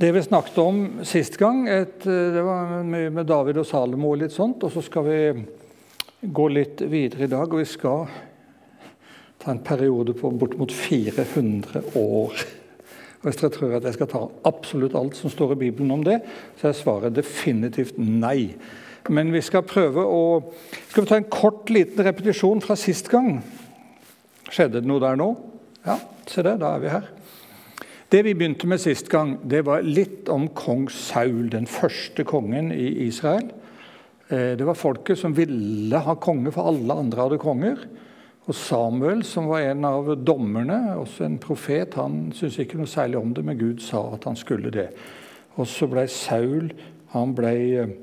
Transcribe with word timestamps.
Det 0.00 0.12
vi 0.12 0.22
snakket 0.22 0.58
om 0.58 0.76
sist 1.04 1.34
gang, 1.36 1.66
et, 1.68 2.06
det 2.06 2.40
var 2.40 2.70
mye 2.88 3.10
med 3.12 3.26
David 3.28 3.58
og 3.60 3.66
Salomo 3.68 4.14
og 4.14 4.22
litt 4.22 4.32
sånt. 4.32 4.62
Og 4.64 4.72
så 4.72 4.80
skal 4.80 5.04
vi 5.04 5.18
gå 6.24 6.46
litt 6.48 6.80
videre 6.88 7.26
i 7.26 7.28
dag, 7.28 7.44
og 7.44 7.60
vi 7.60 7.66
skal 7.68 8.06
ta 9.44 9.52
en 9.52 9.60
periode 9.60 10.14
på 10.16 10.30
bortimot 10.40 10.72
400 10.72 11.84
år. 12.00 12.32
Og 12.32 13.28
Hvis 13.28 13.42
dere 13.42 13.52
tror 13.58 13.76
at 13.76 13.90
jeg 13.90 13.98
skal 13.98 14.10
ta 14.14 14.24
absolutt 14.48 14.96
alt 14.96 15.20
som 15.20 15.36
står 15.36 15.52
i 15.58 15.60
Bibelen 15.66 15.92
om 15.92 16.08
det, 16.08 16.22
så 16.56 16.70
er 16.70 16.80
svaret 16.80 17.20
definitivt 17.20 18.00
nei. 18.00 18.54
Men 19.12 19.36
vi 19.36 19.44
skal 19.44 19.68
prøve 19.68 20.00
å 20.00 20.24
Skal 20.88 21.04
vi 21.04 21.12
ta 21.12 21.20
en 21.20 21.28
kort, 21.28 21.68
liten 21.68 22.08
repetisjon 22.08 22.64
fra 22.64 22.72
sist 22.72 23.12
gang? 23.12 23.42
Skjedde 24.48 24.80
det 24.80 24.88
noe 24.88 25.04
der 25.04 25.20
nå? 25.20 25.34
Ja, 25.84 26.00
se 26.24 26.40
det, 26.40 26.56
da 26.64 26.78
er 26.78 26.86
vi 26.88 26.94
her. 26.96 27.16
Det 28.10 28.24
vi 28.26 28.32
begynte 28.34 28.66
med 28.66 28.80
sist 28.82 29.06
gang, 29.08 29.36
det 29.46 29.60
var 29.68 29.84
litt 29.86 30.26
om 30.34 30.48
kong 30.58 30.88
Saul, 30.90 31.44
den 31.52 31.68
første 31.70 32.24
kongen 32.26 32.72
i 32.74 32.88
Israel. 33.04 33.52
Eh, 34.26 34.56
det 34.58 34.66
var 34.66 34.74
folket 34.74 35.20
som 35.20 35.36
ville 35.36 36.00
ha 36.02 36.16
konge, 36.18 36.50
for 36.50 36.72
alle 36.72 36.96
andre 37.04 37.22
hadde 37.22 37.38
konger. 37.38 37.84
Og 38.50 38.58
Samuel, 38.58 39.22
som 39.22 39.46
var 39.46 39.62
en 39.62 39.86
av 39.86 40.10
dommerne, 40.26 40.80
også 40.98 41.28
en 41.28 41.38
profet, 41.38 41.94
han 41.94 42.32
syntes 42.34 42.58
ikke 42.64 42.80
noe 42.80 42.90
særlig 42.90 43.20
om 43.20 43.30
det, 43.36 43.46
men 43.46 43.60
Gud 43.60 43.78
sa 43.86 44.02
at 44.16 44.26
han 44.26 44.38
skulle 44.42 44.74
det. 44.74 44.88
Og 45.54 45.70
så 45.70 45.86
ble 45.86 46.08
Saul 46.10 46.72
han 47.14 47.34
ble, 47.38 47.56
eh, 47.78 47.96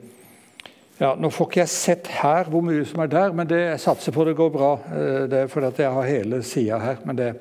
ja, 1.04 1.18
Nå 1.20 1.36
får 1.36 1.52
ikke 1.52 1.66
jeg 1.66 1.76
sett 1.76 2.14
her 2.24 2.48
hvor 2.48 2.64
mye 2.64 2.88
som 2.88 3.04
er 3.04 3.12
der, 3.12 3.36
men 3.36 3.52
det, 3.52 3.60
jeg 3.74 3.84
satser 3.84 4.16
på 4.16 4.24
det 4.24 4.40
går 4.40 4.56
bra. 4.56 4.78
Eh, 4.88 5.26
det 5.28 5.44
er 5.44 5.52
fordi 5.52 5.84
jeg 5.84 5.98
har 6.00 6.14
hele 6.16 6.46
sida 6.48 6.80
her. 6.80 7.04
men 7.04 7.20
det 7.20 7.34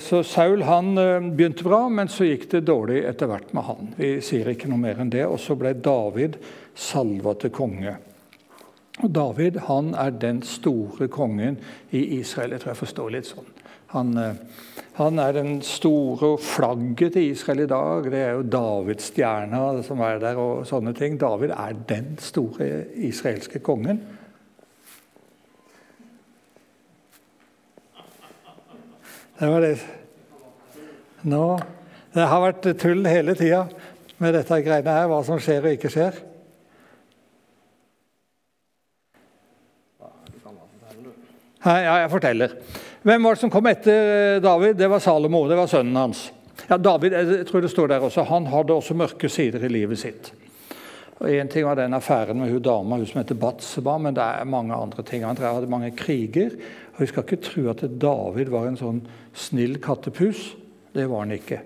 så 0.00 0.22
Saul 0.24 0.62
han 0.64 0.98
eh, 0.98 1.20
begynte 1.20 1.64
bra, 1.66 1.82
men 1.92 2.08
så 2.08 2.24
gikk 2.24 2.46
det 2.54 2.64
dårlig 2.70 3.02
etter 3.04 3.28
hvert 3.28 3.50
med 3.52 3.66
han. 3.66 3.90
Vi 3.98 4.14
sier 4.24 4.48
ikke 4.48 4.70
noe 4.70 4.80
mer 4.80 5.02
enn 5.02 5.12
det. 5.12 5.26
Og 5.28 5.36
så 5.44 5.58
ble 5.60 5.74
David 5.76 6.38
salva 6.72 7.34
til 7.36 7.52
konge. 7.52 7.98
Og 9.02 9.12
David 9.12 9.60
han 9.68 9.92
er 9.92 10.16
den 10.16 10.40
store 10.46 11.10
kongen 11.12 11.60
i 11.92 12.00
Israel. 12.16 12.56
Jeg 12.56 12.64
tror 12.64 12.72
jeg 12.72 12.80
forstår 12.80 13.12
litt 13.14 13.28
sånn. 13.28 13.52
Han, 13.92 14.16
eh, 14.16 14.40
han 14.96 15.20
er 15.20 15.36
den 15.36 15.60
store 15.64 16.34
flagget 16.40 17.12
til 17.18 17.34
Israel 17.34 17.66
i 17.66 17.70
dag. 17.70 18.08
Det 18.08 18.24
er 18.24 18.32
jo 18.38 18.48
Davidsstjerna 18.56 19.82
som 19.84 20.00
er 20.00 20.24
der. 20.24 20.40
og 20.40 20.64
sånne 20.66 20.96
ting. 20.96 21.20
David 21.20 21.52
er 21.52 21.76
den 21.92 22.16
store 22.16 22.86
israelske 22.96 23.60
kongen. 23.60 24.00
Det 29.38 29.46
var 29.46 29.62
det. 29.62 29.76
Nå, 31.30 31.42
det 32.14 32.24
har 32.26 32.40
vært 32.42 32.64
tull 32.80 33.04
hele 33.06 33.36
tida 33.38 33.66
med 34.18 34.34
dette 34.34 34.56
greiene 34.66 34.94
her, 34.96 35.06
hva 35.10 35.20
som 35.26 35.38
skjer 35.42 35.62
og 35.62 35.76
ikke 35.76 35.90
skjer. 35.94 36.18
Ja, 41.68 41.94
jeg 42.02 42.10
forteller. 42.10 42.54
Hvem 43.06 43.24
var 43.26 43.36
det 43.36 43.42
som 43.42 43.52
kom 43.52 43.66
etter 43.70 44.40
David? 44.42 44.76
Det 44.78 44.88
var 44.90 45.02
Salomo. 45.02 45.44
Det 45.50 45.58
var 45.58 45.70
sønnen 45.70 45.98
hans. 45.98 46.28
Ja, 46.68 46.78
David 46.82 47.14
jeg 47.14 47.46
tror 47.48 47.62
det 47.62 47.70
står 47.70 47.92
der 47.92 48.04
også, 48.04 48.26
han 48.28 48.46
hadde 48.50 48.74
også 48.74 48.96
mørke 48.98 49.30
sider 49.30 49.62
i 49.64 49.70
livet 49.70 50.00
sitt. 50.00 50.32
Og 51.18 51.30
Én 51.30 51.48
ting 51.50 51.66
var 51.66 51.74
den 51.74 51.94
affæren 51.94 52.38
med 52.38 52.52
hun 52.52 52.62
dama 52.62 52.96
hun 52.96 53.06
som 53.06 53.18
heter 53.18 53.34
Batseba, 53.34 53.96
men 53.98 54.14
det 54.14 54.22
er 54.22 54.44
mange 54.44 54.74
andre 54.74 55.02
ting. 55.02 55.24
Han 55.26 55.36
hadde 55.36 55.66
mange 55.66 55.90
kriger. 55.90 56.50
og 56.94 57.00
Vi 57.00 57.06
skal 57.06 57.22
ikke 57.22 57.42
tro 57.42 57.68
at 57.70 57.82
David 58.00 58.50
var 58.50 58.68
en 58.68 58.76
sånn 58.78 59.00
snill 59.34 59.80
kattepus. 59.82 60.54
Det 60.94 61.08
var 61.10 61.24
han 61.24 61.34
ikke. 61.34 61.60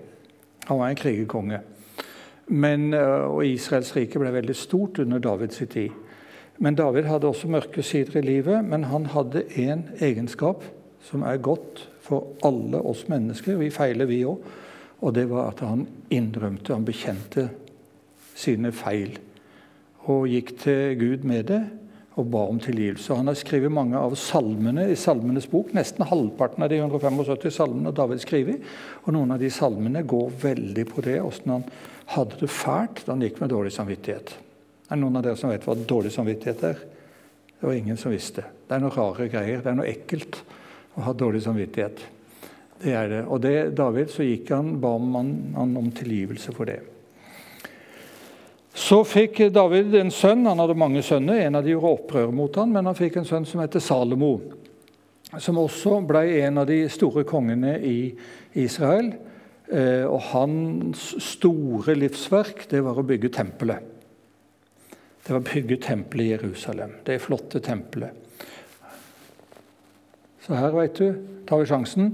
Han 0.65 0.79
var 0.79 0.89
en 0.89 0.95
krigerkonge. 0.95 1.59
Men, 2.47 2.93
øh, 2.93 3.35
og 3.35 3.45
Israels 3.45 3.95
rike 3.95 4.19
ble 4.19 4.33
veldig 4.33 4.55
stort 4.55 4.99
under 4.99 5.19
Davids 5.19 5.61
tid. 5.69 5.89
Men 6.57 6.75
David 6.75 7.03
hadde 7.03 7.27
også 7.27 7.47
mørke 7.47 7.83
sider 7.83 8.17
i 8.19 8.25
livet, 8.25 8.65
men 8.65 8.83
han 8.83 9.05
hadde 9.05 9.43
én 9.57 9.83
egenskap 10.01 10.63
som 11.01 11.21
er 11.21 11.37
godt 11.37 11.89
for 12.01 12.27
alle 12.43 12.81
oss 12.81 13.07
mennesker. 13.07 13.57
Vi 13.57 13.69
feiler, 13.69 14.05
vi 14.05 14.23
òg. 14.25 14.37
Og 15.01 15.15
det 15.15 15.29
var 15.29 15.51
at 15.51 15.59
han 15.59 15.87
innrømte, 16.09 16.73
han 16.73 16.85
bekjente 16.85 17.49
sine 18.35 18.71
feil 18.71 19.19
og 20.11 20.27
gikk 20.27 20.57
til 20.63 20.97
Gud 20.99 21.25
med 21.27 21.47
det 21.51 21.61
og 22.19 22.27
ba 22.29 22.43
om 22.45 22.59
tilgivelse. 22.61 23.15
Han 23.17 23.29
har 23.31 23.37
skrevet 23.39 23.73
mange 23.73 23.97
av 23.97 24.13
salmene 24.19 24.85
i 24.91 24.97
Salmenes 24.99 25.47
bok. 25.49 25.71
Nesten 25.73 26.05
halvparten 26.05 26.61
av 26.61 26.69
de 26.69 26.77
175 26.83 27.55
salmene 27.55 27.93
David 27.95 28.21
skrevet. 28.21 28.61
Og 29.03 29.15
noen 29.15 29.33
av 29.33 29.41
de 29.41 29.49
salmene 29.53 30.03
går 30.05 30.29
veldig 30.43 30.85
på 30.91 31.05
det, 31.07 31.17
åssen 31.25 31.55
han 31.55 31.65
hadde 32.13 32.37
det 32.43 32.51
fælt 32.53 33.05
da 33.05 33.15
han 33.15 33.25
gikk 33.25 33.41
med 33.41 33.53
dårlig 33.53 33.73
samvittighet. 33.73 34.35
Er 34.85 34.93
det 34.93 35.01
noen 35.01 35.17
av 35.17 35.25
dere 35.25 35.39
som 35.39 35.49
vet 35.49 35.65
hva 35.65 35.77
dårlig 35.79 36.13
samvittighet 36.13 36.65
er? 36.69 36.85
Det 37.57 37.65
var 37.65 37.79
ingen 37.79 37.97
som 37.97 38.13
visste. 38.13 38.45
Det 38.67 38.75
er 38.75 38.83
noen 38.83 38.93
rare 38.93 39.29
greier. 39.31 39.63
Det 39.63 39.71
er 39.71 39.79
noe 39.79 39.89
ekkelt 39.89 40.41
å 40.93 41.07
ha 41.07 41.17
dårlig 41.17 41.41
samvittighet. 41.47 42.03
Det 42.83 42.93
er 42.93 43.09
det. 43.09 43.25
Og 43.25 43.41
det, 43.41 43.57
David 43.79 44.11
så 44.13 44.27
gikk 44.27 44.51
han, 44.53 44.75
ba 44.83 44.93
om, 44.99 45.15
han 45.55 45.77
om 45.79 45.89
tilgivelse 45.95 46.53
for 46.53 46.69
det. 46.69 46.81
Så 48.73 49.03
fikk 49.05 49.37
David 49.53 49.93
en 49.99 50.09
sønn. 50.11 50.47
Han 50.49 50.61
hadde 50.63 50.75
mange 50.77 51.03
sønner. 51.05 51.43
En 51.45 51.59
av 51.59 51.65
de 51.65 51.75
gjorde 51.75 51.93
opprør 51.93 52.33
mot 52.33 52.55
han, 52.57 52.71
men 52.73 52.89
han 52.89 52.97
fikk 52.97 53.19
en 53.19 53.27
sønn 53.29 53.45
som 53.45 53.61
heter 53.61 53.83
Salomo. 53.83 54.33
Som 55.41 55.61
også 55.61 55.99
ble 56.09 56.23
en 56.41 56.61
av 56.61 56.65
de 56.69 56.79
store 56.93 57.23
kongene 57.29 57.75
i 57.85 57.97
Israel. 58.63 59.11
Eh, 59.69 60.05
og 60.09 60.19
hans 60.33 61.05
store 61.23 61.95
livsverk 61.97 62.65
det 62.73 62.81
var 62.85 62.97
å 62.97 63.05
bygge 63.05 63.31
tempelet. 63.37 63.91
Det 65.23 65.31
var 65.31 65.39
å 65.39 65.47
bygge 65.47 65.79
tempelet 65.85 66.25
i 66.25 66.33
Jerusalem. 66.33 66.97
Det 67.05 67.21
flotte 67.23 67.61
tempelet. 67.63 68.19
Så 70.43 70.57
her, 70.57 70.73
veit 70.75 70.97
du, 70.99 71.13
tar 71.47 71.61
vi 71.61 71.69
sjansen. 71.69 72.09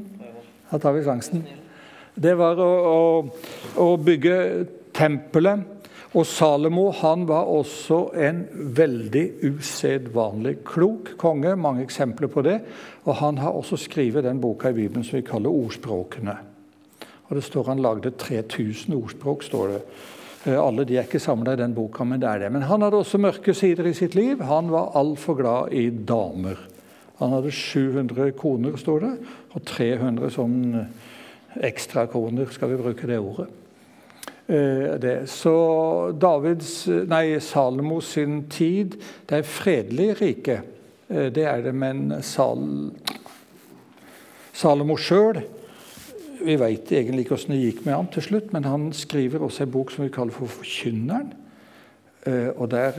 Her 0.70 0.84
tar 0.84 0.94
vi 0.94 1.08
sjansen. 1.08 1.48
Det 2.20 2.36
var 2.38 2.60
å, 2.62 2.70
å, 2.70 3.02
å 3.82 3.92
bygge 3.98 4.36
tempelet 4.94 5.79
og 6.18 6.26
Salomo 6.26 6.88
han 6.98 7.28
var 7.30 7.50
også 7.54 8.00
en 8.18 8.42
veldig 8.78 9.26
usedvanlig 9.46 10.56
klok 10.66 11.12
konge. 11.22 11.54
Mange 11.54 11.84
eksempler 11.86 12.32
på 12.34 12.42
det. 12.42 12.60
Og 13.06 13.16
Han 13.16 13.38
har 13.38 13.54
også 13.54 13.78
skrevet 13.78 14.24
den 14.24 14.42
boka 14.42 14.70
i 14.70 14.74
Bibelen 14.74 15.04
som 15.04 15.20
vi 15.20 15.28
kaller 15.28 15.54
Ordspråkene. 15.54 16.38
Og 17.30 17.36
det 17.36 17.44
står 17.44 17.64
Han 17.66 17.82
lagde 17.82 18.12
3000 18.12 18.94
ordspråk. 18.94 19.44
står 19.44 19.68
det. 19.68 19.82
Eh, 20.46 20.58
alle 20.58 20.86
de 20.86 20.98
er 20.98 21.04
ikke 21.04 21.20
samla 21.20 21.54
i 21.54 21.62
den 21.62 21.76
boka, 21.76 22.04
men 22.04 22.20
det 22.20 22.30
er 22.30 22.40
det. 22.40 22.52
Men 22.52 22.62
han 22.62 22.82
hadde 22.82 22.98
også 22.98 23.18
mørke 23.18 23.54
sider 23.54 23.86
i 23.86 23.94
sitt 23.94 24.16
liv. 24.16 24.42
Han 24.42 24.72
var 24.72 24.96
altfor 24.96 25.36
glad 25.36 25.74
i 25.74 25.90
damer. 25.90 26.58
Han 27.20 27.30
hadde 27.30 27.52
700 27.52 28.32
koner, 28.32 28.78
står 28.78 29.00
det, 29.00 29.18
og 29.54 29.66
300 29.66 30.30
sånn 30.32 30.88
ekstrakoner, 31.62 32.48
skal 32.52 32.70
vi 32.70 32.78
bruke 32.82 33.08
det 33.08 33.20
ordet. 33.20 33.50
Eh, 34.50 34.96
det. 34.98 35.30
Så 35.30 35.54
Davids, 36.18 36.88
nei, 36.88 37.38
Salomos 37.40 38.08
sin 38.16 38.48
tid 38.50 38.96
det 39.30 39.44
er 39.44 39.46
fredelig 39.46 40.08
rike. 40.18 40.56
Eh, 41.06 41.28
det 41.30 41.46
er 41.46 41.62
det, 41.68 41.74
men 41.78 42.16
Sal, 42.26 42.64
Salomo 44.54 44.98
sjøl 44.98 45.44
Vi 46.40 46.56
veit 46.58 46.90
egentlig 46.96 47.28
ikke 47.28 47.36
åssen 47.36 47.54
det 47.54 47.62
gikk 47.62 47.84
med 47.86 47.94
ham 47.94 48.10
til 48.10 48.26
slutt, 48.26 48.54
men 48.56 48.66
han 48.66 48.90
skriver 48.96 49.44
også 49.44 49.68
en 49.68 49.72
bok 49.74 49.92
som 49.92 50.06
vi 50.06 50.12
kaller 50.16 50.34
for 50.34 50.50
Forkynneren. 50.50 51.34
Eh, 52.26 52.50
og 52.56 52.72
der 52.72 52.98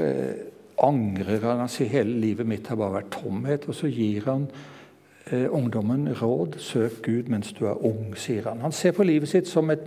angrer 0.79 1.41
han. 1.49 1.65
Han 1.65 1.73
sier 1.73 1.91
hele 1.91 2.15
livet 2.21 2.47
mitt 2.47 2.69
har 2.71 2.79
bare 2.79 3.01
vært 3.01 3.15
tomhet. 3.17 3.67
Og 3.67 3.75
så 3.75 3.89
gir 3.91 4.29
han 4.29 4.47
eh, 4.47 4.80
ungdommen 5.31 6.09
råd. 6.17 6.57
Søk 6.59 7.03
Gud 7.07 7.29
mens 7.31 7.53
du 7.55 7.67
er 7.69 7.79
ung, 7.87 8.17
sier 8.19 8.49
han. 8.49 8.63
Han 8.65 8.73
ser 8.75 8.95
på 8.97 9.05
livet 9.07 9.31
sitt 9.31 9.49
som, 9.49 9.71
et, 9.71 9.85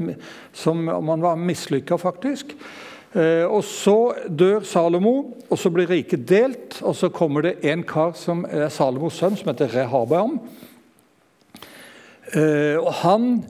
som 0.56 0.88
om 0.88 1.10
han 1.12 1.26
var 1.26 1.40
mislykka, 1.42 1.98
faktisk. 2.00 2.54
Eh, 3.14 3.46
og 3.46 3.64
Så 3.64 4.14
dør 4.30 4.64
Salomo, 4.66 5.36
og 5.50 5.60
så 5.60 5.70
blir 5.70 5.90
riket 5.90 6.26
delt. 6.30 6.82
og 6.82 6.96
Så 6.96 7.10
kommer 7.10 7.42
det 7.42 7.60
en 7.64 7.84
kar 7.84 8.14
som 8.18 8.46
er 8.50 8.70
Salomos 8.70 9.20
sønn, 9.20 9.38
som 9.38 9.52
heter 9.52 9.70
Rehabeam. 9.74 10.40
Eh, 12.34 12.78
og 12.78 12.94
Han 12.94 13.44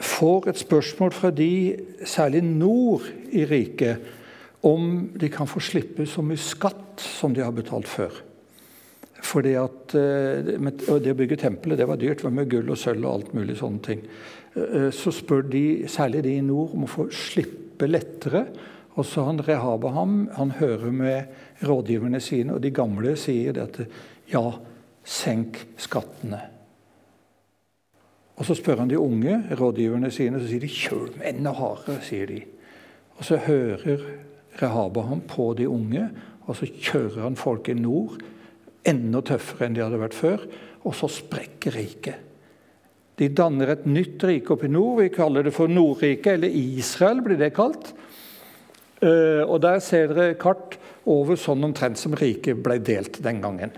får 0.00 0.48
et 0.48 0.58
spørsmål 0.58 1.12
fra 1.12 1.30
de, 1.30 1.76
særlig 2.04 2.42
nord 2.42 3.02
i 3.30 3.44
riket, 3.44 3.96
om 4.62 5.10
de 5.20 5.28
kan 5.28 5.46
få 5.46 5.60
slippe 5.60 6.06
så 6.06 6.22
mye 6.22 6.38
skatt 6.38 7.00
som 7.02 7.34
de 7.34 7.42
har 7.42 7.52
betalt 7.52 7.88
før. 7.88 8.22
Fordi 9.22 9.54
at 9.58 9.94
eh, 9.94 10.52
Det 10.58 11.14
å 11.14 11.18
bygge 11.18 11.38
tempelet 11.44 11.78
det 11.78 11.88
var 11.88 12.00
dyrt, 12.00 12.20
det 12.20 12.26
var 12.26 12.38
med 12.40 12.50
gull 12.50 12.72
og 12.74 12.78
sølv 12.80 13.06
og 13.06 13.12
alt 13.12 13.34
mulig 13.36 13.56
sånne 13.60 13.84
ting. 13.86 14.04
Eh, 14.58 14.88
så 14.94 15.12
spør 15.14 15.46
de, 15.50 15.64
særlig 15.90 16.24
de 16.26 16.36
i 16.38 16.44
nord, 16.44 16.74
om 16.74 16.86
å 16.86 16.90
få 16.90 17.08
slippe 17.14 17.88
lettere. 17.88 18.46
Og 18.98 19.06
så 19.08 19.24
han 19.24 19.40
Rehabaham 19.40 20.26
han 20.36 20.56
hører 20.58 20.90
med 20.92 21.62
rådgiverne 21.64 22.20
sine, 22.20 22.56
og 22.56 22.64
de 22.64 22.74
gamle 22.74 23.14
sier 23.16 23.54
det 23.56 23.62
at 23.62 23.78
ja, 24.32 24.44
senk 25.04 25.62
skattene. 25.80 26.42
Og 28.36 28.46
Så 28.48 28.56
spør 28.58 28.82
han 28.82 28.90
de 28.90 28.98
unge 28.98 29.38
rådgiverne 29.54 30.10
sine, 30.10 30.40
så 30.40 30.50
sier 30.50 30.64
de 30.64 30.72
kjøl 30.72 31.12
dem 31.14 31.22
enda 31.30 31.52
hardere. 31.54 32.00
sier 32.02 32.26
de. 32.26 32.42
Og 33.18 33.24
så 33.24 33.36
hører 33.36 34.02
Rehabaham 34.60 35.22
på 35.28 35.52
de 35.54 35.68
unge, 35.68 36.10
og 36.46 36.56
så 36.56 36.66
kjører 36.66 37.22
han 37.22 37.36
folk 37.36 37.68
i 37.68 37.76
nord 37.78 38.18
enda 38.88 39.22
tøffere 39.24 39.68
enn 39.68 39.76
de 39.76 39.84
hadde 39.84 40.00
vært 40.00 40.16
før. 40.16 40.44
Og 40.82 40.96
så 40.98 41.10
sprekker 41.10 41.76
riket. 41.76 42.28
De 43.20 43.28
danner 43.28 43.74
et 43.74 43.84
nytt 43.86 44.24
rike 44.26 44.54
oppe 44.54 44.66
i 44.66 44.72
nord. 44.72 45.02
Vi 45.02 45.12
kaller 45.14 45.46
det 45.46 45.54
for 45.54 45.70
Nordriket, 45.70 46.34
eller 46.34 46.56
Israel 46.56 47.20
blir 47.22 47.38
det 47.38 47.52
kalt. 47.54 47.92
Eh, 49.02 49.42
og 49.44 49.60
Der 49.62 49.78
ser 49.84 50.08
dere 50.10 50.34
kart 50.40 50.78
over 51.06 51.36
sånn 51.36 51.62
omtrent 51.66 52.00
som 52.00 52.16
riket 52.18 52.62
ble 52.64 52.78
delt 52.82 53.20
den 53.22 53.42
gangen. 53.42 53.74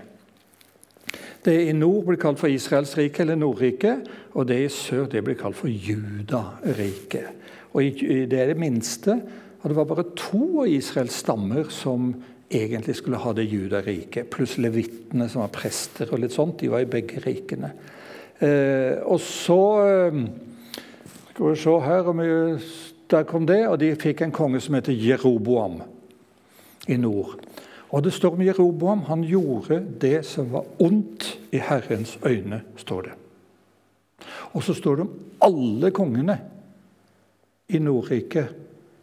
Det 1.45 1.53
i 1.67 1.73
nord 1.77 2.07
blir 2.07 2.17
kalt 2.17 2.39
for 2.41 2.49
Israels 2.49 2.95
rike, 2.97 3.21
eller 3.21 3.37
Nordriket. 3.37 4.07
Og 4.33 4.47
det 4.49 4.63
i 4.63 4.69
sør 4.71 5.05
det 5.11 5.21
blir 5.25 5.37
kalt 5.37 5.57
for 5.59 5.69
Judariket. 5.69 7.43
Og 7.75 7.99
Det 8.01 8.39
er 8.39 8.47
det 8.47 8.57
minste. 8.57 9.19
Og 9.61 9.69
det 9.69 9.75
var 9.75 9.85
bare 9.85 10.09
to 10.15 10.61
av 10.61 10.67
Israels 10.69 11.21
stammer 11.21 11.69
som 11.69 12.15
egentlig 12.49 12.95
skulle 12.95 13.17
ha 13.17 13.33
det 13.33 13.43
judariket. 13.43 14.29
Pluss 14.29 14.57
levittene, 14.57 15.29
som 15.29 15.41
var 15.41 15.53
prester 15.53 16.11
og 16.11 16.21
litt 16.21 16.35
sånt. 16.35 16.59
De 16.61 16.71
var 16.71 16.83
i 16.83 16.89
begge 16.89 17.21
rikene. 17.23 17.71
Eh, 18.39 19.01
og 19.03 19.19
så 19.23 19.61
eh, 19.85 20.19
Skal 21.29 21.49
vi 21.49 21.55
se 21.59 21.79
her 21.83 22.07
om 22.07 22.19
vi, 22.19 22.57
Der 23.09 23.23
kom 23.23 23.45
det, 23.47 23.67
og 23.67 23.79
de 23.79 23.95
fikk 23.95 24.21
en 24.21 24.31
konge 24.31 24.59
som 24.61 24.75
heter 24.75 24.93
Jeroboam 24.93 25.81
i 26.87 26.97
nord. 26.97 27.37
Og 27.89 28.03
det 28.03 28.13
står 28.13 28.33
om 28.33 28.41
Jeroboam. 28.41 29.03
Han 29.07 29.23
gjorde 29.23 29.83
det 30.01 30.25
som 30.25 30.51
var 30.51 30.65
ondt 30.79 31.39
i 31.51 31.57
Herrens 31.57 32.17
øyne, 32.25 32.61
står 32.77 33.01
det. 33.01 33.11
Og 34.53 34.63
så 34.63 34.73
står 34.73 34.95
det 34.95 35.05
om 35.05 35.13
alle 35.41 35.91
kongene 35.91 36.39
i 37.69 37.79
Nordriket 37.79 38.55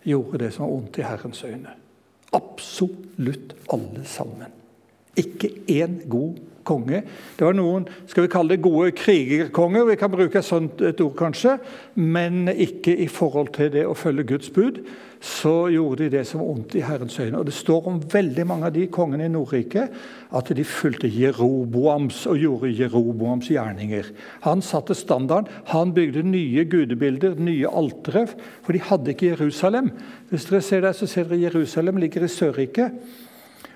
gjorde 0.03 0.39
det 0.39 0.53
som 0.53 0.67
var 0.67 0.73
ondt 0.73 0.99
i 0.99 1.07
Herrens 1.07 1.45
øyne. 1.45 1.77
Absolutt 2.33 3.55
alle 3.69 4.05
sammen. 4.05 4.53
Ikke 5.17 5.51
én 5.69 6.01
god 6.09 6.39
konge. 6.65 7.03
Det 7.37 7.47
var 7.47 7.57
noen 7.57 7.87
skal 8.07 8.27
vi 8.27 8.33
kalle 8.33 8.55
det 8.55 8.65
gode 8.65 8.93
krigerkonger, 8.97 9.87
vi 9.89 9.99
kan 10.01 10.13
bruke 10.13 10.41
et 10.41 10.47
sånt 10.47 10.83
et 10.83 11.01
ord 11.05 11.17
kanskje, 11.19 11.57
men 11.95 12.47
ikke 12.53 12.95
i 13.05 13.09
forhold 13.11 13.53
til 13.57 13.73
det 13.75 13.87
å 13.89 13.97
følge 13.99 14.29
Guds 14.35 14.53
bud. 14.55 14.83
Så 15.23 15.69
gjorde 15.71 16.03
de 16.03 16.17
det 16.17 16.25
som 16.27 16.41
var 16.41 16.49
ondt 16.51 16.75
i 16.75 16.83
Herrens 16.83 17.15
øyne. 17.23 17.39
Og 17.39 17.47
Det 17.47 17.55
står 17.55 17.87
om 17.87 18.01
veldig 18.13 18.47
mange 18.47 18.67
av 18.67 18.75
de 18.75 18.89
kongene 18.91 19.29
i 19.29 19.31
Nordrike 19.31 19.85
at 20.35 20.51
de 20.51 20.65
fulgte 20.67 21.07
Jeroboams 21.07 22.25
og 22.27 22.41
gjorde 22.43 22.73
Jeroboams 22.75 23.47
gjerninger. 23.53 24.11
Han 24.43 24.65
satte 24.67 24.97
standarden. 24.99 25.47
Han 25.71 25.95
bygde 25.95 26.25
nye 26.27 26.65
gudebilder, 26.67 27.39
nye 27.39 27.71
altere, 27.71 28.27
for 28.67 28.75
de 28.75 28.83
hadde 28.83 29.15
ikke 29.15 29.31
Jerusalem. 29.37 29.93
Hvis 30.33 30.49
dere 30.51 30.63
ser 30.67 30.83
der, 30.83 30.97
så 30.97 31.07
ser 31.07 31.31
dere 31.31 31.45
Jerusalem 31.47 32.03
ligger 32.03 32.27
i 32.27 32.33
Sørriket. 32.33 32.99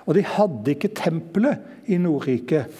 Og 0.07 0.15
de 0.15 0.23
hadde 0.27 0.75
ikke 0.75 0.95
tempelet 0.95 1.91
i 1.91 1.99
Nordriket. 1.99 2.71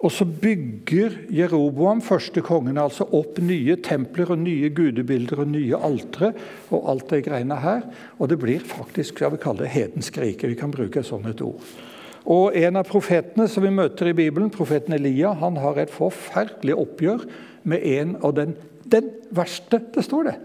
Og 0.00 0.08
så 0.12 0.24
bygger 0.24 1.26
Jeroboam, 1.36 2.00
første 2.00 2.40
kongen, 2.40 2.78
altså 2.80 3.04
opp 3.16 3.36
nye 3.44 3.76
templer 3.84 4.32
og 4.32 4.40
nye 4.40 4.70
gudebilder 4.72 5.42
og 5.44 5.50
nye 5.52 5.76
altre 5.76 6.30
og 6.72 6.86
alt 6.88 7.12
det 7.12 7.24
greiene 7.26 7.58
her. 7.60 7.84
Og 8.16 8.30
det 8.32 8.40
blir 8.40 8.64
faktisk 8.64 9.20
jeg 9.20 9.34
vil 9.34 9.42
kalle 9.42 9.66
det 9.66 9.74
hedensk 9.74 10.20
rike. 10.22 10.48
Vi 10.48 10.56
kan 10.56 10.72
bruke 10.72 11.02
et 11.02 11.08
sånt 11.08 11.28
et 11.28 11.44
ord. 11.44 11.60
Og 12.30 12.56
En 12.56 12.80
av 12.80 12.88
profetene 12.88 13.48
som 13.48 13.64
vi 13.64 13.72
møter 13.72 14.08
i 14.08 14.16
Bibelen, 14.16 14.52
profeten 14.52 14.96
Elia, 14.96 15.34
han 15.36 15.56
har 15.60 15.76
et 15.80 15.92
forferdelig 15.92 16.76
oppgjør 16.80 17.26
med 17.68 17.84
en 17.84 18.16
av 18.24 18.34
den, 18.36 18.56
den 18.88 19.10
verste 19.36 19.82
Det 19.92 20.04
står 20.04 20.30
det. 20.30 20.38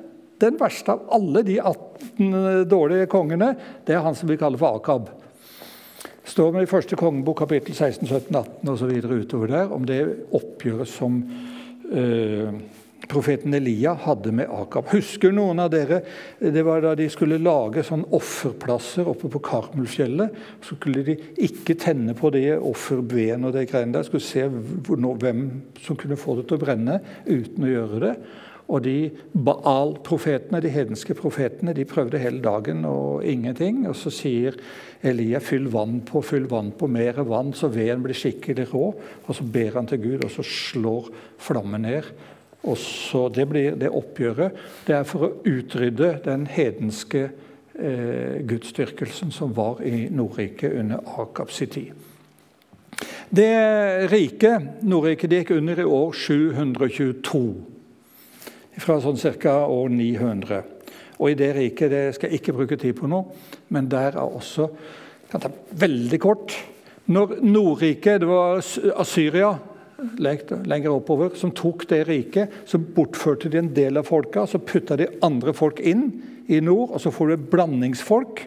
Den 0.43 0.59
verste 0.59 0.91
av 0.91 1.07
alle 1.15 1.43
de 1.47 1.61
18 1.61 2.67
dårlige 2.67 3.07
kongene, 3.07 3.53
det 3.87 3.95
er 3.95 4.03
han 4.03 4.15
som 4.15 4.27
vi 4.27 4.35
kaller 4.39 4.59
for 4.59 4.81
Akab 4.81 5.13
står 6.25 6.55
vi 6.55 6.63
i 6.65 6.69
første 6.69 6.97
kongebok 6.99 7.43
kapittel 7.43 7.75
16, 7.75 8.07
17, 8.07 8.35
18 8.35 8.73
osv. 8.73 8.95
utover 9.21 9.51
der, 9.51 9.73
om 9.73 9.85
det 9.87 9.99
oppgjøret 10.35 10.89
som 10.89 11.21
eh, 11.91 12.57
profeten 13.09 13.53
Elia 13.53 13.93
hadde 14.05 14.31
med 14.35 14.49
Akab. 14.51 14.89
Husker 14.93 15.33
noen 15.35 15.61
av 15.61 15.69
dere 15.73 16.01
det 16.39 16.63
var 16.65 16.81
da 16.83 16.95
de 16.97 17.07
skulle 17.11 17.41
lage 17.41 17.83
sånn 17.85 18.05
offerplasser 18.15 19.07
oppe 19.09 19.29
på 19.31 19.41
Karmelfjellet? 19.45 20.33
Så 20.65 20.77
skulle 20.79 21.05
de 21.05 21.17
ikke 21.45 21.77
tenne 21.81 22.15
på 22.17 22.31
det 22.33 22.47
offerben 22.57 23.45
og 23.45 23.55
det 23.55 23.67
greiene 23.71 23.97
der. 23.97 24.07
Skulle 24.07 24.25
se 24.25 24.47
hvem 24.49 25.45
som 25.85 25.99
kunne 25.99 26.19
få 26.19 26.39
det 26.39 26.49
til 26.49 26.57
å 26.57 26.65
brenne 26.65 26.99
uten 27.27 27.67
å 27.67 27.71
gjøre 27.71 28.03
det. 28.07 28.15
Og 28.65 28.81
de 28.81 29.11
Baal-profetene, 29.45 30.59
de 30.63 30.71
hedenske 30.73 31.13
profetene, 31.17 31.73
de 31.77 31.85
prøvde 31.85 32.17
hele 32.21 32.41
dagen 32.41 32.85
og 32.89 33.25
ingenting. 33.25 33.83
Og 33.89 33.93
så 33.99 34.09
sier 34.13 34.57
Elia 35.05 35.39
fyll 35.43 35.67
vann 35.73 35.99
på, 36.05 36.23
fyll 36.25 36.47
vann 36.49 36.71
på, 36.73 36.89
mer 36.89 37.21
vann, 37.29 37.53
så 37.53 37.69
veden 37.69 38.01
blir 38.05 38.17
skikkelig 38.17 38.71
rå. 38.73 38.87
Og 39.27 39.37
så 39.37 39.45
ber 39.45 39.77
han 39.77 39.89
til 39.91 40.01
Gud, 40.01 40.25
og 40.25 40.33
så 40.33 40.45
slår 40.49 41.11
flammen 41.37 41.85
ned. 41.85 42.09
Og 42.65 42.77
så 42.81 43.29
Det 43.29 43.45
blir 43.49 43.75
det 43.77 43.93
oppgjøret. 43.93 44.57
Det 44.87 44.95
er 44.95 45.03
for 45.05 45.27
å 45.27 45.33
utrydde 45.45 46.21
den 46.25 46.47
hedenske 46.49 47.29
eh, 47.77 48.41
gudsdyrkelsen 48.41 49.31
som 49.31 49.53
var 49.53 49.83
i 49.85 50.07
Nordriket 50.09 50.73
under 50.73 51.05
Akabs 51.21 51.61
tid. 51.69 51.93
Det 53.29 54.09
rike 54.09 54.57
Nordriket 54.81 55.29
gikk 55.29 55.51
under 55.51 55.79
i 55.79 55.85
år 55.85 56.11
722 56.17 57.74
fra 58.81 58.99
sånn 59.01 59.19
ca. 59.41 59.57
år 59.67 59.89
900. 59.93 60.63
Og 61.15 61.31
i 61.31 61.37
det 61.39 61.51
riket 61.55 61.91
det 61.91 62.03
skal 62.15 62.31
jeg 62.31 62.41
ikke 62.41 62.55
bruke 62.57 62.77
tid 62.79 62.95
på 62.97 63.07
nå, 63.07 63.21
men 63.71 63.87
der 63.91 64.17
er 64.17 64.23
også 64.25 64.69
kan 65.31 65.41
ta 65.41 65.49
veldig 65.81 66.19
kort 66.21 66.53
Når 67.05 67.39
Nordriket, 67.45 68.21
det 68.23 68.27
var 68.27 68.63
Asyria 68.97 69.51
lenger 70.17 70.89
oppover, 70.89 71.35
som 71.37 71.51
tok 71.53 71.85
det 71.87 71.99
riket, 72.09 72.55
så 72.65 72.79
bortførte 72.79 73.49
de 73.51 73.59
en 73.61 73.69
del 73.75 73.99
av 74.01 74.07
folka. 74.09 74.47
Så 74.49 74.57
putta 74.57 74.97
de 74.97 75.07
andre 75.23 75.53
folk 75.53 75.79
inn 75.79 76.07
i 76.49 76.57
nord, 76.65 76.95
og 76.95 77.03
så 77.03 77.13
får 77.13 77.29
du 77.29 77.45
blandingsfolk. 77.53 78.41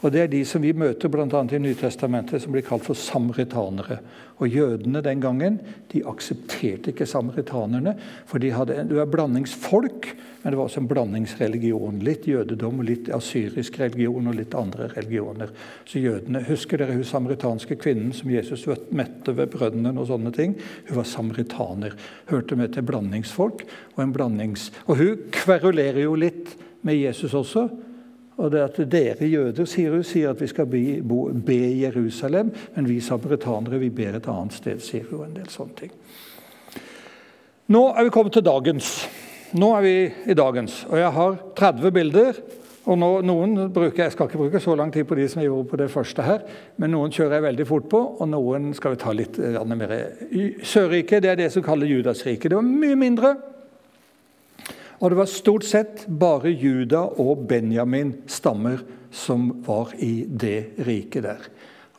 Og 0.00 0.12
Det 0.12 0.20
er 0.22 0.30
de 0.32 0.40
som 0.48 0.62
vi 0.64 0.72
møter 0.72 1.12
bl.a. 1.12 1.26
i 1.28 1.58
Nytestamentet, 1.60 2.40
som 2.40 2.54
blir 2.54 2.64
kalt 2.64 2.86
for 2.86 2.96
samaritanere. 2.96 3.98
Og 4.40 4.48
Jødene 4.48 5.02
den 5.04 5.20
gangen 5.20 5.58
de 5.92 6.00
aksepterte 6.08 6.94
ikke 6.94 7.04
samaritanerne, 7.08 7.92
for 8.26 8.40
de 8.40 8.52
hadde, 8.56 8.78
det 8.88 8.96
var 8.96 9.10
blandingsfolk, 9.12 10.08
men 10.40 10.54
det 10.54 10.56
var 10.56 10.70
også 10.70 10.80
en 10.80 10.88
blandingsreligion. 10.88 11.98
Litt 12.00 12.24
jødedom, 12.30 12.80
litt 12.88 13.10
asyrisk 13.12 13.76
religion 13.82 14.30
og 14.30 14.38
litt 14.38 14.56
andre 14.56 14.88
religioner. 14.94 15.52
Så 15.84 16.00
jødene, 16.00 16.46
Husker 16.48 16.80
dere 16.80 16.96
hun 16.96 17.04
samaritanske 17.04 17.76
kvinnen 17.76 18.14
som 18.16 18.32
Jesus 18.32 18.64
mette 18.96 19.36
ved 19.36 19.52
brønnen? 19.52 20.00
og 20.00 20.08
sånne 20.08 20.32
ting? 20.32 20.56
Hun 20.88 20.96
var 20.96 21.04
samaritaner. 21.04 21.98
Hørte 22.32 22.56
med 22.56 22.72
til 22.72 22.88
blandingsfolk. 22.88 23.66
Og, 23.92 24.00
en 24.00 24.16
blandings, 24.16 24.70
og 24.86 24.96
hun 24.96 25.28
kverulerer 25.34 26.06
jo 26.06 26.16
litt 26.16 26.54
med 26.86 26.96
Jesus 26.96 27.34
også. 27.36 27.68
Og 28.40 28.50
det 28.52 28.62
at 28.64 28.78
Dere 28.90 29.28
jøder 29.28 29.68
sier 29.68 29.92
hun, 29.92 30.04
sier 30.06 30.32
at 30.32 30.40
vi 30.40 30.48
skal 30.48 30.68
be, 30.70 30.82
bo, 31.04 31.26
be 31.32 31.58
Jerusalem, 31.82 32.52
men 32.76 32.88
vi 32.88 33.00
sabretanere 33.04 33.80
vi 33.82 33.90
ber 33.92 34.16
et 34.16 34.28
annet 34.32 34.56
sted, 34.56 34.80
sier 34.84 35.04
hun. 35.10 35.26
en 35.28 35.36
del 35.36 35.50
sånne 35.52 35.76
ting. 35.76 35.92
Nå 37.70 37.82
er 37.92 38.06
vi 38.06 38.14
kommet 38.14 38.34
til 38.34 38.46
dagens. 38.46 38.94
Nå 39.60 39.68
er 39.76 39.84
vi 39.84 39.94
i 40.30 40.34
dagens, 40.38 40.84
og 40.88 40.98
jeg 40.98 41.12
har 41.12 41.38
30 41.58 41.92
bilder. 41.92 42.40
og 42.90 42.96
nå, 42.98 43.08
noen 43.22 43.68
bruker, 43.70 44.04
Jeg 44.04 44.12
skal 44.12 44.26
ikke 44.26 44.38
bruke 44.38 44.60
så 44.60 44.74
lang 44.74 44.92
tid 44.92 45.04
på 45.04 45.14
de 45.14 45.28
som 45.28 45.42
jeg 45.42 45.50
gjorde 45.50 45.68
på 45.68 45.76
det 45.76 45.90
første 45.90 46.22
her, 46.22 46.40
men 46.76 46.90
noen 46.90 47.10
kjører 47.10 47.34
jeg 47.34 47.42
veldig 47.42 47.66
fort 47.66 47.88
på, 47.88 47.98
og 48.18 48.28
noen 48.28 48.72
skal 48.74 48.90
vi 48.90 48.96
ta 48.96 49.12
litt 49.12 49.38
mer. 49.38 49.92
Sørriket 50.62 51.22
det 51.22 51.30
er 51.30 51.36
det 51.36 51.52
som 51.52 51.62
kalles 51.62 51.90
Judasriket. 51.90 52.50
Det 52.50 52.56
var 52.56 52.62
mye 52.62 52.96
mindre. 52.96 53.36
Og 55.00 55.10
det 55.10 55.16
var 55.16 55.28
stort 55.32 55.64
sett 55.64 56.04
bare 56.06 56.52
Juda 56.52 57.06
og 57.22 57.46
Benjamin 57.48 58.12
stammer 58.28 58.82
som 59.10 59.48
var 59.64 59.94
i 59.98 60.26
det 60.28 60.84
riket 60.86 61.24
der. 61.24 61.46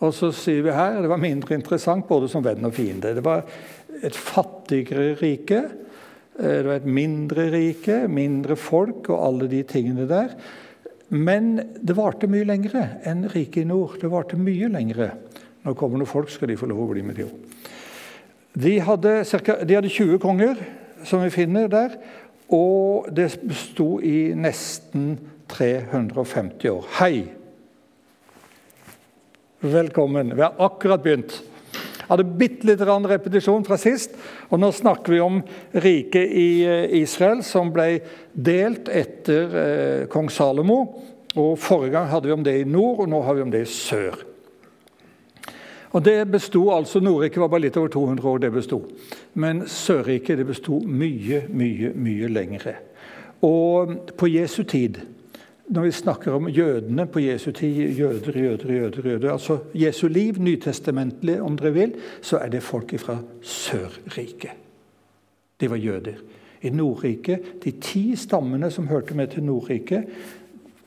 Og 0.02 0.14
så 0.14 0.32
sier 0.34 0.64
vi 0.66 0.74
her 0.74 1.00
det 1.02 1.10
var 1.10 1.22
mindre 1.22 1.58
interessant 1.58 2.08
både 2.10 2.30
som 2.32 2.46
venn 2.46 2.66
og 2.66 2.76
fiende. 2.78 3.14
Det 3.18 3.24
var 3.26 3.44
et 4.02 4.18
fattigere 4.18 5.16
rike. 5.20 5.64
Eh, 6.38 6.60
det 6.62 6.68
var 6.70 6.80
et 6.80 6.90
mindre 6.90 7.50
rike, 7.54 8.04
mindre 8.10 8.58
folk 8.58 9.10
og 9.10 9.26
alle 9.28 9.50
de 9.52 9.64
tingene 9.68 10.08
der. 10.10 10.38
Men 11.12 11.58
det 11.82 11.98
varte 11.98 12.30
mye 12.32 12.48
lengre 12.48 12.86
enn 13.08 13.26
riket 13.34 13.66
i 13.66 13.70
nord. 13.70 13.98
Det 14.02 14.10
varte 14.14 14.40
mye 14.40 14.70
lengre. 14.72 15.12
Når 15.66 15.78
kommer 15.78 16.02
noen 16.02 16.10
folk, 16.10 16.32
skal 16.34 16.50
de 16.50 16.58
få 16.58 16.70
lov 16.70 16.86
å 16.86 16.92
bli 16.94 17.04
med, 17.06 17.18
de 17.18 17.28
òg. 17.28 17.34
De 18.62 18.78
hadde 18.84 19.90
20 19.90 20.18
konger, 20.24 20.58
som 21.08 21.22
vi 21.24 21.34
finner 21.34 21.70
der. 21.72 21.94
Og 22.52 23.08
det 23.16 23.30
besto 23.48 24.02
i 24.04 24.34
nesten 24.36 25.14
350 25.52 26.72
år. 26.72 26.90
Hei! 27.00 27.16
Velkommen. 29.62 30.34
Vi 30.36 30.42
har 30.42 30.58
akkurat 30.60 31.04
begynt. 31.04 31.38
Jeg 31.72 32.08
hadde 32.10 32.34
bitte 32.36 32.68
litt 32.68 32.82
repetisjon 32.82 33.64
fra 33.64 33.78
sist. 33.80 34.18
og 34.50 34.60
Nå 34.60 34.72
snakker 34.76 35.14
vi 35.14 35.20
om 35.24 35.40
riket 35.72 36.28
i 36.28 36.66
eh, 36.68 36.98
Israel, 37.00 37.44
som 37.46 37.72
ble 37.72 38.02
delt 38.34 38.90
etter 38.90 39.56
eh, 39.62 40.08
kong 40.12 40.28
Salomo 40.30 40.82
Og 41.40 41.56
Forrige 41.56 41.94
gang 41.96 42.10
hadde 42.12 42.28
vi 42.28 42.36
om 42.36 42.44
det 42.44 42.58
i 42.60 42.68
nord, 42.68 43.06
og 43.06 43.08
nå 43.14 43.22
har 43.24 43.38
vi 43.38 43.46
om 43.46 43.54
det 43.54 43.64
i 43.64 43.70
sør. 43.72 44.31
Og 45.92 46.06
det 46.06 46.18
besto 46.32 46.70
altså, 46.72 47.02
Nordriket 47.04 47.42
var 47.44 47.52
bare 47.52 47.66
litt 47.66 47.78
over 47.78 47.92
200 47.92 48.30
år, 48.30 48.38
det 48.44 48.52
besto. 48.56 48.82
Men 49.34 49.66
Sørriket 49.68 50.40
det 50.40 50.48
besto 50.48 50.80
mye, 50.86 51.44
mye, 51.52 51.92
mye 51.96 52.30
lengre. 52.32 52.78
Og 53.44 53.98
på 54.18 54.30
Jesu 54.32 54.64
tid 54.64 55.02
når 55.72 55.86
vi 55.88 55.92
snakker 55.96 56.34
om 56.36 56.50
jødene 56.52 57.06
på 57.08 57.22
Jesu 57.24 57.52
tid, 57.56 57.94
jøder, 57.96 58.36
jøder, 58.36 58.74
jøder, 58.74 59.10
jøder 59.10 59.32
altså 59.32 59.58
Jesu 59.74 60.08
liv, 60.08 60.36
nytestamentlig 60.40 61.38
om 61.42 61.56
dere 61.58 61.72
vil, 61.74 61.94
så 62.22 62.42
er 62.44 62.52
det 62.52 62.64
folk 62.64 62.92
fra 63.00 63.22
Sørriket. 63.42 64.52
De 65.62 65.70
var 65.72 65.80
jøder. 65.80 66.20
I 66.62 66.70
Nordriket, 66.70 67.64
de 67.64 67.72
ti 67.72 68.16
stammene 68.16 68.72
som 68.72 68.88
hørte 68.88 69.16
med 69.16 69.32
til 69.32 69.44
Nordriket, 69.48 70.04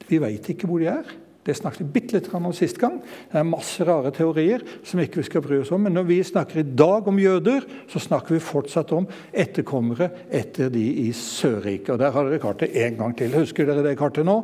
vi 0.09 0.21
veit 0.21 0.49
ikke 0.53 0.69
hvor 0.69 0.79
de 0.79 0.91
er. 0.93 1.15
Det 1.45 1.53
snakket 1.59 1.83
vi 1.83 1.93
bitte 1.93 2.17
litt 2.17 2.31
om 2.33 2.47
sist 2.57 2.79
gang. 2.81 2.97
Det 3.29 3.37
er 3.37 3.45
masse 3.45 3.85
rare 3.85 4.09
teorier 4.17 4.63
som 4.87 5.03
ikke 5.03 5.21
vi 5.21 5.27
skal 5.29 5.43
bry 5.45 5.59
oss 5.61 5.73
om. 5.77 5.83
Men 5.85 5.93
når 5.99 6.07
vi 6.09 6.19
snakker 6.25 6.63
i 6.63 6.65
dag 6.65 7.09
om 7.11 7.21
jøder, 7.21 7.67
så 7.91 8.01
snakker 8.01 8.33
vi 8.33 8.41
fortsatt 8.41 8.95
om 8.97 9.09
etterkommere 9.29 10.09
etter 10.33 10.73
de 10.73 10.85
i 11.05 11.11
Sørriket. 11.13 11.93
Og 11.93 12.01
Der 12.01 12.17
har 12.17 12.31
dere 12.31 12.41
kartet 12.41 12.73
én 12.73 12.97
gang 12.97 13.13
til. 13.17 13.37
Husker 13.37 13.69
dere 13.69 13.85
det 13.85 13.99
kartet 14.01 14.25
nå? 14.25 14.39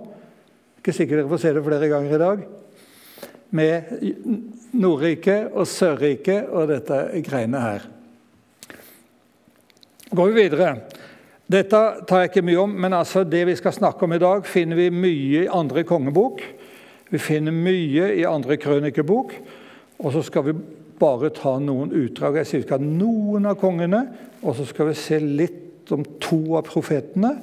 Ikke 0.81 0.93
sikkert 0.97 1.23
dere 1.23 1.33
får 1.33 1.41
se 1.41 1.55
det 1.57 1.65
flere 1.65 1.89
ganger 1.89 2.15
i 2.15 2.21
dag. 2.21 2.45
Med 3.57 3.97
Nordriket 4.77 5.57
og 5.57 5.67
Sørriket 5.67 6.53
og 6.53 6.69
dette 6.69 7.01
greiene 7.25 7.65
her. 7.65 7.89
Går 10.11 10.29
vi 10.29 10.43
videre. 10.43 10.75
Dette 11.51 11.79
tar 12.07 12.23
jeg 12.23 12.31
ikke 12.31 12.45
mye 12.47 12.63
om, 12.63 12.73
men 12.85 12.95
altså 12.95 13.25
det 13.27 13.41
vi 13.49 13.57
skal 13.59 13.75
snakke 13.75 14.05
om 14.07 14.13
i 14.15 14.21
dag, 14.23 14.45
finner 14.47 14.79
vi 14.79 14.93
mye 14.95 15.47
i 15.47 15.51
andre 15.51 15.83
kongebok. 15.89 16.45
Vi 17.11 17.19
finner 17.19 17.55
mye 17.55 18.13
i 18.19 18.27
andre 18.29 18.59
krønikebok. 18.61 19.35
Og 20.01 20.15
så 20.15 20.23
skal 20.25 20.47
vi 20.47 20.57
bare 21.01 21.33
ta 21.35 21.57
noen 21.63 21.93
utdrag. 21.97 22.41
Jeg 22.41 22.49
sier 22.49 22.63
vi 22.63 22.69
skal 22.69 22.81
ha 22.81 22.89
noen 22.89 23.49
av 23.51 23.59
kongene, 23.61 24.03
og 24.41 24.57
så 24.57 24.67
skal 24.69 24.91
vi 24.91 24.99
se 24.99 25.21
litt 25.21 25.93
om 25.95 26.05
to 26.23 26.41
av 26.59 26.67
profetene. 26.69 27.35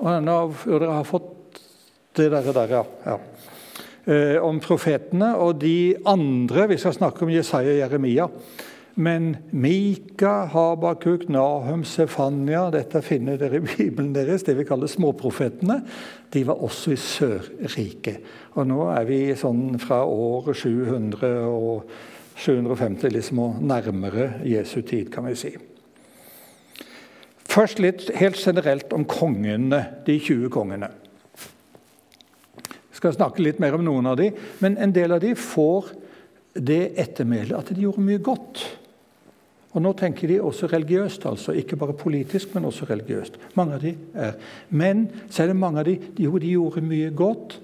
Og 0.00 0.08
denne, 0.08 0.36
dere 0.64 0.96
har 0.98 1.08
fått 1.08 1.60
det 2.18 2.28
der, 2.32 2.50
der 2.54 2.74
ja. 2.74 2.82
ja. 3.06 3.18
Eh, 4.04 4.36
om 4.42 4.60
profetene. 4.62 5.34
Og 5.38 5.60
de 5.62 5.96
andre 6.08 6.68
Vi 6.70 6.80
skal 6.80 6.96
snakke 6.96 7.24
om 7.24 7.32
Jesaja 7.32 7.74
og 7.74 7.80
Jeremia. 7.82 8.28
Men 9.00 9.36
Mika, 9.50 10.44
Habakuk, 10.52 11.28
Nahum, 11.32 11.84
Sefania 11.88 12.66
Dette 12.74 13.00
finner 13.00 13.38
dere 13.40 13.56
i 13.56 13.64
Bibelen 13.64 14.10
deres, 14.12 14.44
det 14.44 14.58
vi 14.58 14.66
kaller 14.68 14.90
småprofetene. 14.92 15.78
De 16.28 16.42
var 16.44 16.60
også 16.60 16.92
i 16.92 16.98
Sørriket. 17.00 18.26
Og 18.60 18.68
nå 18.68 18.82
er 18.92 19.06
vi 19.08 19.20
sånn 19.40 19.78
fra 19.80 20.02
år 20.04 20.50
700 20.52 21.30
og 21.48 21.88
750 22.40 23.14
liksom, 23.14 23.40
og 23.40 23.62
nærmere 23.64 24.34
Jesu 24.48 24.82
tid, 24.82 25.08
kan 25.12 25.24
vi 25.30 25.36
si. 25.38 25.54
Først 27.50 27.80
litt 27.80 28.04
helt 28.20 28.36
generelt 28.36 28.92
om 28.92 29.06
kongene, 29.08 29.80
de 30.06 30.18
20 30.20 30.52
kongene. 30.52 30.90
Jeg 31.40 33.00
skal 33.00 33.16
snakke 33.16 33.40
litt 33.40 33.64
mer 33.64 33.78
om 33.78 33.86
noen 33.86 34.12
av 34.12 34.20
de, 34.20 34.28
men 34.60 34.76
en 34.76 34.92
del 34.92 35.16
av 35.16 35.24
de 35.24 35.32
får 35.38 35.88
det 36.52 36.82
ettermælet 37.00 37.56
at 37.56 37.72
de 37.72 37.88
gjorde 37.88 38.04
mye 38.04 38.20
godt. 38.28 38.66
Og 39.70 39.82
nå 39.84 39.92
tenker 39.94 40.26
de 40.30 40.40
også 40.42 40.66
religiøst, 40.72 41.24
altså. 41.30 41.54
Ikke 41.54 41.78
bare 41.78 41.94
politisk, 41.94 42.54
men 42.54 42.66
også 42.66 42.88
religiøst. 42.90 43.38
Mange 43.58 43.76
av 43.76 43.84
de 43.84 43.94
er. 44.14 44.38
Men 44.68 45.06
så 45.30 45.44
er 45.44 45.52
det 45.52 45.60
mange 45.60 45.82
av 45.82 45.86
de, 45.86 45.96
jo, 46.18 46.38
de 46.42 46.54
gjorde 46.56 46.82
mye 46.82 47.10
godt, 47.14 47.60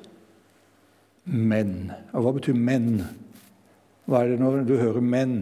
men. 1.26 1.90
Og 2.14 2.22
hva 2.22 2.34
betyr 2.36 2.54
men? 2.54 3.00
Hva 4.06 4.22
er 4.22 4.32
det 4.32 4.38
når 4.38 4.60
du 4.68 4.76
hører 4.78 5.02
men? 5.02 5.40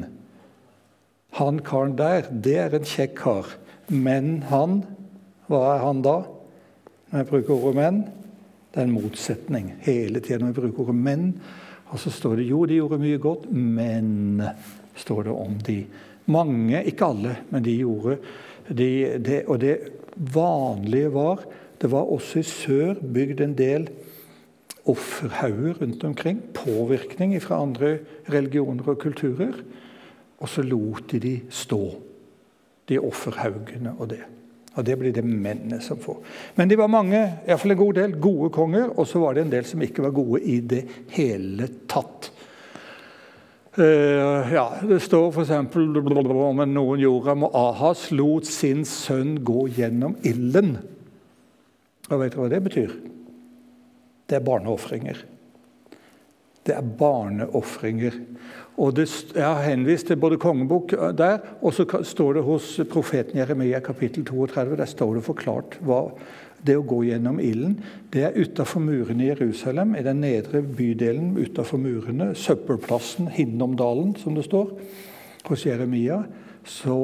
Han 1.37 1.61
karen 1.67 1.99
der, 1.99 2.31
det 2.31 2.57
er 2.63 2.77
en 2.77 2.89
kjekk 2.89 3.19
kar. 3.19 3.51
Men 3.93 4.39
han, 4.49 4.81
hva 5.51 5.61
er 5.75 5.85
han 5.85 6.01
da? 6.05 6.23
Når 7.11 7.21
jeg 7.21 7.29
bruker 7.29 7.55
ordet 7.59 7.77
menn, 7.77 8.01
det 8.73 8.81
er 8.81 8.89
en 8.89 8.97
motsetning 8.97 9.69
hele 9.85 10.23
tiden 10.25 10.47
når 10.47 10.55
jeg 10.55 10.61
bruker 10.63 10.87
ordet 10.87 10.97
menn. 10.97 11.29
Og 11.93 12.01
så 12.01 12.11
står 12.11 12.41
det 12.41 12.49
jo, 12.49 12.65
de 12.67 12.81
gjorde 12.81 12.99
mye 13.03 13.21
godt, 13.23 13.45
men 13.53 14.41
står 14.99 15.29
det 15.29 15.35
om 15.35 15.61
de. 15.67 15.79
Mange, 16.27 16.85
ikke 16.85 17.05
alle, 17.05 17.37
men 17.51 17.65
de 17.65 17.77
gjorde 17.77 18.19
de, 18.69 18.89
det. 19.19 19.43
Og 19.47 19.61
det 19.61 19.79
vanlige 20.17 21.13
var 21.13 21.45
Det 21.83 21.91
var 21.91 22.07
også 22.09 22.39
i 22.39 22.43
sør 22.43 22.95
bygd 23.15 23.41
en 23.41 23.55
del 23.59 23.89
offerhauger 24.87 25.75
rundt 25.83 26.05
omkring. 26.05 26.41
Påvirkning 26.55 27.43
fra 27.43 27.63
andre 27.63 27.99
religioner 28.33 28.89
og 28.89 28.99
kulturer. 28.99 29.53
Og 30.39 30.49
så 30.49 30.63
lot 30.63 31.13
de 31.13 31.19
de 31.19 31.41
stå, 31.51 32.01
de 32.89 32.99
offerhaugene 32.99 33.95
og 33.99 34.11
det. 34.11 34.23
Og 34.75 34.87
Det 34.87 34.99
blir 34.99 35.13
det 35.13 35.25
mennene 35.25 35.81
som 35.81 35.99
får. 35.99 36.19
Men 36.57 36.71
de 36.71 36.79
var 36.79 36.87
mange, 36.87 37.21
iallfall 37.47 37.71
en 37.71 37.79
god 37.79 37.95
del, 37.95 38.17
gode 38.21 38.51
konger. 38.51 38.89
Og 38.99 39.07
så 39.07 39.19
var 39.19 39.35
det 39.35 39.45
en 39.45 39.53
del 39.53 39.65
som 39.65 39.83
ikke 39.83 40.03
var 40.03 40.11
gode 40.11 40.43
i 40.43 40.61
det 40.61 40.85
hele 41.15 41.69
tatt. 41.89 42.33
Uh, 43.79 44.53
ja, 44.55 44.69
Det 44.87 45.01
står 45.03 45.33
f.eks. 45.33 45.51
om 45.51 46.61
noen 46.71 47.01
jorda 47.03 47.35
Ahas 47.59 48.07
lot 48.15 48.47
sin 48.47 48.85
sønn 48.87 49.41
gå 49.43 49.67
gjennom 49.75 50.15
ilden. 50.23 50.77
Og 52.11 52.21
vet 52.21 52.37
dere 52.37 52.45
hva 52.45 52.51
det 52.53 52.61
betyr? 52.69 52.93
Det 54.31 54.39
er 54.39 54.45
barneofringer. 54.47 55.25
Det 56.65 56.77
er 56.77 56.93
barneofringer. 57.01 58.21
Og 58.81 58.95
det, 58.97 59.09
har 59.37 59.63
henvist 59.63 60.09
til 60.09 60.19
både 60.19 60.39
kongebok 60.43 60.95
eh, 60.97 61.11
der, 61.15 61.43
og 61.63 61.75
så 61.75 61.87
står 62.03 62.39
det 62.39 62.47
hos 62.47 62.71
profeten 62.91 63.39
Jeremia 63.39 63.83
kapittel 63.85 64.25
32 64.27 64.79
der 64.81 64.91
står 64.91 65.19
det 65.19 65.27
forklart 65.29 65.77
hva 65.85 66.01
det 66.65 66.77
å 66.79 66.85
gå 66.87 67.03
gjennom 67.09 67.41
ilden, 67.43 67.77
det 68.13 68.23
er 68.25 68.39
utafor 68.39 68.83
murene 68.85 69.27
i 69.27 69.31
Jerusalem, 69.31 69.95
i 69.99 70.05
den 70.05 70.23
nedre 70.25 70.63
bydelen 70.65 71.35
utafor 71.37 71.81
murene, 71.83 72.33
søppelplassen, 72.39 73.29
Hinnomdalen, 73.35 74.15
som 74.21 74.37
det 74.37 74.47
står, 74.47 74.73
hos 75.45 75.67
Jeremia, 75.67 76.23
så 76.65 76.99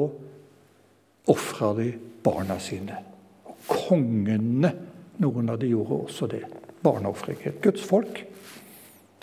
ofra 1.29 1.73
de 1.77 1.91
barna 2.25 2.57
sine. 2.61 2.97
Og 3.45 3.61
kongene, 3.69 4.73
noen 5.21 5.53
av 5.53 5.61
de 5.61 5.69
gjorde 5.69 6.01
også 6.07 6.29
det. 6.31 6.41
Barneofringer. 6.81 7.59
Guds 7.61 7.83
folk 7.85 8.23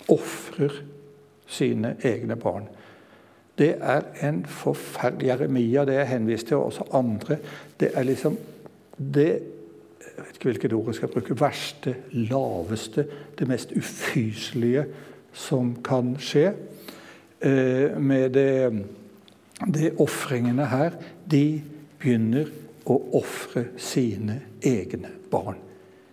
ofrer 0.09 0.79
sine 1.49 1.97
egne 2.07 2.37
barn. 2.39 2.69
Det 3.59 3.73
er 3.81 4.05
en 4.23 4.45
forferdelig 4.47 5.27
Jeremia, 5.27 5.83
det 5.85 5.97
er 5.99 6.11
henvist 6.13 6.47
til, 6.47 6.61
og 6.61 6.71
også 6.71 6.87
andre. 6.95 7.37
Det 7.79 7.91
er 7.91 8.07
liksom 8.07 8.37
det 8.95 9.33
jeg 10.19 10.27
vet 10.27 10.37
ikke 10.39 10.49
hvilket 10.49 10.73
ord 10.75 10.89
jeg 10.91 10.97
skal 10.97 11.11
bruke, 11.13 11.35
verste, 11.39 11.95
laveste, 12.11 13.05
det 13.39 13.47
mest 13.47 13.71
ufyselige 13.71 14.83
som 15.31 15.77
kan 15.85 16.17
skje. 16.19 16.51
Eh, 17.39 17.95
med 17.95 18.33
det, 18.35 18.83
det 19.63 19.93
ofringene 20.03 20.65
her 20.67 20.97
De 21.31 21.61
begynner 22.01 22.49
å 22.83 22.97
ofre 23.15 23.69
sine 23.79 24.41
egne 24.59 25.13
barn. 25.31 25.55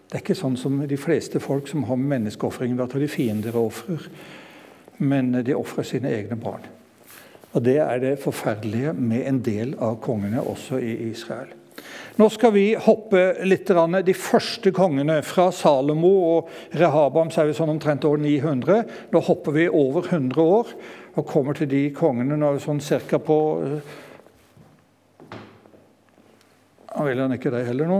Det 0.06 0.20
er 0.20 0.22
ikke 0.22 0.38
sånn 0.38 0.58
som 0.60 0.78
de 0.86 0.98
fleste 1.00 1.40
folk 1.42 1.66
som 1.66 1.82
har 1.88 1.98
med 1.98 2.30
Da 2.78 2.86
å 2.86 3.00
de 3.02 3.08
fiender 3.10 3.56
og 3.56 3.72
ofrer. 3.72 4.08
Men 4.98 5.32
de 5.42 5.54
ofrer 5.54 5.82
sine 5.82 6.14
egne 6.14 6.36
barn. 6.36 6.62
Og 7.52 7.64
Det 7.64 7.78
er 7.78 7.98
det 7.98 8.18
forferdelige 8.22 8.92
med 8.92 9.26
en 9.26 9.42
del 9.42 9.74
av 9.80 9.98
kongene 10.00 10.40
også 10.40 10.78
i 10.78 11.10
Israel. 11.10 11.48
Nå 12.16 12.28
skal 12.32 12.52
vi 12.54 12.66
hoppe 12.80 13.22
litt. 13.44 13.68
De 13.68 14.14
første 14.16 14.72
kongene, 14.72 15.18
fra 15.26 15.50
Salomo 15.52 16.12
og 16.30 16.50
Rehabam, 16.78 17.28
så 17.32 17.42
er 17.42 17.50
vi 17.50 17.56
sånn 17.58 17.74
omtrent 17.74 18.06
år 18.08 18.20
900. 18.22 18.86
Nå 19.12 19.22
hopper 19.26 19.56
vi 19.58 19.66
over 19.68 20.08
100 20.08 20.40
år 20.40 20.72
og 21.16 21.28
kommer 21.28 21.56
til 21.56 21.68
de 21.70 21.82
kongene 21.96 22.36
nå 22.36 22.48
er 22.48 22.58
vi 22.58 22.64
sånn 22.64 22.82
cirka 22.84 23.20
på 23.22 23.38
Han 26.96 27.04
vil 27.10 27.20
han 27.20 27.34
ikke 27.34 27.52
det 27.52 27.66
heller 27.66 27.88
nå? 27.90 27.98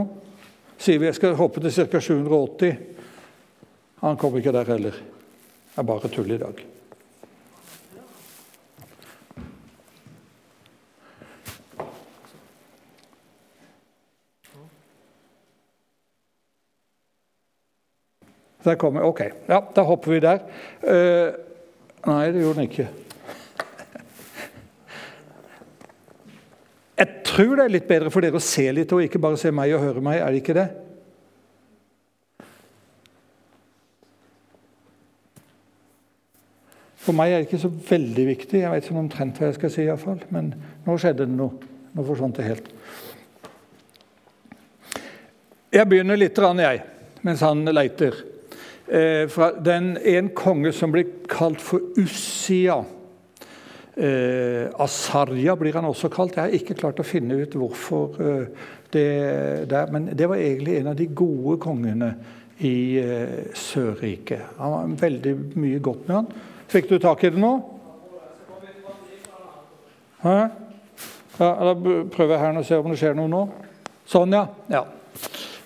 Sier 0.81 0.97
vi 0.97 1.05
jeg 1.05 1.17
skal 1.19 1.35
hoppe 1.37 1.61
til 1.61 1.69
ca. 1.69 1.99
780. 2.01 2.79
Han 4.01 4.17
kommer 4.17 4.41
ikke 4.41 4.55
der 4.55 4.73
heller. 4.73 4.97
Det 4.97 5.83
er 5.83 5.85
bare 5.85 6.09
tull 6.09 6.33
i 6.33 6.39
dag. 6.41 6.63
Der 18.67 18.75
kommer, 18.75 19.05
ok, 19.07 19.21
ja, 19.47 19.61
Da 19.75 19.83
hopper 19.87 20.11
vi 20.11 20.19
der. 20.19 20.41
Uh, 20.83 21.31
nei, 22.07 22.23
det 22.35 22.41
gjorde 22.41 22.59
den 22.59 22.67
ikke. 22.67 22.87
Jeg 26.97 27.07
tror 27.23 27.55
det 27.55 27.63
er 27.67 27.71
litt 27.75 27.87
bedre 27.87 28.11
for 28.11 28.25
dere 28.25 28.39
å 28.39 28.43
se 28.43 28.65
litt 28.73 28.91
og 28.91 29.05
ikke 29.05 29.21
bare 29.21 29.39
se 29.39 29.53
meg 29.53 29.71
og 29.77 29.85
høre 29.85 30.03
meg. 30.03 30.19
Er 30.19 30.33
det 30.33 30.41
ikke 30.41 30.57
det? 30.57 30.67
For 37.05 37.15
meg 37.15 37.31
er 37.31 37.39
det 37.39 37.47
ikke 37.47 37.61
så 37.61 37.71
veldig 37.71 38.25
viktig. 38.33 38.63
Jeg 38.65 38.73
vet 38.73 38.87
ikke 38.89 38.99
omtrent 38.99 39.37
hva 39.39 39.47
jeg 39.47 39.59
skal 39.61 39.71
si, 39.71 39.85
i 39.85 39.91
hvert 39.91 40.03
fall. 40.03 40.23
men 40.33 40.49
nå 40.83 40.97
skjedde 40.99 41.23
det 41.23 41.37
noe. 41.37 41.69
Nå 41.95 42.03
forsvant 42.03 42.35
det 42.35 42.49
helt. 42.49 42.73
Jeg 45.71 45.87
begynner 45.87 46.19
litt, 46.19 46.35
jeg, 46.35 46.81
mens 47.23 47.45
han 47.45 47.63
leiter. 47.69 48.17
Eh, 48.87 49.27
fra 49.27 49.51
den 49.51 49.97
En 49.97 50.29
konge 50.29 50.71
som 50.71 50.91
blir 50.91 51.05
kalt 51.27 51.61
for 51.61 51.79
Ussia. 51.99 52.85
Eh, 53.97 54.69
Asarja 54.79 55.55
blir 55.55 55.73
han 55.73 55.85
også 55.85 56.09
kalt. 56.09 56.37
Jeg 56.37 56.43
har 56.43 56.55
ikke 56.55 56.77
klart 56.77 56.99
å 57.01 57.07
finne 57.07 57.35
ut 57.41 57.55
hvorfor 57.57 58.19
eh, 58.21 58.67
det 58.93 59.69
der. 59.69 59.91
Men 59.91 60.11
det 60.13 60.29
var 60.29 60.39
egentlig 60.39 60.77
en 60.77 60.91
av 60.93 60.95
de 60.95 61.07
gode 61.11 61.57
kongene 61.59 62.13
i 62.63 62.99
eh, 63.01 63.49
Sørriket. 63.57 64.53
Han 64.57 64.75
var 64.75 64.93
veldig 65.01 65.33
mye 65.57 65.81
godt 65.83 66.07
med 66.07 66.15
han. 66.15 66.29
Fikk 66.71 66.89
du 66.89 66.99
tak 67.01 67.23
i 67.23 67.33
det 67.33 67.41
nå? 67.41 67.53
Hæ? 70.23 70.37
Ja, 71.37 71.49
da 71.69 71.73
prøver 71.75 72.33
jeg 72.33 72.41
her 72.41 72.57
og 72.57 72.65
ser 72.65 72.81
om 72.81 72.93
det 72.93 72.97
skjer 73.01 73.17
noe 73.17 73.29
nå. 73.29 73.43
Sånn, 74.09 74.31
ja. 74.33 74.47
ja. 74.71 74.85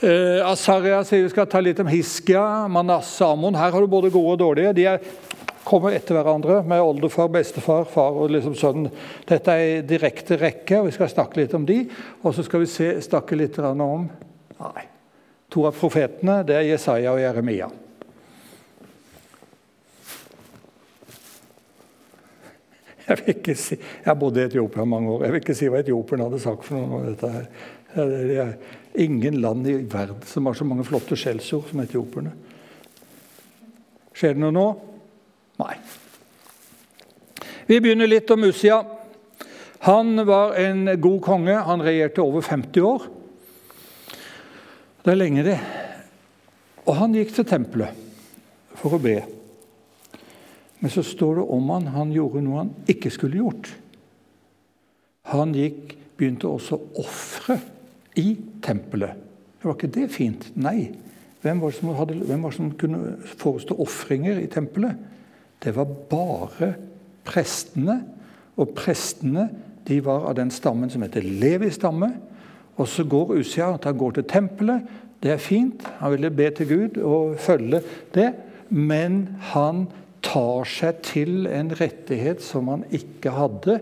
Eh, 0.01 0.49
Asaria 0.49 1.03
sier 1.05 1.27
vi 1.27 1.29
skal 1.29 1.45
ta 1.45 1.59
litt 1.61 1.79
om 1.79 1.89
Hiskia, 1.91 2.67
Manasseh, 2.73 3.27
Amon. 3.27 3.53
Her 3.53 3.69
har 3.69 3.83
du 3.83 3.89
både 3.89 4.09
gode 4.09 4.33
og 4.33 4.39
dårlige. 4.41 4.71
De 4.73 4.85
er, 4.89 5.03
kommer 5.61 5.93
etter 5.93 6.17
hverandre 6.17 6.63
med 6.65 6.81
oldefar, 6.81 7.29
bestefar, 7.29 7.85
far 7.85 8.17
og 8.17 8.33
liksom 8.33 8.55
sønn. 8.57 8.87
Dette 9.29 9.53
er 9.53 9.75
i 9.75 9.83
direkte 9.85 10.39
rekke, 10.41 10.79
og 10.79 10.89
vi 10.89 10.95
skal 10.95 11.11
snakke 11.11 11.43
litt 11.43 11.53
om 11.53 11.69
de. 11.69 11.83
Og 12.23 12.33
så 12.33 12.47
skal 12.47 12.63
vi 12.63 12.71
se, 12.71 12.95
snakke 13.05 13.37
litt 13.37 13.61
om 13.61 14.09
Nei. 14.61 14.87
To 15.53 15.67
av 15.69 15.77
profetene 15.77 16.41
det 16.47 16.57
er 16.57 16.69
Jesaja 16.71 17.13
og 17.13 17.21
Jeremia. 17.21 17.69
Jeg 23.05 23.19
vil 23.19 23.33
ikke 23.35 23.53
si, 23.59 23.75
jeg 23.77 24.17
bodde 24.17 24.41
i 24.41 24.47
Etiopia 24.47 24.85
mange 24.87 25.13
år. 25.13 25.25
Jeg 25.27 25.33
vil 25.33 25.43
ikke 25.43 25.57
si 25.57 25.69
hva 25.69 25.81
etioperne 25.83 26.29
hadde 26.29 26.41
sagt. 26.41 26.65
for 26.65 26.79
noe 26.79 27.01
om 27.01 27.09
dette 27.11 27.29
her. 27.33 27.49
Det 27.91 28.37
er 28.39 28.53
ingen 28.93 29.41
land 29.41 29.67
i 29.67 29.75
verden 29.83 30.21
som 30.27 30.45
har 30.45 30.57
så 30.57 30.67
mange 30.67 30.85
flotte 30.87 31.17
skjellsord 31.19 31.69
som 31.69 31.83
etioperne. 31.83 32.33
Skjer 34.15 34.35
det 34.35 34.43
noe 34.43 34.55
nå? 34.55 34.65
Nei. 35.61 35.75
Vi 37.69 37.79
begynner 37.79 38.09
litt 38.09 38.31
om 38.33 38.43
Usia. 38.43 38.81
Han 39.87 40.25
var 40.27 40.57
en 40.59 40.85
god 41.01 41.21
konge. 41.25 41.55
Han 41.55 41.83
regjerte 41.85 42.23
over 42.23 42.43
50 42.45 42.85
år. 42.85 43.05
Det 45.01 45.13
er 45.13 45.17
lenge, 45.17 45.45
det. 45.45 45.57
Og 46.85 46.97
han 46.99 47.15
gikk 47.15 47.33
til 47.33 47.47
tempelet 47.49 47.95
for 48.77 48.97
å 48.97 49.01
be. 49.01 49.21
Men 50.81 50.93
så 50.93 51.03
står 51.05 51.39
det 51.39 51.47
om 51.55 51.69
han, 51.73 51.89
han 51.93 52.13
gjorde 52.13 52.41
noe 52.45 52.63
han 52.63 52.71
ikke 52.89 53.11
skulle 53.13 53.41
gjort. 53.41 53.69
Han 55.29 55.53
gikk, 55.55 55.95
begynte 56.17 56.49
også 56.49 56.77
å 56.77 57.03
ofre 57.05 57.57
i 58.17 58.33
tempelet. 58.63 59.17
Var 59.61 59.77
ikke 59.77 59.93
det 59.93 60.07
fint? 60.13 60.47
Nei. 60.57 60.91
Hvem 61.41 61.61
var 61.61 61.71
det 61.71 61.77
som, 61.79 61.93
hadde, 61.97 62.17
var 62.29 62.49
det 62.49 62.57
som 62.57 62.71
kunne 62.77 63.15
forestå 63.41 63.77
ofringer 63.81 64.41
i 64.41 64.49
tempelet? 64.51 64.97
Det 65.61 65.73
var 65.75 65.89
bare 66.09 66.73
prestene. 67.25 68.01
Og 68.57 68.73
prestene 68.77 69.47
de 69.87 69.99
var 70.05 70.27
av 70.29 70.35
den 70.37 70.51
stammen 70.53 70.89
som 70.89 71.01
heter 71.05 71.25
Levi 71.25 71.71
stamme. 71.73 72.11
Og 72.77 72.89
så 72.89 73.05
går 73.05 73.37
Usia 73.41 73.71
han 73.73 73.97
går 73.97 74.17
til 74.17 74.29
tempelet. 74.29 74.85
Det 75.21 75.33
er 75.35 75.41
fint. 75.41 75.83
Han 75.99 76.15
ville 76.15 76.33
be 76.33 76.49
til 76.57 76.69
Gud 76.69 77.01
og 77.01 77.37
følge 77.39 77.81
det. 78.13 78.31
Men 78.69 79.27
han 79.53 79.85
tar 80.25 80.65
seg 80.69 81.01
til 81.05 81.47
en 81.49 81.73
rettighet 81.75 82.41
som 82.45 82.69
han 82.71 82.85
ikke 82.93 83.33
hadde, 83.35 83.79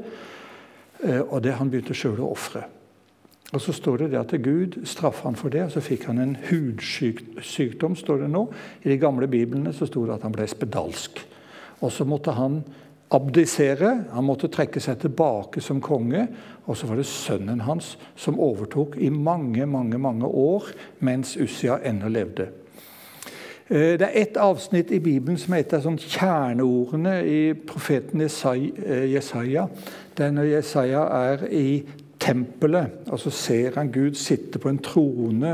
eh, 1.03 1.21
og 1.21 1.43
det 1.43 1.57
han 1.59 1.69
begynte 1.69 1.95
sjøl 1.97 2.21
å 2.23 2.31
ofre. 2.33 2.63
Og 3.53 3.61
Så 3.61 3.73
står 3.73 3.97
det 3.97 4.11
det 4.11 4.19
at 4.19 4.41
Gud 4.41 4.85
straffa 4.85 5.27
han 5.27 5.35
for 5.35 5.49
det, 5.49 5.63
og 5.63 5.71
så 5.71 5.81
fikk 5.81 6.05
han 6.05 6.19
en 6.19 6.37
hudsykdom. 6.49 7.95
står 7.95 8.17
det 8.17 8.29
nå. 8.29 8.49
I 8.83 8.89
de 8.89 8.97
gamle 8.97 9.27
biblene 9.27 9.73
så 9.73 9.85
sto 9.85 10.05
det 10.05 10.13
at 10.13 10.21
han 10.21 10.31
ble 10.31 10.47
spedalsk. 10.47 11.27
Og 11.81 11.91
Så 11.91 12.05
måtte 12.05 12.31
han 12.31 12.63
abdisere, 13.11 14.05
han 14.13 14.23
måtte 14.23 14.47
trekke 14.47 14.79
seg 14.79 14.99
tilbake 15.01 15.61
som 15.61 15.81
konge. 15.81 16.27
Og 16.67 16.77
så 16.77 16.87
var 16.87 16.95
det 16.95 17.05
sønnen 17.05 17.61
hans 17.65 17.97
som 18.15 18.39
overtok 18.39 18.97
i 18.97 19.09
mange, 19.09 19.65
mange, 19.65 19.97
mange 19.97 20.25
år 20.25 20.69
mens 20.99 21.37
Ussia 21.37 21.79
ennå 21.83 22.07
levde. 22.07 22.49
Eh, 23.69 23.97
det 23.97 24.01
er 24.01 24.21
ett 24.21 24.37
avsnitt 24.37 24.91
i 24.91 24.99
Bibelen 24.99 25.37
som 25.37 25.53
heter 25.53 25.81
sånn 25.81 25.97
kjerneordene 25.97 27.15
i 27.25 27.53
profeten 27.53 28.21
eh, 28.21 29.09
Jesaja. 29.09 29.67
Det 30.13 30.25
er 30.25 30.31
når 30.31 30.53
Jesaja 30.53 31.03
er 31.09 31.47
i 31.49 31.83
tempelet, 32.19 33.07
og 33.07 33.19
så 33.19 33.31
ser 33.31 33.77
han 33.79 33.91
Gud 33.91 34.17
sitte 34.19 34.59
på 34.59 34.69
en 34.69 34.81
trone. 34.83 35.53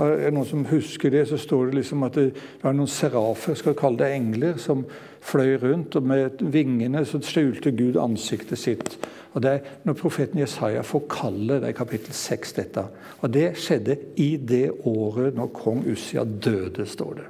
Er 0.00 0.18
det 0.18 0.32
noen 0.34 0.48
som 0.48 0.66
husker 0.68 1.12
det, 1.12 1.24
så 1.28 1.38
står 1.40 1.70
det 1.70 1.80
liksom 1.80 2.04
at 2.06 2.16
det 2.18 2.28
var 2.62 2.76
noen 2.76 2.90
serafer, 2.90 3.56
skal 3.56 3.76
kalle 3.78 4.00
det 4.02 4.12
engler, 4.16 4.60
som 4.60 4.84
fløy 5.22 5.56
rundt, 5.62 5.96
og 5.96 6.06
med 6.08 6.44
vingene 6.52 7.04
så 7.08 7.20
skjulte 7.24 7.72
Gud 7.76 7.98
ansiktet 8.00 8.60
sitt. 8.60 8.96
Og 9.32 9.42
Det 9.42 9.50
er 9.50 9.60
når 9.84 9.96
profeten 9.96 10.40
Jesaja 10.40 10.82
får 10.84 11.06
kallet, 11.08 11.62
det 11.62 11.70
i 11.72 11.76
kapittel 11.76 12.14
6, 12.14 12.52
dette. 12.52 12.84
Og 13.20 13.32
Det 13.32 13.56
skjedde 13.56 13.96
i 14.16 14.36
det 14.36 14.70
året 14.84 15.34
når 15.34 15.54
kong 15.56 15.86
Ussia 15.88 16.24
døde, 16.24 16.86
står 16.86 17.14
det. 17.14 17.28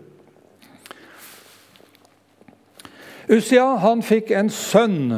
Ussia 3.31 3.77
han 3.79 4.03
fikk 4.03 4.33
en 4.35 4.51
sønn, 4.51 5.13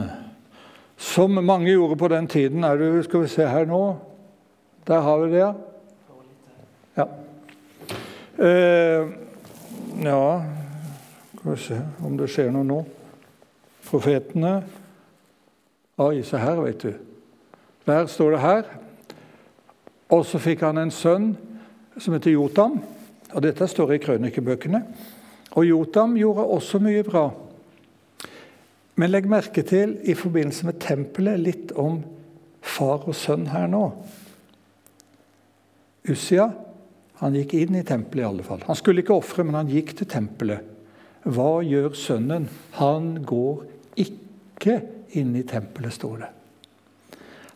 som 0.97 1.31
mange 1.45 1.71
gjorde 1.71 1.97
på 1.97 2.09
den 2.09 2.27
tiden. 2.27 2.65
Er 2.65 2.77
du, 2.77 3.03
skal 3.03 3.25
vi 3.25 3.29
se 3.29 3.47
her 3.49 3.67
nå 3.67 3.97
Der 4.87 5.01
har 5.01 5.19
vi 5.19 5.31
det, 5.33 5.39
ja. 5.39 5.53
Ja. 6.97 7.07
Eh, 8.45 9.09
ja 10.05 10.43
Skal 11.39 11.51
vi 11.51 11.57
se 11.57 11.81
om 12.05 12.19
det 12.19 12.29
skjer 12.31 12.51
noe 12.53 12.65
nå. 12.65 12.81
Profetene 13.89 14.63
Oi, 15.99 16.25
se 16.27 16.39
her, 16.43 16.59
vet 16.59 16.83
du. 16.83 16.93
Der 17.87 18.07
står 18.11 18.31
det 18.35 18.41
her. 18.43 18.65
Og 20.11 20.25
så 20.27 20.41
fikk 20.43 20.65
han 20.67 20.81
en 20.83 20.91
sønn 20.91 21.29
som 21.95 22.17
heter 22.17 22.35
Jotam. 22.35 22.81
Og 23.31 23.43
dette 23.43 23.69
står 23.71 23.93
i 23.95 24.01
krønikebøkene. 24.03 24.81
Og 25.55 25.69
Jotam 25.69 26.17
gjorde 26.19 26.49
også 26.57 26.81
mye 26.83 27.05
bra. 27.07 27.29
Men 29.01 29.11
legg 29.11 29.27
merke 29.31 29.65
til 29.67 29.97
i 30.07 30.15
forbindelse 30.19 30.69
med 30.69 30.79
tempelet 30.83 31.41
litt 31.43 31.73
om 31.81 32.03
far 32.65 33.09
og 33.09 33.17
sønn 33.19 33.49
her 33.51 33.67
nå. 33.71 33.89
Ussia 36.11 36.51
han 37.21 37.37
gikk 37.39 37.55
inn 37.57 37.79
i 37.79 37.85
tempelet 37.87 38.25
i 38.25 38.29
alle 38.29 38.45
fall. 38.47 38.63
Han 38.67 38.79
skulle 38.79 39.05
ikke 39.05 39.17
ofre, 39.17 39.45
men 39.47 39.57
han 39.57 39.71
gikk 39.71 39.95
til 39.99 40.09
tempelet. 40.11 40.71
Hva 41.25 41.63
gjør 41.65 41.95
sønnen? 41.97 42.49
Han 42.77 43.15
går 43.25 43.63
ikke 44.05 44.81
inn 45.17 45.33
i 45.39 45.45
tempelet, 45.49 45.95
står 45.97 46.19
det. 46.25 46.31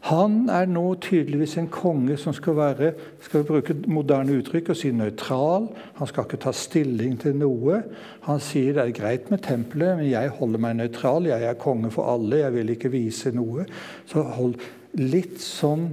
Han 0.07 0.47
er 0.53 0.69
nå 0.71 0.85
tydeligvis 1.03 1.57
en 1.59 1.69
konge 1.73 2.15
som 2.21 2.33
skal 2.37 2.55
være 2.57 2.93
skal 3.25 3.43
vi 3.43 3.49
bruke 3.49 3.75
moderne 3.91 4.37
uttrykk 4.39 4.71
og 4.73 4.79
si 4.79 4.93
nøytral. 4.95 5.67
Han 5.99 6.11
skal 6.11 6.25
ikke 6.27 6.41
ta 6.45 6.53
stilling 6.55 7.17
til 7.21 7.35
noe. 7.37 7.83
Han 8.29 8.43
sier 8.43 8.77
det 8.77 8.85
er 8.85 8.95
greit 8.97 9.33
med 9.33 9.43
tempelet, 9.45 9.99
men 9.99 10.11
jeg 10.11 10.31
holder 10.39 10.63
meg 10.63 10.79
nøytral. 10.79 11.27
Jeg 11.29 11.45
er 11.45 11.59
konge 11.59 11.91
for 11.95 12.09
alle, 12.15 12.45
jeg 12.45 12.55
vil 12.55 12.75
ikke 12.77 12.93
vise 12.95 13.35
noe. 13.35 13.67
Så 14.09 14.23
hold 14.39 14.55
litt 15.03 15.43
sånn 15.43 15.91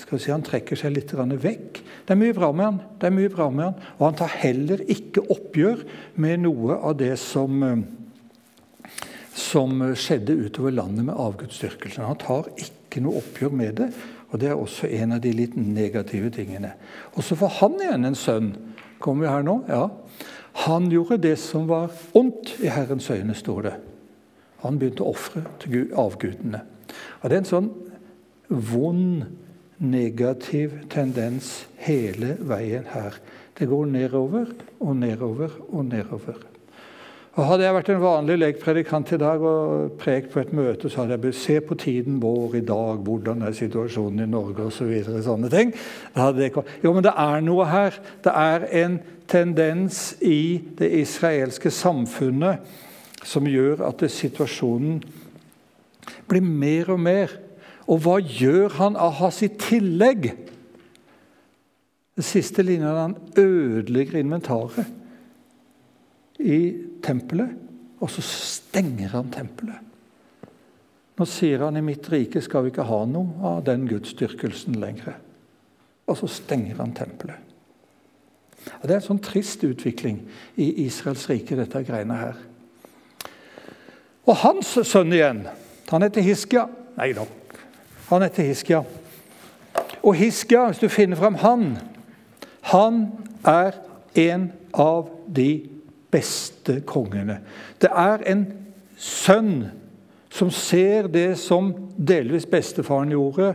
skal 0.00 0.16
vi 0.16 0.24
si, 0.24 0.32
Han 0.32 0.44
trekker 0.46 0.78
seg 0.80 0.94
litt 0.96 1.12
vekk. 1.12 1.80
Det 2.06 2.14
er 2.14 2.18
mye 2.18 2.34
bra 2.34 2.50
med 2.52 2.64
han. 2.64 2.80
det 2.98 3.06
er 3.06 3.12
mye 3.14 3.28
bra 3.28 3.50
med 3.50 3.64
han. 3.64 3.74
Og 3.98 4.06
han 4.06 4.16
tar 4.16 4.36
heller 4.40 4.80
ikke 4.88 5.26
oppgjør 5.28 5.84
med 6.16 6.46
noe 6.46 6.78
av 6.80 6.96
det 6.96 7.18
som 7.20 7.60
som 9.40 9.82
skjedde 9.96 10.36
utover 10.46 10.74
landet 10.76 11.06
med 11.08 11.18
avgudsdyrkelsen. 11.18 12.06
Han 12.06 12.20
tar 12.20 12.50
ikke 12.60 13.02
noe 13.04 13.22
oppgjør 13.22 13.54
med 13.56 13.78
det, 13.80 13.88
og 14.30 14.40
det 14.42 14.50
er 14.50 14.58
også 14.58 14.90
en 15.00 15.16
av 15.16 15.22
de 15.24 15.32
litt 15.34 15.56
negative 15.58 16.30
tingene. 16.34 16.74
Og 17.16 17.24
så 17.26 17.38
får 17.38 17.56
han 17.60 17.78
igjen 17.80 18.08
en 18.10 18.18
sønn. 18.18 18.50
Kommer 19.02 19.26
vi 19.26 19.32
her 19.32 19.46
nå? 19.46 19.56
Ja. 19.70 19.86
Han 20.66 20.90
gjorde 20.92 21.20
det 21.24 21.36
som 21.40 21.68
var 21.70 21.90
ondt 22.16 22.56
i 22.60 22.70
Herrens 22.70 23.08
øyne, 23.10 23.34
står 23.34 23.62
det. 23.66 23.74
Han 24.64 24.78
begynte 24.78 25.06
å 25.06 25.14
ofre 25.14 25.42
til 25.62 25.88
avgudene. 25.98 26.62
Og 27.22 27.30
Det 27.30 27.36
er 27.36 27.42
en 27.42 27.48
sånn 27.54 27.70
vond, 28.50 29.24
negativ 29.80 30.74
tendens 30.92 31.64
hele 31.80 32.34
veien 32.44 32.84
her. 32.92 33.16
Det 33.56 33.68
går 33.70 33.86
nedover 33.88 34.52
og 34.80 34.96
nedover 34.96 35.54
og 35.70 35.86
nedover. 35.88 36.49
Og 37.38 37.46
Hadde 37.46 37.62
jeg 37.62 37.74
vært 37.76 37.88
en 37.92 38.02
vanlig 38.02 38.36
lekpredikant 38.40 39.12
i 39.14 39.18
dag 39.20 39.42
og 39.46 39.92
prekt 40.00 40.32
på 40.32 40.40
et 40.42 40.50
møte, 40.56 40.90
så 40.90 41.02
hadde 41.02 41.14
jeg 41.14 41.22
blitt 41.22 41.38
se 41.38 41.58
på 41.62 41.76
tiden 41.78 42.16
vår 42.22 42.56
i 42.58 42.64
dag, 42.66 43.04
hvordan 43.06 43.44
er 43.46 43.54
situasjonen 43.54 44.24
i 44.24 44.26
Norge 44.30 44.66
osv. 44.66 44.80
Så 44.80 44.88
videre, 44.88 45.22
sånne 45.22 45.50
ting. 45.52 45.70
jo, 46.82 46.92
men 46.92 47.06
det 47.06 47.14
er 47.14 47.46
noe 47.46 47.68
her. 47.70 48.00
Det 48.24 48.34
er 48.34 48.66
en 48.82 48.98
tendens 49.30 50.16
i 50.20 50.58
det 50.78 50.90
israelske 50.98 51.70
samfunnet 51.70 52.66
som 53.22 53.46
gjør 53.46 53.86
at 53.86 54.02
situasjonen 54.10 54.98
blir 56.26 56.42
mer 56.42 56.90
og 56.90 57.00
mer. 57.00 57.36
Og 57.86 58.02
hva 58.02 58.18
gjør 58.18 58.74
han 58.80 58.98
Ahas 58.98 59.44
i 59.46 59.52
tillegg? 59.54 60.32
Den 62.18 62.26
siste 62.26 62.66
linja 62.66 62.90
han 63.04 63.20
ødelegger 63.38 64.18
inventaret 64.18 64.99
i 66.40 66.60
tempelet, 67.04 67.52
og 68.00 68.10
så 68.10 68.24
stenger 68.24 69.12
han 69.12 69.30
tempelet. 69.32 69.86
Nå 71.20 71.26
sier 71.28 71.60
han 71.66 71.76
i 71.76 71.84
mitt 71.84 72.06
rike 72.08 72.40
skal 72.40 72.64
vi 72.64 72.72
ikke 72.72 72.86
ha 72.88 73.02
noe 73.04 73.44
av 73.44 73.64
den 73.66 73.84
gudsdyrkelsen 73.90 74.78
lenger. 74.80 75.18
Og 76.08 76.16
så 76.16 76.30
stenger 76.32 76.80
han 76.80 76.94
tempelet. 76.96 77.50
Og 78.80 78.86
det 78.86 78.94
er 78.94 79.00
en 79.00 79.08
sånn 79.10 79.22
trist 79.24 79.60
utvikling 79.64 80.22
i 80.60 80.70
Israels 80.86 81.26
rike, 81.28 81.56
dette 81.56 81.82
greiene 81.84 82.16
her. 82.16 82.40
Og 84.28 84.36
hans 84.42 84.72
sønn 84.88 85.12
igjen, 85.12 85.44
han 85.90 86.04
heter 86.04 86.24
Hiskia. 86.24 86.66
Nei 86.96 87.12
da, 87.16 87.26
han 88.08 88.24
heter 88.24 88.48
Hiskia. 88.48 88.82
Og 90.00 90.16
Hiskia, 90.16 90.66
hvis 90.70 90.80
du 90.80 90.88
finner 90.92 91.20
fram 91.20 91.36
han, 91.40 91.66
han 92.72 93.00
er 93.48 93.76
en 94.20 94.50
av 94.72 95.08
de 95.28 95.50
beste 96.10 96.80
kongene. 96.86 97.40
Det 97.80 97.90
er 97.90 98.24
en 98.30 98.46
sønn 99.00 99.70
som 100.30 100.50
ser 100.54 101.08
det 101.10 101.34
som 101.40 101.72
delvis 101.96 102.46
bestefaren 102.50 103.12
gjorde, 103.14 103.54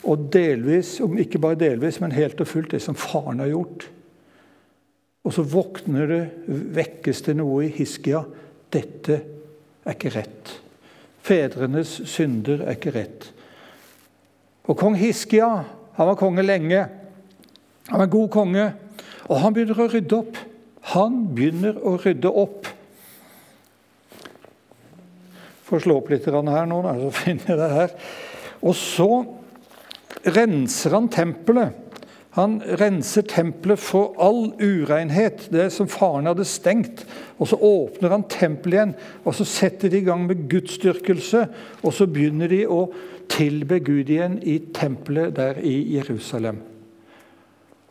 og 0.00 0.28
delvis, 0.32 0.94
om 1.04 1.18
ikke 1.20 1.40
bare 1.40 1.58
delvis, 1.60 2.00
men 2.00 2.14
helt 2.16 2.40
og 2.40 2.48
fullt 2.48 2.72
det 2.72 2.80
som 2.84 2.96
faren 2.96 3.42
har 3.42 3.50
gjort. 3.52 3.84
Og 5.24 5.34
så 5.36 5.44
våkner 5.44 6.08
det, 6.08 6.22
vekkes 6.76 7.20
det 7.26 7.36
noe 7.36 7.66
i 7.66 7.72
Hiskia. 7.74 8.22
Dette 8.72 9.18
er 9.84 9.96
ikke 9.96 10.14
rett. 10.14 10.54
Fedrenes 11.20 11.98
synder 12.08 12.64
er 12.64 12.78
ikke 12.78 12.94
rett. 12.96 13.28
Og 14.70 14.78
kong 14.80 14.96
Hiskia 14.96 15.50
han 15.96 16.08
var 16.08 16.16
konge 16.16 16.44
lenge. 16.44 16.86
Han 17.90 17.98
var 17.98 18.06
en 18.06 18.14
god 18.14 18.30
konge, 18.32 18.66
og 19.28 19.40
han 19.42 19.52
begynner 19.52 19.82
å 19.84 19.90
rydde 19.90 20.16
opp. 20.16 20.38
Han 20.94 21.22
begynner 21.36 21.76
å 21.86 21.96
rydde 22.00 22.30
opp 22.32 22.68
får 25.70 25.84
slå 25.84 26.00
opp 26.00 26.10
litt 26.10 26.26
her 26.26 26.66
nå, 26.66 26.80
så 26.82 27.12
finner 27.22 27.52
jeg 27.52 27.60
det 27.60 27.70
her. 27.74 27.94
Og 28.60 28.74
så 28.76 29.10
renser 30.36 30.96
han 30.96 31.08
tempelet. 31.12 31.86
Han 32.36 32.60
renser 32.78 33.24
tempelet 33.26 33.80
for 33.82 34.14
all 34.22 34.52
urenhet, 34.62 35.48
det 35.50 35.66
som 35.74 35.88
faren 35.90 36.28
hadde 36.30 36.46
stengt. 36.46 37.02
Og 37.42 37.50
Så 37.50 37.58
åpner 37.58 38.14
han 38.14 38.26
tempelet 38.30 38.76
igjen, 38.76 38.92
og 39.24 39.34
så 39.34 39.46
setter 39.48 39.90
de 39.90 39.98
i 39.98 40.06
gang 40.06 40.26
med 40.28 40.44
gudsdyrkelse. 40.50 41.46
Og 41.82 41.94
så 41.96 42.06
begynner 42.06 42.52
de 42.52 42.62
å 42.70 42.84
tilbe 43.30 43.80
Gud 43.82 44.10
igjen 44.10 44.38
i 44.46 44.60
tempelet 44.74 45.34
der 45.38 45.58
i 45.58 45.96
Jerusalem. 45.96 46.60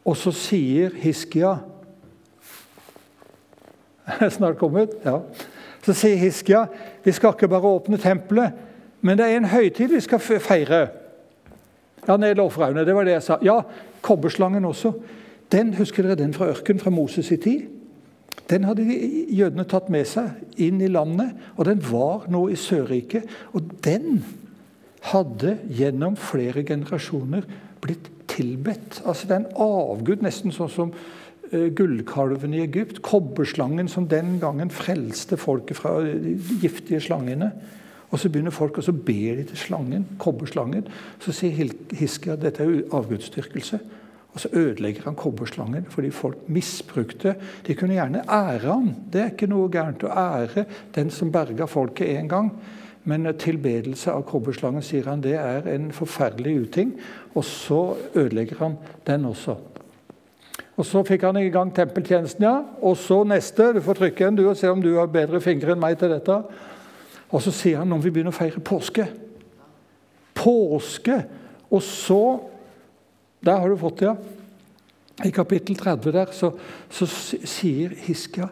Og 0.08 0.16
så 0.18 0.32
sier 0.36 0.96
Hiskia 1.04 1.58
Snart 4.36 4.58
kommet? 4.60 4.96
Ja. 5.06 5.20
Så 5.86 5.96
sier 5.96 6.20
Hiskia 6.20 6.66
vi 7.04 7.14
skal 7.16 7.36
ikke 7.36 7.50
bare 7.52 7.70
åpne 7.70 8.00
tempelet, 8.02 8.58
men 9.02 9.18
det 9.18 9.30
er 9.30 9.40
en 9.40 9.52
høytid 9.52 9.94
vi 9.94 10.02
skal 10.04 10.20
feire. 10.20 10.88
Ja, 12.08 12.18
ned 12.18 12.36
lovfraune, 12.40 12.86
det 12.86 12.96
var 12.96 13.08
det 13.08 13.16
jeg 13.18 13.26
sa. 13.26 13.38
Ja, 13.46 13.62
kobberslangen 14.02 14.66
også. 14.66 14.94
Den, 15.52 15.74
Husker 15.78 16.06
dere 16.06 16.20
den 16.20 16.34
fra 16.34 16.50
ørkenen 16.52 16.82
fra 16.82 16.92
Moses' 16.94 17.32
i 17.34 17.38
tid? 17.38 17.68
Den 18.50 18.66
hadde 18.66 18.86
jødene 19.30 19.66
tatt 19.70 19.90
med 19.94 20.08
seg 20.10 20.62
inn 20.62 20.82
i 20.82 20.90
landet, 20.90 21.36
og 21.56 21.68
den 21.70 21.82
var 21.86 22.26
nå 22.34 22.48
i 22.50 22.58
Sørriket. 22.58 23.30
Og 23.54 23.68
den 23.86 24.24
hadde 25.12 25.58
gjennom 25.70 26.18
flere 26.20 26.64
generasjoner 26.66 27.46
blitt 27.82 28.10
tilbedt. 28.30 29.02
Altså 29.06 29.28
Det 29.28 29.36
er 29.36 29.44
en 29.44 29.62
avgud, 29.66 30.24
nesten 30.26 30.54
sånn 30.56 30.72
som 30.74 30.94
gullkalven 31.52 32.54
i 32.54 32.64
Egypt, 32.64 33.02
kobberslangen 33.02 33.88
som 33.88 34.08
den 34.08 34.38
gangen 34.42 34.70
frelste 34.70 35.38
folket 35.38 35.78
fra 35.78 35.98
de 36.04 36.38
giftige 36.62 37.02
slangene. 37.02 37.52
Og 38.10 38.20
Så 38.20 38.30
begynner 38.30 38.52
folk 38.52 38.78
og 38.78 38.84
så 38.84 38.92
ber 38.92 39.36
de 39.38 39.44
til 39.44 39.58
slangen, 39.58 40.06
kobberslangen. 40.18 40.88
Så 41.20 41.32
sier 41.32 41.70
Hiskia 41.94 42.34
at 42.34 42.42
dette 42.42 42.64
er 42.64 42.82
avgudsdyrkelse. 42.92 43.80
Og 44.34 44.40
så 44.40 44.50
ødelegger 44.54 45.04
han 45.04 45.16
kobberslangen 45.16 45.86
fordi 45.90 46.10
folk 46.14 46.50
misbrukte 46.50 47.36
De 47.68 47.76
kunne 47.76 47.94
gjerne 47.94 48.24
ære 48.30 48.74
han. 48.74 48.96
Det 49.14 49.22
er 49.22 49.32
ikke 49.34 49.50
noe 49.50 49.70
gærent 49.74 50.06
å 50.06 50.14
ære 50.14 50.66
den 50.96 51.10
som 51.10 51.32
berga 51.32 51.66
folket 51.66 52.18
en 52.18 52.30
gang. 52.30 52.52
Men 53.04 53.30
tilbedelse 53.40 54.12
av 54.12 54.26
kobberslangen 54.30 54.84
sier 54.86 55.08
han, 55.10 55.22
det 55.22 55.38
er 55.40 55.66
en 55.72 55.92
forferdelig 55.92 56.60
uting. 56.68 56.94
Og 57.34 57.46
så 57.46 57.96
ødelegger 58.14 58.58
han 58.60 58.78
den 59.08 59.26
også. 59.26 59.56
Og 60.80 60.86
Så 60.88 61.02
fikk 61.04 61.26
han 61.28 61.38
i 61.38 61.50
gang 61.52 61.74
tempeltjenesten, 61.76 62.46
ja. 62.48 62.62
Og 62.82 62.96
så 62.98 63.24
neste. 63.28 63.74
Du 63.76 63.82
får 63.84 64.00
trykke 64.00 64.30
en 64.30 64.38
du 64.38 64.46
og 64.48 64.56
se 64.58 64.70
om 64.72 64.82
du 64.82 64.94
har 64.96 65.12
bedre 65.12 65.42
fingre 65.44 65.76
enn 65.76 65.82
meg 65.82 65.98
til 66.00 66.14
dette. 66.14 66.38
Og 67.30 67.44
så 67.44 67.52
sier 67.52 67.82
han 67.82 67.92
om 67.92 68.00
vi 68.00 68.12
begynner 68.14 68.32
å 68.32 68.38
feire 68.38 68.64
påske. 68.64 69.10
Påske! 70.40 71.24
Og 71.70 71.84
så 71.86 72.24
Der 73.40 73.56
har 73.56 73.70
du 73.70 73.78
fått 73.80 74.02
det, 74.02 74.10
ja. 74.10 74.16
I 75.24 75.30
kapittel 75.32 75.78
30 75.80 76.12
der 76.12 76.32
så, 76.36 76.50
så 76.92 77.06
sier 77.08 77.94
Hiskia 78.04 78.50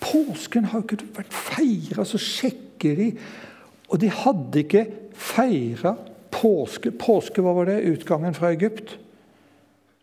Påsken 0.00 0.64
har 0.70 0.80
jo 0.80 0.86
ikke 0.88 1.10
vært 1.14 1.34
feira. 1.34 2.06
Så 2.08 2.18
sjekker 2.18 2.96
de. 2.96 3.08
Og 3.90 4.00
de 4.00 4.08
hadde 4.10 4.62
ikke 4.64 4.86
feira 5.14 5.94
påske. 6.32 6.90
Påske, 6.90 7.42
hva 7.44 7.52
var 7.58 7.68
det? 7.68 7.82
Utgangen 7.90 8.34
fra 8.34 8.50
Egypt? 8.54 8.96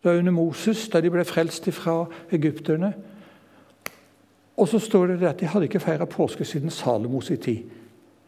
Det 0.08 0.14
var 0.14 0.20
under 0.20 0.32
Moses, 0.32 0.86
da 0.88 1.02
de 1.04 1.10
ble 1.12 1.24
frelst 1.28 1.66
fra 1.76 2.06
egypterne. 2.32 2.94
Og 4.56 4.70
så 4.72 4.80
står 4.80 5.18
det 5.20 5.28
at 5.28 5.42
de 5.42 5.50
hadde 5.52 5.68
ikke 5.68 5.82
feira 5.84 6.06
påske 6.08 6.46
siden 6.48 6.72
Salomos 6.72 7.28
i 7.30 7.36
tid. 7.36 7.74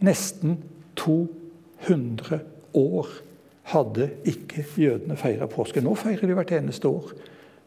Nesten 0.04 0.58
200 1.00 2.42
år 2.76 3.08
hadde 3.72 4.10
ikke 4.28 4.66
jødene 4.76 5.16
feira 5.16 5.48
påske. 5.48 5.80
Nå 5.80 5.96
feirer 5.96 6.28
de 6.28 6.36
hvert 6.36 6.52
eneste 6.58 6.92
år. 6.92 7.14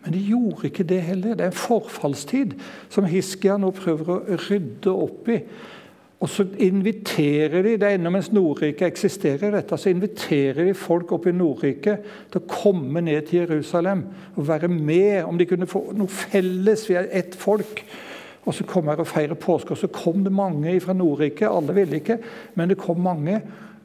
Men 0.05 0.13
de 0.13 0.21
gjorde 0.29 0.69
ikke 0.69 0.85
det 0.93 1.01
heller. 1.09 1.33
Det 1.33 1.47
er 1.47 1.55
en 1.55 1.63
forfallstid 1.63 2.53
som 2.93 3.09
Hiskia 3.09 3.57
nå 3.57 3.73
prøver 3.73 4.13
å 4.13 4.41
rydde 4.51 4.93
opp 4.93 5.33
i. 5.33 5.41
Og 6.23 6.31
så 6.31 6.45
inviterer 6.63 7.65
de 7.65 7.75
det 7.81 7.89
er 7.89 7.97
ennå 7.97 8.13
mens 8.15 8.29
Nordriket 8.31 8.87
eksisterer, 8.87 9.51
dette, 9.57 9.75
så 9.75 9.91
inviterer 9.91 10.69
de 10.69 10.75
folk 10.79 11.11
opp 11.17 11.27
i 11.27 11.35
Nordriket 11.35 12.05
til 12.31 12.39
å 12.39 12.51
komme 12.51 13.03
ned 13.03 13.27
til 13.27 13.41
Jerusalem 13.41 14.05
og 14.37 14.47
være 14.47 14.71
med. 14.71 15.25
Om 15.27 15.41
de 15.41 15.49
kunne 15.51 15.67
få 15.71 15.89
noe 15.99 16.13
felles. 16.13 16.85
Vi 16.87 16.95
er 17.01 17.11
ett 17.11 17.35
folk. 17.35 17.83
Og 18.47 18.55
så 18.55 18.67
kom 18.67 18.87
her 18.91 19.03
og 19.03 19.11
feire 19.11 19.35
påske. 19.39 19.75
Og 19.75 19.81
så 19.83 19.91
kom 19.91 20.23
det 20.23 20.35
mange 20.35 20.77
fra 20.83 20.95
Nordriket. 20.95 21.51
Alle 21.51 21.75
ville 21.75 21.99
ikke, 21.99 22.21
men 22.55 22.71
det 22.71 22.79
kom 22.79 23.03
mange. 23.03 23.41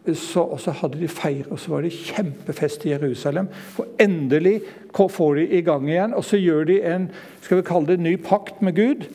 Så, 0.08 0.45
og 0.45 0.62
så 0.63 0.71
hadde 0.71 1.02
de 1.02 1.10
feir, 1.12 1.50
og 1.52 1.60
så 1.60 1.73
var 1.73 1.84
det 1.84 1.91
kjempefest 1.91 2.86
i 2.86 2.93
Jerusalem. 2.93 3.50
For 3.73 3.89
endelig 4.00 4.62
får 4.93 5.41
de 5.41 5.50
i 5.58 5.65
gang 5.65 5.89
igjen. 5.89 6.13
Og 6.13 6.23
så 6.23 6.38
gjør 6.38 6.69
de 6.69 6.78
en 6.86 7.10
skal 7.41 7.60
vi 7.60 7.67
kalle 7.67 7.91
det, 7.91 8.00
ny 8.06 8.15
pakt 8.21 8.62
med 8.62 8.78
Gud. 8.78 9.10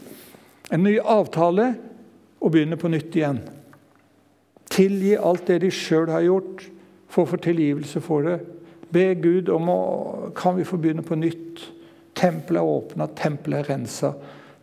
En 0.74 0.84
ny 0.84 0.98
avtale 1.00 1.70
og 2.42 2.50
begynne 2.50 2.78
på 2.78 2.90
nytt 2.90 3.14
igjen. 3.16 3.40
Tilgi 4.72 5.14
alt 5.16 5.46
det 5.46 5.60
de 5.62 5.70
sjøl 5.74 6.10
har 6.10 6.24
gjort, 6.26 6.64
få 7.12 7.24
for 7.28 7.42
tilgivelse 7.44 8.00
for 8.02 8.26
det. 8.26 8.38
Be 8.92 9.12
Gud 9.20 9.48
om 9.52 9.68
å 9.72 9.80
Kan 10.36 10.56
vi 10.56 10.64
få 10.64 10.78
begynne 10.80 11.04
på 11.04 11.16
nytt? 11.16 11.60
Tempelet 12.16 12.60
er 12.60 12.68
åpna, 12.68 13.06
tempelet 13.16 13.62
er 13.62 13.68
rensa, 13.72 14.12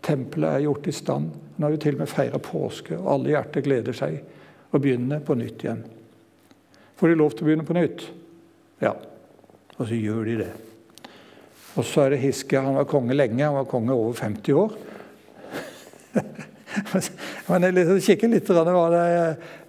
tempelet 0.06 0.50
er 0.50 0.66
gjort 0.66 0.88
i 0.88 0.94
stand. 0.94 1.32
Nå 1.56 1.66
har 1.66 1.74
vi 1.74 1.82
til 1.82 1.98
og 1.98 2.04
med 2.04 2.10
feira 2.10 2.40
påske, 2.42 2.98
og 2.98 3.10
alle 3.14 3.34
hjerter 3.34 3.66
gleder 3.66 3.96
seg 3.98 4.20
å 4.72 4.82
begynne 4.82 5.20
på 5.26 5.38
nytt 5.38 5.66
igjen. 5.66 5.84
Får 7.00 7.10
de 7.10 7.18
lov 7.20 7.34
til 7.34 7.46
å 7.46 7.50
begynne 7.50 7.68
på 7.68 7.78
nytt? 7.78 8.06
Ja. 8.84 8.94
Og 9.78 9.88
så 9.88 9.98
gjør 9.98 10.26
de 10.28 10.38
det. 10.44 10.52
Og 11.80 11.86
så 11.88 12.06
er 12.06 12.14
det 12.14 12.24
Hiske. 12.24 12.60
Han 12.60 12.78
var 12.80 12.90
konge 12.90 13.16
lenge, 13.16 13.44
han 13.46 13.56
var 13.56 13.70
konge 13.70 13.96
over 13.96 14.18
50 14.18 14.58
år. 14.60 14.78
Men 17.48 17.66
jeg 17.66 17.76
liksom 17.78 18.00
kikker 18.06 18.32
litt 18.32 18.50
hva 18.54 18.64
det 18.94 19.04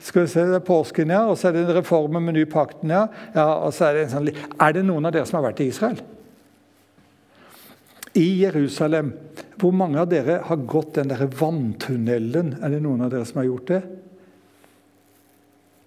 skal 0.04 0.24
vi 0.24 0.32
se, 0.32 0.46
det 0.48 0.58
er 0.58 0.64
påsken, 0.66 1.12
ja. 1.14 1.22
Og 1.30 1.38
så 1.40 1.50
er 1.50 1.58
det 1.58 1.76
reformen 1.78 2.24
med 2.26 2.36
ny 2.36 2.46
pakten, 2.50 2.92
ja. 2.92 3.06
ja 3.34 3.46
Er 3.70 3.98
det 3.98 4.08
sånn, 4.12 4.30
er 4.30 4.76
det 4.76 4.84
noen 4.86 5.08
av 5.08 5.14
dere 5.16 5.28
som 5.28 5.40
har 5.40 5.48
vært 5.50 5.62
i 5.64 5.70
Israel? 5.72 6.02
I 8.18 8.28
Jerusalem. 8.42 9.12
Hvor 9.60 9.74
mange 9.76 10.00
av 10.02 10.08
dere 10.10 10.40
har 10.46 10.68
gått 10.68 10.96
den 10.98 11.12
der 11.12 11.26
vanntunnelen? 11.40 12.56
Er 12.60 12.74
det 12.74 12.84
noen 12.84 13.06
av 13.06 13.12
dere 13.12 13.28
som 13.28 13.42
har 13.42 13.48
gjort 13.50 13.70
det? 13.70 13.82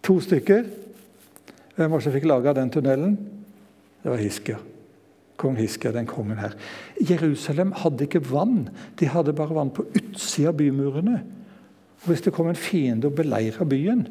To 0.03 0.19
stykker. 0.23 0.67
Hvem 1.77 1.89
var 1.89 1.99
det 1.99 2.05
som 2.05 2.13
fikk 2.15 2.29
laga 2.29 2.53
den 2.57 2.71
tunnelen? 2.73 3.17
Det 4.03 4.11
var 4.11 4.21
Hiskia. 4.21 4.59
Kong 5.37 5.57
Hiskia, 5.57 5.91
den 5.91 6.07
kongen 6.07 6.37
her. 6.37 6.53
Jerusalem 7.09 7.73
hadde 7.81 8.05
ikke 8.05 8.21
vann. 8.31 8.67
De 8.99 9.09
hadde 9.09 9.33
bare 9.33 9.55
vann 9.55 9.73
på 9.73 9.85
utsida 9.95 10.51
av 10.53 10.59
bymurene. 10.59 11.23
Og 12.03 12.11
Hvis 12.11 12.21
det 12.21 12.33
kom 12.33 12.49
en 12.51 12.59
fiende 12.59 13.07
og 13.09 13.17
beleira 13.17 13.65
byen, 13.65 14.05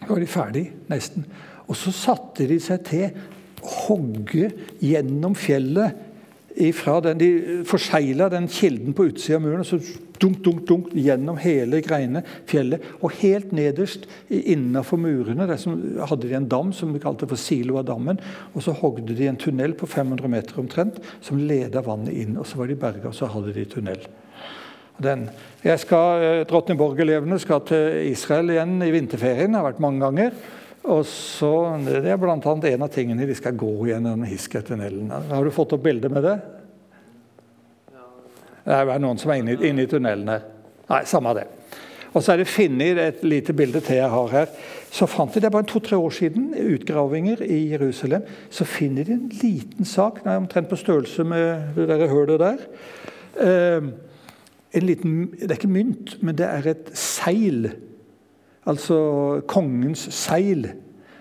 da 0.00 0.08
var 0.08 0.20
de 0.20 0.26
ferdig, 0.26 0.64
nesten. 0.90 1.26
Og 1.68 1.76
så 1.76 1.92
satte 1.94 2.48
de 2.48 2.58
seg 2.60 2.84
til 2.88 3.10
å 3.60 3.74
hogge 3.86 4.50
gjennom 4.82 5.36
fjellet 5.38 6.08
ifra 6.60 6.98
den, 7.04 7.18
De 7.18 7.64
forsegla 7.68 8.28
den 8.32 8.48
kilden 8.48 8.94
på 8.96 9.10
utsida 9.10 9.36
av 9.36 9.42
muren. 9.44 9.60
og 9.60 9.66
så 9.66 9.78
dunk, 10.20 10.40
dunk, 10.44 10.62
dunk 10.68 10.92
gjennom 10.96 11.38
hele 11.40 11.80
greiene, 11.84 12.22
fjellet. 12.48 12.84
Og 13.00 13.14
helt 13.20 13.54
nederst 13.56 14.06
innenfor 14.28 15.00
murene 15.00 15.48
der 15.48 15.60
som, 15.60 15.76
hadde 16.10 16.28
de 16.28 16.36
en 16.38 16.48
dam 16.50 16.74
som 16.76 16.92
de 16.94 17.02
kalte 17.02 17.28
for 17.30 17.40
Siloa-dammen. 17.40 18.20
Og 18.54 18.64
så 18.66 18.74
hogde 18.76 19.16
de 19.16 19.28
en 19.30 19.40
tunnel 19.40 19.74
på 19.78 19.88
500 19.90 20.30
meter 20.30 20.60
omtrent 20.62 21.00
som 21.24 21.40
leda 21.40 21.82
vannet 21.86 22.14
inn. 22.14 22.36
og 22.38 22.48
Så 22.48 22.60
var 22.60 22.70
de 22.70 22.78
berga, 22.80 23.08
og 23.10 23.16
så 23.16 23.30
hadde 23.30 23.56
de 23.56 23.66
tunnel. 23.68 24.08
Den. 25.00 25.30
Jeg 25.64 25.80
skal, 25.80 26.22
eh, 26.22 26.44
Drottningborg-elevene 26.44 27.38
skal 27.40 27.62
til 27.64 28.10
Israel 28.12 28.50
igjen 28.52 28.82
i 28.84 28.90
vinterferien. 28.92 29.48
Det 29.48 29.56
har 29.56 29.72
vært 29.72 29.80
mange 29.80 30.04
ganger. 30.04 30.32
Og 30.84 31.04
så, 31.04 31.78
Det 31.84 32.04
er 32.04 32.16
bl.a. 32.16 32.36
en 32.36 32.82
av 32.82 32.88
tingene 32.88 33.26
de 33.26 33.34
skal 33.34 33.52
gå 33.52 33.88
gjennom 33.88 34.24
Hisketunnelen. 34.24 35.10
Har 35.10 35.44
du 35.44 35.50
fått 35.50 35.72
opp 35.72 35.82
bilde 35.82 36.08
med 36.08 36.22
det? 36.22 36.59
Det 38.64 38.76
er 38.76 39.02
noen 39.02 39.18
som 39.18 39.32
er 39.32 39.40
inne, 39.40 39.56
inne 39.64 39.86
i 39.86 39.90
tunnelen 39.90 40.28
her. 40.28 40.44
Nei, 40.90 41.04
samme 41.08 41.34
det. 41.38 41.46
Og 42.10 42.22
så 42.22 42.32
er 42.32 42.40
det 42.40 42.50
funnet 42.50 42.98
et 42.98 43.20
lite 43.22 43.54
bilde 43.54 43.80
til 43.84 44.00
jeg 44.00 44.10
har 44.10 44.32
her. 44.32 44.54
Så 44.90 45.06
fant 45.06 45.34
de, 45.34 45.40
Det 45.40 45.52
bare 45.52 45.68
to-tre 45.68 45.96
år 45.96 46.10
siden, 46.10 46.54
utgravinger 46.74 47.42
i 47.42 47.70
Jerusalem. 47.70 48.22
Så 48.50 48.64
finner 48.64 49.04
de 49.04 49.12
en 49.12 49.30
liten 49.42 49.84
sak, 49.84 50.24
den 50.24 50.32
omtrent 50.32 50.68
på 50.68 50.76
størrelse 50.76 51.24
med 51.24 51.76
det 51.76 51.88
der 51.88 52.08
hølet 52.08 52.40
der. 52.40 52.56
Eh, 53.40 53.82
en 54.72 54.82
liten, 54.82 55.30
Det 55.30 55.50
er 55.50 55.54
ikke 55.54 55.68
mynt, 55.68 56.22
men 56.22 56.34
det 56.34 56.46
er 56.46 56.66
et 56.70 56.90
seil. 56.92 57.72
Altså 58.66 59.40
kongens 59.46 60.08
seil. 60.14 60.72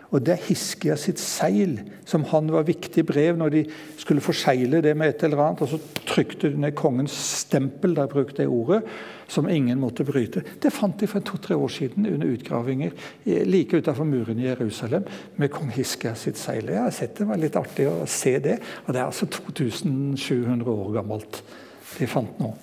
Og 0.10 0.24
det 0.26 0.34
er 0.34 0.46
Hiskia 0.48 0.96
sitt 0.98 1.20
seil, 1.22 1.76
som 2.10 2.24
han 2.32 2.48
var 2.50 2.66
viktig 2.66 3.04
brev 3.06 3.38
når 3.38 3.52
de 3.54 3.62
skulle 4.00 4.24
forsegle 4.26 4.82
det 4.82 4.96
med 4.98 5.14
et 5.14 5.26
eller 5.28 5.44
annet. 5.44 5.62
Og 5.62 5.70
så 5.70 6.06
trykte 6.10 6.50
de 6.50 6.62
ned 6.64 6.74
kongens 6.78 7.14
stempel, 7.44 7.94
der 7.98 8.10
brukte 8.10 8.42
jeg 8.42 8.50
ordet, 8.50 8.82
som 9.30 9.50
ingen 9.50 9.78
måtte 9.78 10.08
bryte. 10.08 10.42
Det 10.58 10.74
fant 10.74 10.98
de 10.98 11.10
for 11.10 11.22
to-tre 11.22 11.54
år 11.54 11.70
siden 11.76 12.10
under 12.10 12.34
utgravinger 12.34 12.96
like 13.46 13.78
utenfor 13.78 14.10
muren 14.10 14.42
i 14.42 14.50
Jerusalem 14.50 15.06
med 15.38 15.54
kong 15.54 15.70
Hiskia 15.78 16.16
sitt 16.18 16.42
seil. 16.42 16.74
Jeg 16.74 16.82
har 16.82 16.96
sett 16.96 17.22
det, 17.22 17.30
var 17.30 17.38
litt 17.38 17.60
artig 17.60 17.86
å 17.92 18.02
se 18.10 18.40
det. 18.42 18.58
Og 18.88 18.94
det 18.96 19.04
er 19.04 19.12
altså 19.12 19.30
2700 19.30 20.74
år 20.74 20.94
gammelt 20.98 21.44
de 22.00 22.10
fant 22.10 22.42
nå. 22.42 22.56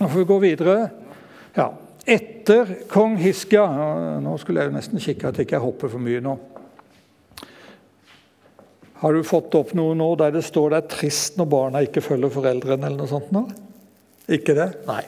Nå 0.00 0.08
får 0.08 0.22
vi 0.22 0.30
gå 0.32 0.38
videre. 0.42 0.78
Ja, 1.54 1.68
Etter 2.04 2.74
kong 2.90 3.16
Hiskia 3.16 3.64
Nå 4.20 4.34
skulle 4.40 4.66
jeg 4.66 4.74
nesten 4.74 5.00
kikke 5.00 5.30
at 5.30 5.38
jeg 5.40 5.48
ikke 5.48 5.62
hopper 5.62 5.92
for 5.92 6.02
mye 6.04 6.20
nå. 6.24 6.34
Har 9.00 9.16
du 9.16 9.24
fått 9.26 9.56
opp 9.58 9.72
noe 9.76 9.96
nå 9.96 10.10
der 10.20 10.32
det 10.36 10.44
står 10.46 10.72
det 10.72 10.78
er 10.80 10.92
trist 10.94 11.38
når 11.40 11.48
barna 11.52 11.82
ikke 11.84 12.04
følger 12.04 12.32
foreldrene? 12.32 12.86
eller 12.86 13.00
noe 13.00 13.10
sånt 13.10 13.32
nå? 13.34 13.42
Ikke 14.32 14.54
det? 14.56 14.70
Nei. 14.88 15.02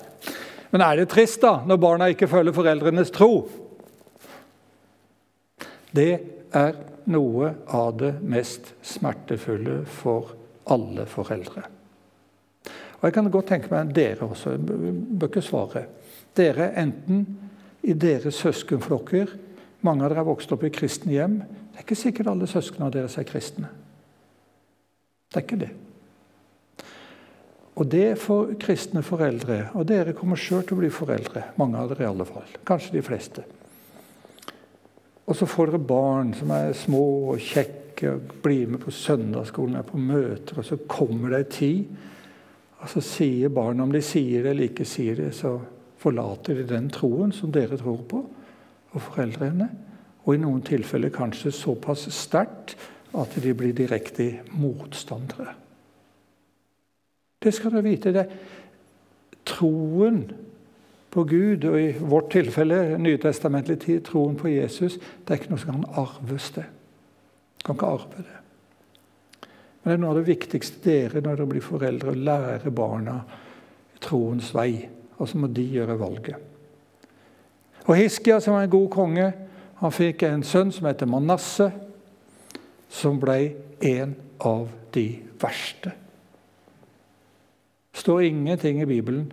Men 0.73 0.85
er 0.85 0.99
det 1.01 1.07
trist 1.13 1.41
da, 1.41 1.61
når 1.65 1.79
barna 1.81 2.09
ikke 2.13 2.29
følger 2.29 2.57
foreldrenes 2.57 3.13
tro? 3.15 3.31
Det 5.97 6.11
er 6.57 6.75
noe 7.09 7.53
av 7.73 7.95
det 8.03 8.13
mest 8.27 8.75
smertefulle 8.85 9.79
for 9.89 10.35
alle 10.73 11.07
foreldre. 11.09 11.63
Og 12.99 13.05
Jeg 13.07 13.15
kan 13.15 13.31
godt 13.31 13.49
tenke 13.53 13.71
meg 13.73 13.95
dere 13.97 14.27
også. 14.27 14.57
Jeg 14.57 14.67
bør 14.67 15.31
ikke 15.31 15.45
svare. 15.45 15.87
Dere 16.37 16.71
enten 16.79 17.25
i 17.87 17.95
deres 17.97 18.43
søskenflokker 18.43 19.43
Mange 19.85 20.03
av 20.03 20.11
dere 20.11 20.23
har 20.25 20.27
vokst 20.27 20.51
opp 20.51 20.65
i 20.67 20.71
kristne 20.75 21.13
hjem. 21.13 21.35
Det 21.47 21.79
er 21.79 21.85
ikke 21.85 21.99
sikkert 22.01 22.31
alle 22.33 22.49
søsknene 22.51 22.89
deres 22.91 23.15
er 23.21 23.27
kristne. 23.29 23.69
Det 25.31 25.39
er 25.39 25.45
ikke 25.45 25.59
det. 25.61 25.69
Og 27.77 27.87
det 27.93 28.07
for 28.19 28.55
kristne 28.59 29.05
foreldre, 29.07 29.59
og 29.77 29.85
dere 29.87 30.17
kommer 30.17 30.41
sjøl 30.41 30.65
til 30.65 30.75
å 30.75 30.81
bli 30.81 30.91
foreldre, 30.91 31.45
mange 31.61 31.79
av 31.79 31.93
dere 31.93 32.07
i 32.07 32.09
alle 32.09 32.27
fall, 32.27 32.57
kanskje 32.67 32.97
de 32.97 33.05
fleste. 33.05 33.45
Og 35.29 35.37
så 35.37 35.47
får 35.47 35.71
dere 35.71 35.87
barn 35.93 36.33
som 36.35 36.51
er 36.57 36.73
små 36.75 37.05
og 37.37 37.47
kjekke, 37.47 38.11
og 38.17 38.35
blir 38.43 38.73
med 38.73 38.81
på 38.83 38.91
søndagsskolen, 38.91 39.77
er 39.79 39.87
på 39.87 40.01
møter, 40.01 40.59
og 40.59 40.67
så 40.67 40.81
kommer 40.89 41.37
det 41.37 41.45
ei 41.45 41.51
tid 41.61 42.03
og 42.77 42.91
så 42.93 43.01
sier 43.03 43.51
barna, 43.51 43.83
om 43.83 43.93
de 43.93 44.03
sier 44.05 44.45
det 44.45 44.53
eller 44.53 44.69
ikke 44.69 44.85
sier 44.87 45.17
det, 45.19 45.31
så 45.35 45.57
forlater 45.99 46.59
de 46.59 46.67
den 46.69 46.89
troen 46.93 47.33
som 47.33 47.53
dere 47.53 47.79
tror 47.81 48.03
på, 48.09 48.23
og 48.93 49.03
foreldrene. 49.03 49.69
Og 50.27 50.35
i 50.35 50.43
noen 50.43 50.63
tilfeller 50.67 51.13
kanskje 51.15 51.55
såpass 51.55 52.09
sterkt 52.15 52.77
at 53.17 53.37
de 53.43 53.55
blir 53.55 53.75
direkte 53.77 54.41
motstandere. 54.59 55.55
Det 57.43 57.53
skal 57.55 57.77
dere 57.77 57.87
vite. 57.87 58.13
det 58.13 58.27
Troen 59.47 60.25
på 61.11 61.25
Gud, 61.25 61.65
og 61.65 61.81
i 61.81 61.93
vårt 62.01 62.33
tilfelle 62.35 62.99
nytestamentlig 62.99 63.79
tid, 63.81 64.01
troen 64.05 64.35
på 64.37 64.51
Jesus, 64.51 64.99
det 64.99 65.33
er 65.33 65.39
ikke 65.41 65.53
noe 65.53 65.63
som 65.63 65.77
kan 65.77 66.03
arves. 66.03 66.51
det. 66.51 66.67
Kan 67.65 67.79
ikke 67.79 67.87
arve 67.87 68.25
det. 68.25 68.41
Men 69.83 69.91
det 69.91 69.95
er 69.95 70.03
noe 70.03 70.11
av 70.11 70.19
det 70.19 70.27
viktigste 70.27 70.83
dere 70.83 71.21
når 71.23 71.37
dere 71.37 71.47
blir 71.47 71.63
foreldre, 71.63 72.11
å 72.11 72.25
lære 72.27 72.71
barna 72.75 73.21
troens 74.03 74.51
vei. 74.55 74.89
Og 75.17 75.29
så 75.29 75.39
må 75.41 75.49
de 75.49 75.65
gjøre 75.77 75.99
valget. 76.01 76.37
Og 77.87 77.97
Hiskia, 77.97 78.41
som 78.43 78.57
var 78.57 78.67
en 78.67 78.73
god 78.73 78.89
konge, 78.93 79.27
han 79.81 79.93
fikk 79.93 80.25
en 80.27 80.43
sønn 80.47 80.73
som 80.75 80.89
heter 80.89 81.09
Manasseh, 81.09 81.75
som 82.91 83.21
ble 83.21 83.39
en 83.85 84.15
av 84.45 84.69
de 84.95 85.07
verste. 85.41 85.93
Det 87.93 88.03
står 88.03 88.27
ingenting 88.29 88.81
i 88.83 88.89
Bibelen 88.89 89.29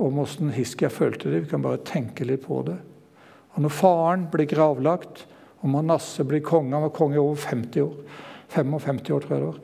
om 0.00 0.16
hvordan 0.16 0.54
Hiskia 0.54 0.88
følte 0.90 1.30
det. 1.30 1.44
Vi 1.44 1.50
kan 1.52 1.62
bare 1.62 1.82
tenke 1.86 2.24
litt 2.24 2.46
på 2.46 2.62
det. 2.66 2.78
Og 3.54 3.62
Når 3.62 3.74
faren 3.74 4.26
blir 4.32 4.48
gravlagt, 4.50 5.26
og 5.60 5.68
Manasseh 5.68 6.24
blir 6.24 6.40
konge 6.40 6.72
Han 6.72 6.86
var 6.86 6.94
konge 6.96 7.18
i 7.18 7.20
over 7.20 7.36
50 7.36 7.82
år. 7.82 7.96
55 8.48 9.10
år, 9.10 9.20
tror 9.20 9.34
jeg 9.34 9.40
det 9.40 9.50
var. 9.50 9.58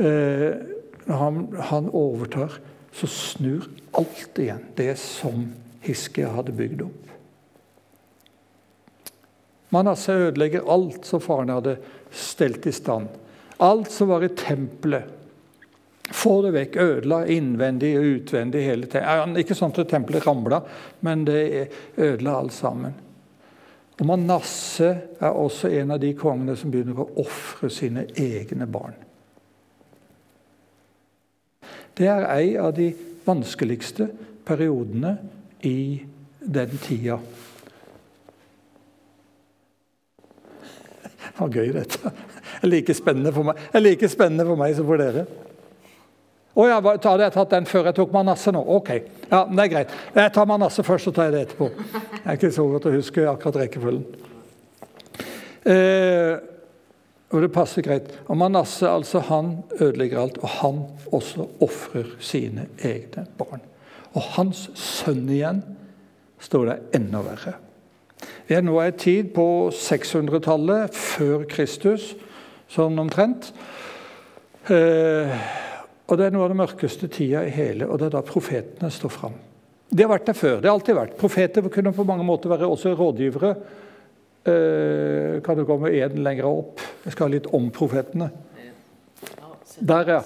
Eh, 0.00 1.14
han, 1.20 1.38
han, 1.70 1.88
overtar, 1.92 2.58
så 2.92 3.06
snur 3.06 3.68
alt 3.96 4.38
igjen 4.38 4.64
det 4.76 4.94
som 4.98 5.46
Hiskia 5.80 6.32
hadde 6.34 6.52
bygd 6.52 6.82
opp. 6.82 7.06
Manasseh 9.70 10.26
ødelegger 10.28 10.66
alt 10.66 11.04
som 11.06 11.22
faren 11.22 11.52
hadde 11.54 11.76
stelt 12.10 12.66
i 12.66 12.72
stand. 12.74 13.08
Alt 13.56 13.90
som 13.90 14.08
var 14.10 14.24
i 14.24 14.32
tempelet. 14.34 15.04
Få 16.10 16.40
det 16.42 16.50
vekk. 16.56 16.76
Ødela 16.76 17.20
innvendig 17.30 17.92
og 17.98 18.08
utvendig 18.16 18.64
hele 18.66 18.88
tiden. 18.90 19.36
Ikke 19.38 19.54
sånn 19.54 19.70
at 19.70 19.86
tempelet 19.92 20.26
ramla, 20.26 20.58
men 21.06 21.22
det 21.28 21.68
ødela 21.94 22.40
alt 22.40 22.56
sammen. 22.56 22.96
Og 24.00 24.08
Manasseh 24.08 24.96
er 25.20 25.36
også 25.36 25.70
en 25.76 25.94
av 25.94 26.00
de 26.02 26.10
kongene 26.18 26.56
som 26.58 26.72
begynner 26.72 26.98
å 26.98 27.10
ofre 27.22 27.70
sine 27.70 28.08
egne 28.18 28.66
barn. 28.66 28.96
Det 32.00 32.08
er 32.08 32.24
en 32.24 32.64
av 32.64 32.72
de 32.72 32.86
vanskeligste 33.26 34.06
periodene 34.48 35.18
i 35.68 36.00
den 36.40 36.70
tida. 36.80 37.18
Det 41.20 41.34
var 41.36 41.52
gøy, 41.52 41.68
dette. 41.76 42.12
Det 42.60 42.64
er 42.64 42.72
like 42.72 42.96
spennende 42.96 43.32
for 43.36 43.50
meg, 43.50 43.60
like 43.76 44.08
spennende 44.08 44.48
for 44.48 44.60
meg 44.60 44.72
som 44.78 44.88
for 44.88 45.00
dere. 45.00 45.26
Å 46.56 46.66
ja, 46.66 46.78
hadde 46.80 47.26
jeg 47.26 47.34
tatt 47.36 47.52
den 47.52 47.68
før 47.68 47.90
jeg 47.90 47.96
tok 48.00 48.16
Manasseh 48.16 48.56
nå? 48.56 48.62
Ok, 48.80 48.90
ja, 49.28 49.44
det 49.44 49.66
er 49.66 49.70
greit. 49.74 49.92
Jeg 50.16 50.32
tar 50.34 50.48
Manasseh 50.48 50.86
først, 50.86 51.08
så 51.10 51.12
tar 51.14 51.28
jeg 51.28 51.36
det 51.36 51.42
etterpå. 51.46 51.68
Jeg 51.68 52.24
er 52.24 52.40
ikke 52.40 52.52
så 52.56 52.64
godt 52.72 52.88
å 52.88 52.94
huske 52.96 53.28
akkurat 53.28 53.60
rekkefølgen. 53.66 54.08
Eh, 55.68 56.32
og 57.30 57.44
det 57.44 57.52
passer 57.54 57.84
greit. 57.86 58.10
Og 58.26 58.38
Manasseh 58.40 58.90
altså, 58.90 59.22
han 59.28 59.60
ødelegger 59.78 60.18
alt, 60.20 60.38
og 60.42 60.48
han 60.60 60.80
også 61.14 61.46
ofrer 61.62 62.16
sine 62.18 62.66
egne 62.82 63.26
barn. 63.38 63.62
Og 64.18 64.24
hans 64.34 64.66
sønn 64.74 65.28
igjen 65.30 65.62
står 66.42 66.66
det 66.66 66.78
enda 66.98 67.22
verre. 67.22 67.54
Vi 68.48 68.56
er 68.56 68.64
nå 68.66 68.74
i 68.82 68.90
tid 68.98 69.30
på 69.36 69.46
600-tallet, 69.74 70.96
før 70.96 71.46
Kristus, 71.50 72.10
sånn 72.70 72.98
omtrent. 72.98 73.52
Eh, 74.66 75.36
og 76.10 76.18
Det 76.18 76.26
er 76.26 76.34
noe 76.34 76.48
av 76.48 76.50
den 76.50 76.58
mørkeste 76.58 77.06
tida 77.06 77.44
i 77.46 77.54
hele, 77.54 77.86
og 77.86 78.00
det 78.00 78.08
er 78.08 78.16
da 78.16 78.24
profetene 78.26 78.90
står 78.90 79.14
fram. 79.14 79.38
Det 79.90 80.02
har 80.02 80.10
vært 80.10 80.26
der 80.26 80.38
før. 80.38 80.58
det 80.58 80.68
har 80.68 80.74
alltid 80.74 80.98
vært. 80.98 81.16
Profeter 81.18 81.68
kunne 81.70 81.94
på 81.94 82.06
mange 82.06 82.26
måter 82.26 82.50
være 82.50 82.66
også 82.66 82.94
rådgivere. 82.98 83.54
Eh, 84.44 85.42
kan 85.44 85.58
du 85.58 85.66
komme 85.68 85.92
én 85.92 86.22
lenger 86.24 86.48
opp? 86.48 86.80
Jeg 87.04 87.12
skal 87.12 87.28
ha 87.28 87.34
litt 87.34 87.50
om 87.56 87.68
profetene. 87.74 88.30
Der, 89.80 90.08
ja. 90.08 90.22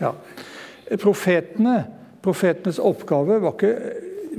ja. 0.00 0.12
Profetene, 1.00 1.74
profetenes 2.24 2.80
oppgave 2.80 3.40
var 3.42 3.56
ikke 3.56 3.74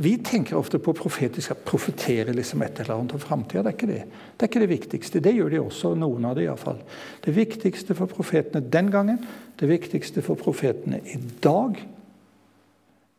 vi 0.02 0.16
tenker 0.24 0.56
ofte 0.56 0.80
på 0.80 0.94
profetisk 0.96 1.50
skal 1.50 1.64
profetere 1.68 2.34
liksom 2.34 2.62
et 2.64 2.80
eller 2.80 2.96
annet 2.96 3.16
om 3.18 3.22
framtida. 3.22 3.62
Det, 3.62 3.72
er 3.72 3.76
ikke 3.76 3.90
det. 3.90 4.04
det 4.38 4.46
er 4.46 4.50
ikke 4.50 4.64
det 4.64 4.70
viktigste. 4.72 5.22
Det 5.24 5.34
gjør 5.36 5.50
de 5.52 5.60
også, 5.62 5.94
noen 6.00 6.26
av 6.26 6.38
dem 6.38 6.48
iallfall. 6.48 6.80
Det 7.26 7.34
viktigste 7.36 7.98
for 7.98 8.10
profetene 8.10 8.64
den 8.72 8.92
gangen, 8.94 9.20
det 9.60 9.70
viktigste 9.70 10.24
for 10.26 10.40
profetene 10.40 11.02
i 11.04 11.20
dag, 11.44 11.82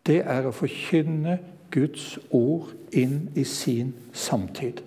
det 0.08 0.22
er 0.24 0.48
å 0.48 0.54
forkynne 0.56 1.38
Guds 1.72 2.16
ord 2.34 2.72
inn 2.90 3.28
i 3.38 3.44
sin 3.48 3.92
samtid. 4.12 4.82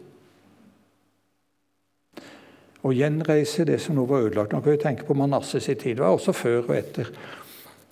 Å 2.86 2.94
gjenreise 2.94 3.66
det 3.66 3.80
som 3.82 3.98
nå 3.98 4.06
var 4.06 4.28
ødelagt. 4.28 4.54
Nå 4.54 4.62
kan 4.62 4.76
vi 4.76 4.82
tenke 4.84 5.08
på 5.08 5.18
Manasses 5.18 5.70
i 5.72 5.76
tid. 5.76 5.98
Det 5.98 6.06
var 6.06 6.14
også 6.14 6.36
før 6.38 6.68
og 6.68 6.76
etter 6.78 7.10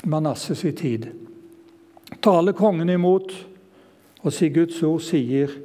Manasses 0.09 0.61
i 0.69 0.73
tid. 0.77 1.07
Tale 2.21 2.53
kongen 2.53 2.91
imot 2.93 3.33
og 4.23 4.31
si 4.31 4.51
Guds 4.53 4.77
ord 4.85 5.01
sier 5.03 5.55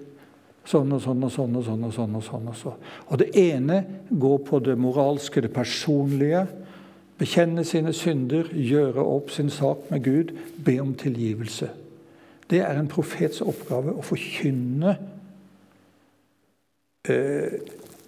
sånn 0.68 0.94
og 0.96 1.02
sånn 1.04 1.26
og 1.26 1.32
sånn 1.34 1.58
og 1.58 1.66
sånn. 1.66 1.84
Og 1.84 1.92
sånn 1.94 2.16
og 2.16 2.24
sånn. 2.24 2.48
Og 2.52 2.56
så. 2.56 2.72
Og 3.08 3.20
det 3.20 3.28
ene 3.36 3.82
går 4.08 4.40
på 4.48 4.62
det 4.64 4.78
moralske, 4.80 5.44
det 5.44 5.52
personlige. 5.52 6.46
Bekjenne 7.18 7.64
sine 7.66 7.92
synder, 7.96 8.48
gjøre 8.54 9.02
opp 9.02 9.32
sin 9.34 9.50
sak 9.50 9.90
med 9.90 10.04
Gud, 10.06 10.32
be 10.64 10.78
om 10.80 10.94
tilgivelse. 10.96 11.68
Det 12.48 12.62
er 12.64 12.78
en 12.78 12.88
profets 12.88 13.42
oppgave 13.44 13.92
å 13.92 14.04
forkynne 14.06 14.94
eh, 17.10 17.58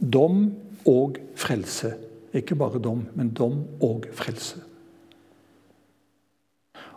dom 0.00 0.46
og 0.86 1.18
frelse. 1.36 1.94
Ikke 2.34 2.54
bare 2.54 2.78
dom, 2.82 3.06
men 3.14 3.30
dom 3.34 3.64
og 3.82 4.06
frelse. 4.14 4.60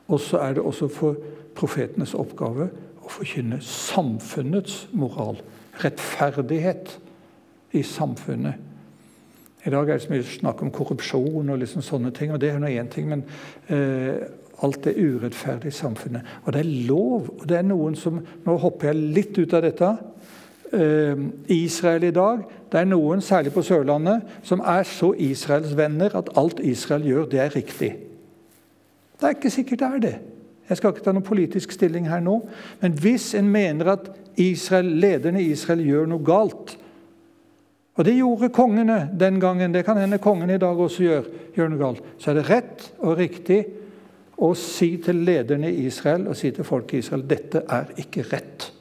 Og 0.07 0.19
så 0.19 0.37
er 0.37 0.53
det 0.53 0.63
også 0.63 0.87
for 0.91 1.15
profetenes 1.55 2.13
oppgave 2.13 2.69
å 3.03 3.09
forkynne 3.11 3.59
samfunnets 3.65 4.87
moral. 4.93 5.39
Rettferdighet 5.83 6.99
i 7.73 7.81
samfunnet. 7.83 8.69
I 9.63 9.71
dag 9.71 9.89
er 9.89 9.97
det 9.97 10.03
så 10.03 10.11
mye 10.11 10.27
snakk 10.27 10.61
om 10.61 10.71
korrupsjon 10.75 11.49
og 11.49 11.59
liksom 11.61 11.81
sånne 11.85 12.11
ting. 12.15 12.33
og 12.33 12.41
Det 12.41 12.51
er 12.51 12.59
nå 12.59 12.67
én 12.67 12.89
ting, 12.91 13.07
men 13.09 13.23
eh, 13.71 14.19
alt 14.63 14.87
er 14.87 14.99
urettferdig 14.99 15.71
i 15.71 15.77
samfunnet. 15.77 16.21
Og 16.43 16.53
det 16.53 16.59
er 16.61 16.87
lov. 16.89 17.29
og 17.39 17.47
det 17.49 17.57
er 17.57 17.67
noen 17.67 17.95
som, 17.95 18.19
Nå 18.45 18.57
hopper 18.57 18.91
jeg 18.91 19.13
litt 19.15 19.37
ut 19.39 19.53
av 19.53 19.63
dette. 19.63 19.91
Eh, 20.73 21.17
Israel 21.47 22.03
i 22.03 22.11
dag 22.11 22.39
Det 22.71 22.79
er 22.79 22.85
noen, 22.89 23.21
særlig 23.21 23.51
på 23.53 23.61
Sørlandet, 23.61 24.21
som 24.41 24.59
er 24.65 24.83
så 24.83 25.11
Israels 25.21 25.77
venner 25.77 26.15
at 26.17 26.31
alt 26.35 26.59
Israel 26.59 27.03
gjør, 27.05 27.25
det 27.29 27.39
er 27.39 27.55
riktig. 27.55 27.91
Det 29.19 29.27
er 29.27 29.35
ikke 29.35 29.49
sikkert 29.53 29.79
det 29.79 29.87
er 29.87 29.99
det. 29.99 30.15
Jeg 30.69 30.77
skal 30.77 30.89
ikke 30.89 31.03
ta 31.05 31.13
noen 31.13 31.27
politisk 31.27 31.75
stilling 31.75 32.09
her 32.09 32.23
nå. 32.25 32.39
Men 32.81 32.97
hvis 32.97 33.35
en 33.37 33.51
mener 33.53 33.91
at 33.93 34.09
Israel, 34.41 34.85
lederne 34.85 35.43
i 35.43 35.51
Israel 35.53 35.85
gjør 35.85 36.09
noe 36.09 36.25
galt 36.25 36.77
Og 37.93 38.05
det 38.05 38.15
gjorde 38.17 38.49
kongene 38.49 39.11
den 39.19 39.39
gangen, 39.39 39.73
det 39.73 39.85
kan 39.85 39.97
hende 40.01 40.17
kongene 40.17 40.55
i 40.55 40.57
dag 40.57 40.79
også 40.79 41.03
gjør, 41.03 41.27
gjør 41.55 41.67
noe 41.69 41.77
galt. 41.77 42.05
Så 42.17 42.31
er 42.31 42.39
det 42.39 42.49
rett 42.49 42.87
og 42.97 43.19
riktig 43.19 43.59
å 44.41 44.55
si 44.57 44.95
til 44.97 45.21
lederne 45.21 45.69
i 45.69 45.85
Israel 45.85 46.25
og 46.27 46.35
si 46.35 46.49
til 46.51 46.65
folk 46.65 46.93
i 46.93 47.03
Israel 47.03 47.27
dette 47.29 47.61
er 47.69 47.93
ikke 48.01 48.25
rett. 48.31 48.71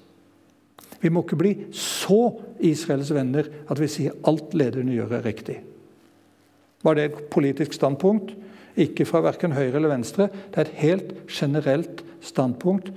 Vi 1.02 1.10
må 1.10 1.24
ikke 1.24 1.38
bli 1.40 1.52
så 1.74 2.30
Israels 2.62 3.10
venner 3.14 3.48
at 3.70 3.80
vi 3.80 3.90
sier 3.90 4.16
alt 4.28 4.54
lederne 4.54 4.94
gjør, 4.94 5.16
er 5.18 5.26
riktig. 5.26 5.58
Var 6.82 6.98
det 6.98 7.08
et 7.08 7.18
politisk 7.30 7.74
standpunkt? 7.74 8.32
Ikke 8.80 9.04
fra 9.06 9.20
verken 9.24 9.54
høyre 9.54 9.76
eller 9.76 9.92
venstre. 9.92 10.28
Det 10.50 10.62
er 10.62 10.68
et 10.68 10.78
helt 10.80 11.10
generelt 11.30 12.02
standpunkt. 12.24 12.92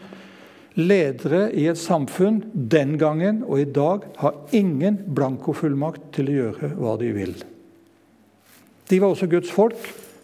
Ledere 0.76 1.48
i 1.56 1.68
et 1.72 1.80
samfunn 1.80 2.42
den 2.54 2.98
gangen 3.00 3.44
og 3.48 3.62
i 3.62 3.68
dag 3.68 4.08
har 4.20 4.42
ingen 4.56 5.00
blankofullmakt 5.16 6.10
til 6.18 6.32
å 6.32 6.40
gjøre 6.40 6.72
hva 6.80 6.96
de 7.00 7.12
vil. 7.16 7.36
De 8.92 9.00
var 9.02 9.14
også 9.14 9.30
Guds 9.32 9.54
folk. 9.54 9.80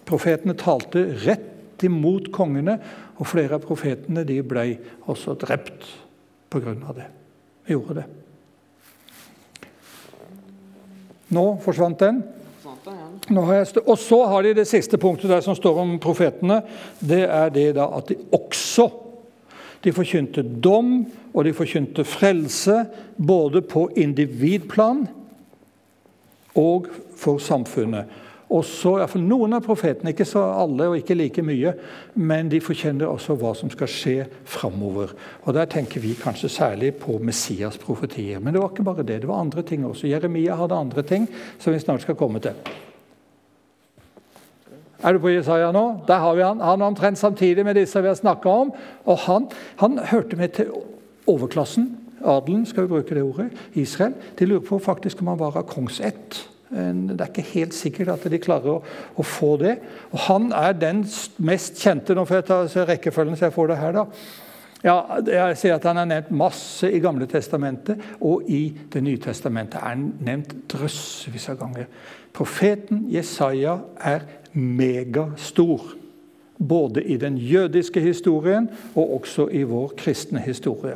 Profetene 0.05 0.57
talte 0.59 1.05
rett 1.23 1.85
imot 1.85 2.29
kongene, 2.35 2.75
og 3.17 3.29
flere 3.29 3.57
av 3.57 3.65
profetene 3.65 4.25
de 4.27 4.37
ble 4.45 4.65
også 5.09 5.33
drept 5.39 5.87
pga. 6.51 6.75
det. 6.93 7.20
De 7.67 7.75
gjorde 7.75 8.01
det. 8.01 8.05
Nå 11.31 11.45
forsvant 11.63 11.99
den. 11.99 12.23
Og 13.31 13.97
så 13.99 14.19
har 14.27 14.43
de 14.43 14.55
det 14.57 14.67
siste 14.67 14.97
punktet 14.99 15.29
der 15.31 15.43
som 15.45 15.55
står 15.55 15.79
om 15.83 15.93
profetene. 16.01 16.61
Det 16.99 17.23
er 17.27 17.53
det 17.53 17.69
da 17.77 17.87
at 17.97 18.09
de 18.11 18.17
også 18.35 18.89
de 19.81 19.93
forkynte 19.93 20.43
dom 20.61 21.05
og 21.33 21.45
de 21.45 21.53
forkynte 21.57 22.03
frelse, 22.05 22.83
både 23.17 23.63
på 23.65 23.87
individplan 23.97 25.07
og 26.57 26.89
for 27.17 27.41
samfunnet. 27.41 28.05
Også, 28.51 28.97
iallfall 28.99 29.23
Noen 29.23 29.55
av 29.55 29.63
profetene, 29.63 30.11
ikke 30.11 30.27
så 30.27 30.41
alle 30.43 30.89
og 30.91 30.97
ikke 30.99 31.15
like 31.15 31.43
mye, 31.45 31.71
men 32.19 32.49
de 32.51 32.59
forkjenner 32.59 33.07
også 33.07 33.37
hva 33.39 33.53
som 33.55 33.71
skal 33.71 33.87
skje 33.87 34.15
framover. 34.43 35.13
Og 35.45 35.55
Der 35.55 35.69
tenker 35.71 36.03
vi 36.03 36.17
kanskje 36.19 36.49
særlig 36.51 36.93
på 36.99 37.15
Messias' 37.23 37.79
profetier. 37.79 38.39
Men 38.39 38.53
det 38.53 38.61
var 38.61 38.73
ikke 38.73 38.83
bare 38.83 39.07
det, 39.07 39.21
det 39.21 39.29
var 39.29 39.39
andre 39.39 39.63
ting 39.63 39.85
også. 39.87 40.07
Jeremia 40.07 40.55
hadde 40.59 40.75
andre 40.75 41.03
ting 41.03 41.29
som 41.59 41.73
vi 41.73 41.79
snart 41.79 42.03
skal 42.03 42.19
komme 42.19 42.43
til. 42.43 42.51
Er 45.01 45.13
du 45.13 45.19
på 45.23 45.31
Jesaja 45.31 45.71
nå? 45.73 46.03
Der 46.07 46.19
har 46.21 46.35
vi 46.35 46.43
han. 46.45 46.59
Han 46.61 46.81
er 46.81 46.91
omtrent 46.91 47.17
samtidig 47.17 47.65
med 47.65 47.75
disse 47.79 48.01
vi 48.01 48.07
har 48.07 48.19
snakka 48.19 48.49
om. 48.49 48.73
Og 49.05 49.17
han, 49.17 49.47
han, 49.79 49.97
hørte 49.97 50.35
med 50.35 50.49
til 50.59 50.69
overklassen. 51.27 51.97
Adelen, 52.21 52.65
skal 52.65 52.83
vi 52.83 52.93
bruke 52.93 53.15
det 53.15 53.23
ordet. 53.23 53.49
Israel. 53.73 54.13
De 54.39 54.45
lurer 54.45 54.65
på 54.67 54.79
faktisk 54.79 55.21
om 55.21 55.27
han 55.27 55.39
var 55.39 55.57
av 55.57 55.65
kongsett. 55.65 56.50
Det 56.71 57.17
er 57.19 57.27
ikke 57.27 57.49
helt 57.51 57.75
sikkert 57.75 58.13
at 58.13 58.29
de 58.31 58.39
klarer 58.39 58.77
å, 58.77 58.83
å, 59.19 59.25
få 59.27 59.57
det. 59.59 59.73
Og 60.13 60.23
Han 60.29 60.53
er 60.55 60.77
den 60.79 61.03
mest 61.43 61.81
kjente 61.81 62.15
Nå 62.15 62.23
får 62.27 62.39
jeg 62.39 62.47
ta 62.47 62.85
rekkefølgen 62.87 63.35
så 63.35 63.49
jeg 63.49 63.55
får 63.57 63.73
det 63.73 63.77
her. 63.81 63.97
da. 63.97 64.05
Ja, 64.81 64.95
jeg 65.27 65.57
sier 65.59 65.75
at 65.75 65.85
Han 65.85 65.99
er 66.01 66.09
nevnt 66.09 66.31
masse 66.33 66.89
i 66.89 67.01
Gamle 67.03 67.27
testamentet, 67.29 68.01
og 68.21 68.47
i 68.49 68.63
Det 68.93 69.03
nye 69.03 69.19
testamentet 69.21 69.81
er 69.81 69.91
han 69.91 70.07
nevnt 70.23 70.55
drøssevis 70.71 71.49
av 71.51 71.59
ganger. 71.59 71.91
Profeten 72.33 73.05
Jesaja 73.11 73.77
er 73.99 74.25
megastor. 74.53 75.97
Både 76.57 77.03
i 77.03 77.17
den 77.17 77.37
jødiske 77.37 77.99
historien 77.99 78.69
og 78.95 79.15
også 79.19 79.49
i 79.51 79.63
vår 79.67 79.95
kristne 79.97 80.39
historie. 80.45 80.95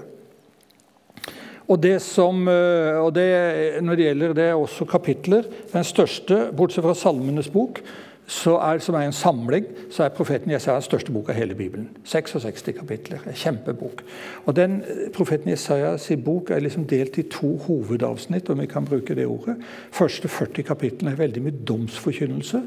Og 1.68 1.82
det 1.82 2.02
som, 2.02 2.48
eh, 2.48 2.98
og 3.02 3.16
det, 3.16 3.84
Når 3.84 3.96
det 3.96 4.06
gjelder 4.06 4.34
det, 4.34 4.44
er 4.44 4.54
også 4.54 4.86
kapitler 4.86 5.44
Den 5.74 5.84
største, 5.84 6.52
bortsett 6.56 6.84
fra 6.84 6.94
Salmenes 6.94 7.50
bok, 7.50 7.82
er, 8.26 8.80
som 8.80 8.96
er 8.96 9.06
en 9.06 9.14
samling, 9.14 9.66
så 9.90 10.04
er 10.04 10.10
profeten 10.10 10.52
Jesaja 10.52 10.80
den 10.80 10.82
største 10.82 11.12
bok 11.12 11.30
av 11.30 11.36
hele 11.36 11.56
Bibelen. 11.56 11.90
66 12.04 12.74
kapitler. 12.74 13.20
En 13.28 13.34
kjempebok. 13.34 14.02
Og 14.46 14.56
den 14.56 14.82
eh, 14.82 15.12
Profeten 15.14 15.50
Jesajas 15.50 16.12
bok 16.26 16.50
er 16.50 16.60
liksom 16.60 16.88
delt 16.88 17.18
i 17.18 17.28
to 17.30 17.58
hovedavsnitt, 17.58 18.50
om 18.50 18.60
vi 18.60 18.66
kan 18.66 18.86
bruke 18.86 19.16
det 19.16 19.28
ordet. 19.28 19.56
første 19.92 20.28
40 20.28 20.64
kapitlene 20.64 21.12
er 21.12 21.16
veldig 21.22 21.44
mye 21.44 21.66
domsforkynnelse. 21.68 22.62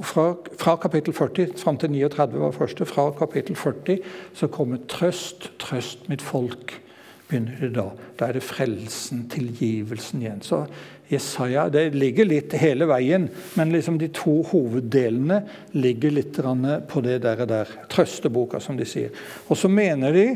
Fra, 0.00 0.34
fra, 0.58 0.76
kapittel 0.76 1.12
40 1.12 1.58
fram 1.58 1.76
til 1.76 1.90
39 1.90 2.40
var 2.40 2.50
første. 2.50 2.86
Fra 2.86 3.10
kapittel 3.10 3.56
40 3.56 3.98
så 4.34 4.46
kommer 4.46 4.78
trøst, 4.88 5.50
trøst 5.58 6.08
mitt 6.08 6.22
folk. 6.22 6.80
Begynner 7.28 7.60
det 7.60 7.74
Da 7.76 7.90
Da 8.18 8.28
er 8.28 8.38
det 8.38 8.42
frelsen, 8.42 9.28
tilgivelsen 9.30 10.22
igjen. 10.22 10.42
Så 10.42 10.66
Jesaja, 11.08 11.68
Det 11.68 11.94
ligger 11.94 12.24
litt 12.24 12.52
hele 12.52 12.84
veien, 12.86 13.28
men 13.54 13.72
liksom 13.72 13.98
de 13.98 14.08
to 14.12 14.42
hoveddelene 14.50 15.40
ligger 15.72 16.10
litt 16.10 16.36
på 16.36 17.00
det 17.00 17.22
der, 17.22 17.46
der 17.46 17.68
trøsteboka, 17.88 18.60
som 18.60 18.76
de 18.76 18.84
sier. 18.84 19.10
Og 19.48 19.56
så 19.56 19.68
mener 19.68 20.12
de 20.12 20.26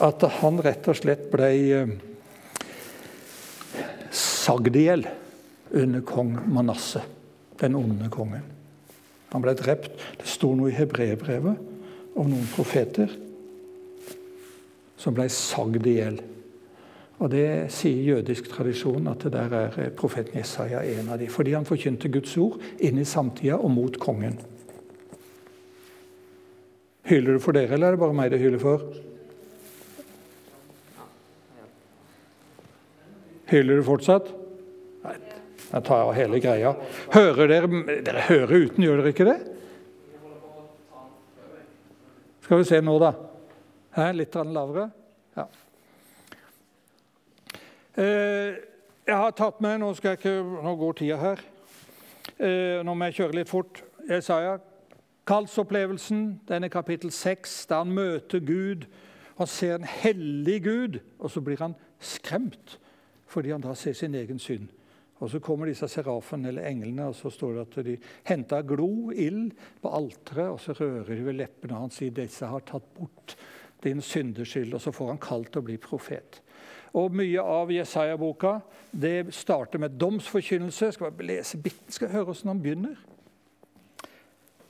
at 0.00 0.22
han 0.40 0.58
rett 0.58 0.88
og 0.88 0.96
slett 0.96 1.30
ble 1.30 1.52
eh, 1.70 1.94
sagd 4.10 4.76
i 4.76 4.88
hjel 4.88 5.06
under 5.70 6.00
kong 6.00 6.38
Manasseh, 6.46 7.06
den 7.60 7.74
onde 7.74 8.10
kongen. 8.10 8.42
Han 9.32 9.42
ble 9.42 9.54
drept. 9.54 9.94
Det 10.18 10.26
sto 10.26 10.54
noe 10.54 10.70
i 10.70 10.76
hebreerbrevet 10.76 12.16
om 12.16 12.28
noen 12.30 12.46
profeter 12.54 13.10
som 14.96 15.14
ble 15.14 15.28
sagd 15.30 15.86
i 15.86 15.98
hjel. 16.00 16.18
Og 17.16 17.30
Det 17.32 17.72
sier 17.72 18.16
jødisk 18.16 18.50
tradisjon 18.52 19.08
at 19.08 19.24
det 19.24 19.32
der 19.32 19.54
er 19.56 19.90
profeten 19.96 20.36
Jesaja 20.36 20.82
en 20.84 21.08
av 21.08 21.18
dem. 21.18 21.30
Fordi 21.32 21.54
han 21.56 21.64
forkynte 21.64 22.12
Guds 22.12 22.36
ord 22.36 22.60
inn 22.78 23.00
i 23.00 23.08
samtida 23.08 23.56
og 23.56 23.72
mot 23.72 23.96
kongen. 24.00 24.36
Hyler 27.06 27.38
du 27.38 27.40
for 27.40 27.56
dere, 27.56 27.72
eller 27.72 27.88
er 27.88 27.96
det 27.96 28.02
bare 28.02 28.16
meg 28.18 28.32
det 28.34 28.40
hyler 28.42 28.60
for? 28.60 28.82
Hyler 33.46 33.78
du 33.78 33.86
fortsatt? 33.86 34.32
Nei, 35.06 35.16
Jeg 35.66 35.82
tar 35.86 36.02
av 36.02 36.12
hele 36.14 36.40
greia. 36.42 36.74
Hører 37.14 37.48
dere 37.50 38.00
Dere 38.06 38.26
hører 38.28 38.66
uten, 38.66 38.84
gjør 38.84 39.00
dere 39.00 39.14
ikke 39.14 39.28
det? 39.28 39.38
Skal 42.42 42.60
vi 42.60 42.68
se 42.68 42.78
nå, 42.82 42.98
da. 43.02 43.14
Her, 43.96 44.12
litt 44.14 44.34
lavere. 44.34 44.90
Eh, 47.96 48.56
jeg 49.08 49.16
har 49.16 49.30
tatt 49.32 49.60
med 49.64 49.78
Nå, 49.80 49.94
skal 49.96 50.12
jeg 50.12 50.18
ikke, 50.20 50.62
nå 50.64 50.72
går 50.76 50.96
tida 50.98 51.16
her. 51.16 51.42
Eh, 52.36 52.82
nå 52.84 52.92
må 52.92 53.08
jeg 53.08 53.22
kjøre 53.22 53.38
litt 53.38 53.48
fort. 53.48 53.80
Jesaja. 54.04 54.58
Kallsopplevelsen, 55.26 56.42
er 56.52 56.68
kapittel 56.68 57.10
6, 57.10 57.54
der 57.70 57.80
han 57.80 57.94
møter 57.96 58.44
Gud. 58.44 58.84
Han 59.38 59.48
ser 59.48 59.78
en 59.78 59.88
hellig 59.88 60.58
Gud, 60.64 61.00
og 61.18 61.32
så 61.32 61.40
blir 61.40 61.62
han 61.62 61.78
skremt 62.00 62.78
fordi 63.26 63.50
han 63.50 63.64
da 63.64 63.72
ser 63.74 63.92
sin 63.96 64.14
egen 64.14 64.38
synd. 64.38 64.68
Og 65.18 65.30
Så 65.30 65.40
kommer 65.40 65.66
disse 65.66 65.88
serafene, 65.88 66.48
eller 66.48 66.68
englene, 66.68 67.08
og 67.08 67.14
så 67.14 67.30
står 67.30 67.52
det 67.52 67.60
at 67.64 67.84
de 67.84 67.96
henter 68.24 68.62
glo, 68.62 69.10
ild, 69.10 69.50
på 69.82 69.88
alteret, 69.88 70.52
og 70.52 70.60
så 70.60 70.76
rører 70.78 71.16
de 71.16 71.24
ved 71.24 71.38
leppene 71.40 71.74
hans 71.74 71.96
og 71.96 71.98
sier 71.98 72.14
disse 72.14 72.46
har 72.46 72.60
tatt 72.60 72.86
bort 72.94 73.34
din 73.82 74.00
syndeskyld. 74.00 74.74
Og 74.74 74.80
så 74.80 74.92
får 74.92 75.08
han 75.08 75.18
kalt 75.18 75.56
å 75.56 75.64
bli 75.64 75.76
profet. 75.80 76.40
Og 76.96 77.12
Mye 77.12 77.42
av 77.42 77.70
Jesaja-boka 77.72 78.60
det 78.96 79.34
starter 79.36 79.78
med 79.82 79.98
domsforkynnelse. 80.00 80.92
Skal 80.96 81.12
vi 81.18 81.28
lese 81.28 81.60
bitten, 81.60 81.92
skal 81.92 82.12
høre 82.14 82.30
hvordan 82.30 82.54
han 82.54 82.62
begynner. 82.62 82.96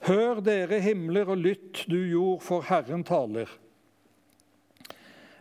Hør 0.07 0.41
dere 0.43 0.79
himler, 0.83 1.29
og 1.31 1.39
lytt 1.39 1.85
du 1.87 1.97
jord, 1.97 2.41
for 2.43 2.67
Herren 2.67 3.03
taler. 3.07 3.47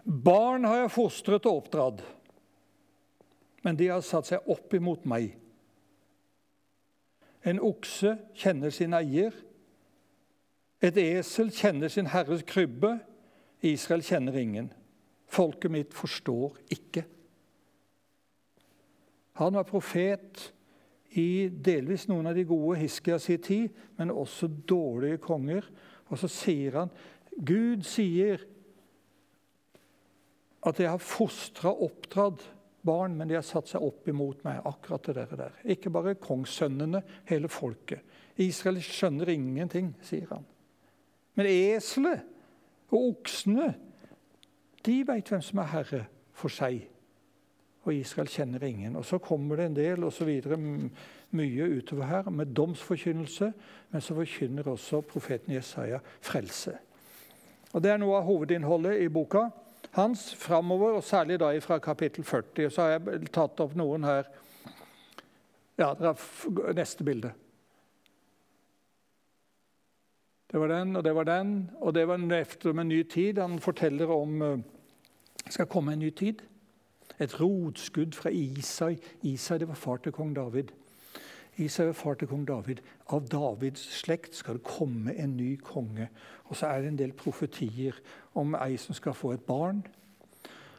Barn 0.07 0.65
har 0.65 0.85
jeg 0.85 0.95
fostret 0.95 1.47
og 1.51 1.65
oppdratt, 1.65 2.05
men 3.67 3.79
de 3.79 3.91
har 3.91 4.05
satt 4.07 4.31
seg 4.31 4.47
opp 4.51 4.75
imot 4.79 5.07
meg. 5.11 5.35
En 7.47 7.59
okse 7.63 8.15
kjenner 8.39 8.71
sin 8.75 8.95
eier. 8.95 9.35
Et 10.83 10.97
esel 11.03 11.51
kjenner 11.55 11.91
sin 11.91 12.11
herres 12.11 12.43
krybbe. 12.47 12.97
Israel 13.67 14.03
kjenner 14.07 14.39
ingen. 14.39 14.71
Folket 15.27 15.73
mitt 15.73 15.95
forstår 15.95 16.59
ikke. 16.73 17.05
Han 19.37 19.59
var 19.59 19.69
profet 19.69 20.47
i 21.17 21.49
delvis 21.49 22.07
noen 22.09 22.31
av 22.31 22.37
de 22.37 22.45
gode 22.49 22.79
Hiskia 22.81 23.19
si 23.21 23.37
tid, 23.43 23.73
men 23.99 24.15
også 24.15 24.49
dårlige 24.49 25.21
konger. 25.25 25.67
Og 26.09 26.21
så 26.21 26.31
sier 26.31 26.81
han 26.83 26.93
Gud 27.37 27.85
sier 27.85 28.41
at 30.67 30.81
jeg 30.81 30.91
har 30.91 31.03
fostra 31.03 31.71
og 31.71 31.91
oppdratt 31.91 32.45
barn, 32.87 33.17
men 33.19 33.29
de 33.29 33.37
har 33.37 33.45
satt 33.47 33.69
seg 33.71 33.85
opp 33.85 34.09
imot 34.09 34.43
meg. 34.47 34.63
akkurat 34.65 35.11
det 35.11 35.27
der. 35.37 35.59
Ikke 35.65 35.91
bare 35.91 36.15
kongssønnene, 36.15 37.03
hele 37.29 37.49
folket. 37.49 38.01
Israel 38.37 38.81
skjønner 38.83 39.31
ingenting, 39.33 39.95
sier 40.03 40.29
han. 40.31 40.47
Men 41.37 41.49
eselet 41.51 42.25
og 42.91 43.17
oksene, 43.17 43.75
de 44.87 45.01
veit 45.07 45.29
hvem 45.31 45.43
som 45.43 45.59
er 45.63 45.73
herre 45.73 46.05
for 46.37 46.53
seg. 46.53 46.87
Og 47.87 47.95
Israel 47.95 48.29
kjenner 48.31 48.65
ingen. 48.67 48.97
Og 48.97 49.05
Så 49.05 49.19
kommer 49.19 49.57
det 49.57 49.67
en 49.67 49.77
del 49.77 50.05
og 50.05 50.13
så 50.13 50.25
videre, 50.25 50.59
mye 51.31 51.69
utover 51.79 52.07
her 52.07 52.31
med 52.31 52.55
domsforkynnelse, 52.55 53.53
men 53.91 54.01
så 54.01 54.15
forkynner 54.15 54.69
også 54.69 55.01
profeten 55.01 55.55
Jesaja 55.55 55.99
frelse. 56.21 56.79
Og 57.73 57.83
Det 57.83 57.91
er 57.91 57.99
noe 57.99 58.17
av 58.17 58.27
hovedinnholdet 58.27 59.03
i 59.03 59.09
boka 59.09 59.49
hans 59.97 60.35
framover, 60.35 60.99
og 60.99 61.05
særlig 61.05 61.39
da 61.41 61.59
fra 61.59 61.79
kapittel 61.79 62.25
40. 62.25 62.71
Så 62.71 62.83
har 62.83 62.91
jeg 62.97 63.31
tatt 63.33 63.61
opp 63.61 63.75
noen 63.79 64.05
her. 64.05 64.29
Ja, 65.79 65.95
det 65.97 66.11
er 66.11 66.75
neste 66.77 67.05
bilde. 67.05 67.33
Det 70.47 70.61
var 70.61 70.69
den, 70.69 70.97
og 70.97 71.05
det 71.05 71.15
var 71.15 71.25
den, 71.25 71.71
og 71.81 71.95
det 71.95 72.07
var 72.09 72.33
efter 72.33 72.73
med 72.73 72.85
en 72.85 72.89
ny 72.89 73.03
tid. 73.03 73.39
Han 73.39 73.59
forteller 73.59 74.11
om 74.11 74.43
eh, 74.43 74.59
skal 75.51 75.67
komme 75.67 75.93
en 75.93 75.99
ny 75.99 76.11
tid. 76.11 76.43
Et 77.21 77.41
rotskudd 77.41 78.15
fra 78.15 78.31
Isai. 78.31 78.97
Isai 79.23 79.59
det 79.59 79.69
var 79.69 79.75
far 79.75 79.97
til 79.97 80.13
kong 80.13 80.35
David. 80.37 80.73
Isai 81.57 81.87
var 81.87 81.93
far 81.93 82.15
til 82.15 82.29
kong 82.29 82.47
David. 82.49 82.83
Av 83.13 83.29
Davids 83.29 83.81
slekt 84.01 84.35
skal 84.37 84.59
det 84.59 84.67
komme 84.67 85.15
en 85.17 85.37
ny 85.37 85.55
konge. 85.57 86.09
Og 86.45 86.57
så 86.57 86.67
er 86.67 86.83
det 86.83 86.89
en 86.89 86.99
del 86.99 87.15
profetier 87.17 87.97
om 88.35 88.57
ei 88.61 88.77
som 88.77 88.95
skal 88.95 89.15
få 89.15 89.33
et 89.33 89.47
barn. 89.47 89.85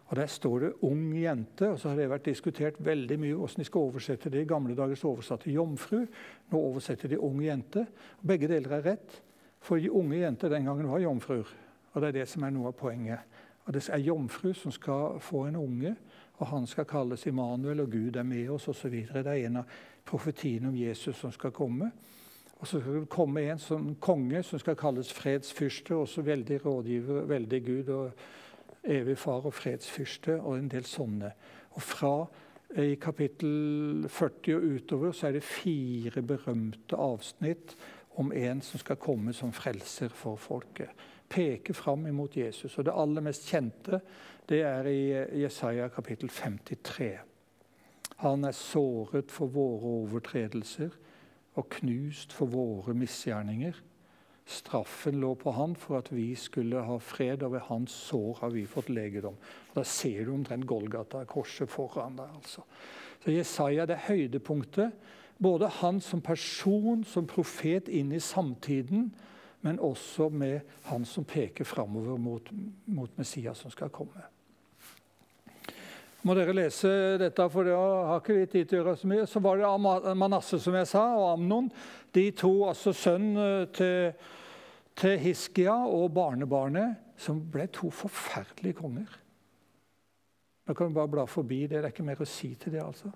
Og 0.08 0.16
Der 0.16 0.26
står 0.26 0.60
det 0.60 0.74
'ung 0.84 1.14
jente', 1.14 1.68
og 1.68 1.80
så 1.80 1.90
har 1.90 1.96
det 1.96 2.10
vært 2.10 2.26
diskutert 2.26 2.86
veldig 2.86 3.20
mye 3.20 3.34
hvordan 3.34 3.58
de 3.58 3.64
skal 3.64 3.80
oversette 3.80 4.30
det. 4.30 4.42
I 4.42 4.46
gamle 4.46 4.76
dager 4.76 4.96
så 4.96 5.08
oversatte 5.08 5.50
'jomfru', 5.50 6.08
nå 6.52 6.58
oversetter 6.58 7.08
de 7.08 7.18
'ung 7.18 7.42
jente'. 7.42 7.88
Begge 8.28 8.48
deler 8.48 8.72
er 8.72 8.86
rett, 8.86 9.22
for 9.60 9.76
de 9.76 9.92
unge 9.92 10.20
jenter 10.20 10.50
den 10.50 10.66
gangen 10.66 10.88
var 10.88 11.00
jomfruer. 11.00 11.48
Og 11.94 12.02
Det 12.02 12.08
er 12.08 12.12
det 12.12 12.28
som 12.28 12.44
er 12.44 12.50
noe 12.50 12.68
av 12.68 12.74
poenget. 12.74 13.20
Og 13.68 13.74
Det 13.74 13.90
er 13.92 13.98
jomfru 13.98 14.54
som 14.54 14.72
skal 14.72 15.20
få 15.20 15.46
en 15.46 15.56
unge, 15.56 15.96
og 16.38 16.48
han 16.48 16.68
skal 16.68 16.86
kalles 16.86 17.26
Immanuel, 17.26 17.80
og 17.80 17.92
Gud 17.92 18.16
er 18.16 18.24
med 18.24 18.50
oss 18.50 18.68
osv. 18.68 18.92
Det 19.14 19.28
er 19.28 19.48
en 19.48 19.58
av 19.58 19.74
profetiene 20.06 20.70
om 20.70 20.76
Jesus 20.76 21.18
som 21.20 21.32
skal 21.32 21.52
komme. 21.52 21.92
Og 22.60 22.68
så 22.68 22.80
skal 22.80 22.94
det 22.94 23.10
komme 23.10 23.44
en 23.44 23.60
som 23.60 23.90
konge 24.00 24.44
som 24.44 24.60
skal 24.60 24.76
kalles 24.76 25.12
fredsfyrste, 25.14 25.96
også 25.96 26.22
veldig 26.22 26.66
rådgiver, 26.66 27.28
veldig 27.30 27.66
Gud 27.66 27.90
og 27.90 28.12
evig 28.84 29.18
far 29.18 29.46
og 29.46 29.54
fredsfyrste, 29.54 30.40
og 30.42 30.58
en 30.58 30.72
del 30.72 30.86
sånne. 30.88 31.34
Og 31.76 31.82
fra 31.84 32.14
eh, 32.76 32.94
i 32.94 32.96
kapittel 32.96 34.08
40 34.10 34.56
og 34.56 34.64
utover 34.64 35.12
så 35.12 35.28
er 35.28 35.38
det 35.38 35.44
fire 35.44 36.22
berømte 36.22 36.96
avsnitt 36.96 37.76
om 38.18 38.32
en 38.32 38.62
som 38.62 38.80
skal 38.80 38.96
komme 38.96 39.34
som 39.34 39.52
frelser 39.54 40.10
for 40.10 40.40
folket. 40.40 40.90
Peker 41.30 41.74
fram 41.74 42.08
imot 42.08 42.38
Jesus. 42.38 42.78
Og 42.78 42.86
det 42.88 42.96
aller 42.96 43.26
mest 43.26 43.50
kjente 43.50 44.02
det 44.48 44.62
er 44.64 44.88
i 44.88 45.02
Jesaja 45.42 45.90
kapittel 45.92 46.30
53. 46.32 47.10
Han 48.24 48.48
er 48.48 48.56
såret 48.56 49.32
for 49.32 49.52
våre 49.52 49.92
overtredelser 50.06 50.96
og 51.58 51.68
knust 51.74 52.34
for 52.34 52.50
våre 52.54 52.96
misgjerninger. 52.98 53.76
Straffen 54.48 55.20
lå 55.20 55.34
på 55.36 55.52
han 55.52 55.76
for 55.76 56.00
at 56.00 56.10
vi 56.16 56.30
skulle 56.40 56.80
ha 56.88 56.96
fred, 57.04 57.44
og 57.44 57.58
ved 57.58 57.66
hans 57.68 57.92
sår 58.08 58.38
har 58.42 58.54
vi 58.54 58.64
fått 58.70 58.90
legedom. 58.90 59.36
Da 59.76 59.84
ser 59.84 60.24
du 60.26 60.32
omtrent 60.38 60.66
Golgata, 60.70 61.26
korset 61.28 61.70
foran 61.70 62.16
deg. 62.16 62.32
altså. 62.40 62.64
Så 63.24 63.34
Jesaja 63.34 63.86
det 63.86 63.98
er 63.98 64.08
høydepunktet. 64.08 64.96
Både 65.38 65.68
han 65.82 66.00
som 66.02 66.22
person, 66.22 67.04
som 67.04 67.28
profet 67.28 67.90
inn 67.92 68.14
i 68.16 68.24
samtiden, 68.24 69.12
men 69.66 69.80
også 69.84 70.30
med 70.30 70.60
han 70.90 71.06
som 71.06 71.26
peker 71.26 71.66
framover 71.66 72.18
mot, 72.22 72.50
mot 72.86 73.18
Messias 73.18 73.64
som 73.64 73.74
skal 73.74 73.90
komme 73.94 74.26
må 76.28 76.36
dere 76.36 76.56
lese 76.56 76.90
dette, 77.22 77.46
for 77.52 77.68
det 77.68 77.76
har 77.78 78.20
ikke 78.20 78.36
vi 78.36 78.48
tid 78.52 78.68
til 78.68 78.80
å 78.80 78.82
gjøre 78.82 78.96
så 79.00 79.10
mye. 79.12 79.28
Så 79.30 79.42
var 79.44 79.62
det 79.62 80.16
Manasse, 80.20 80.60
som 80.60 80.76
jeg 80.76 80.90
sa, 80.90 81.04
og 81.16 81.30
Amnon. 81.36 81.70
De 82.16 82.26
to, 82.36 82.52
altså 82.68 82.94
sønnen 82.96 83.40
eh, 83.44 83.70
til, 83.76 84.10
til 84.98 85.16
Hiskia 85.24 85.78
og 85.88 86.12
barnebarnet, 86.18 86.98
som 87.18 87.40
ble 87.52 87.68
to 87.74 87.90
forferdelige 87.94 88.80
konger. 88.82 89.16
Nå 90.68 90.76
kan 90.76 90.90
vi 90.90 90.98
bare 90.98 91.14
bla 91.14 91.26
forbi 91.30 91.64
det. 91.64 91.78
Det 91.78 91.86
er 91.86 91.94
ikke 91.94 92.08
mer 92.10 92.22
å 92.22 92.28
si 92.30 92.52
til 92.60 92.76
det. 92.76 92.84
altså. 92.84 93.14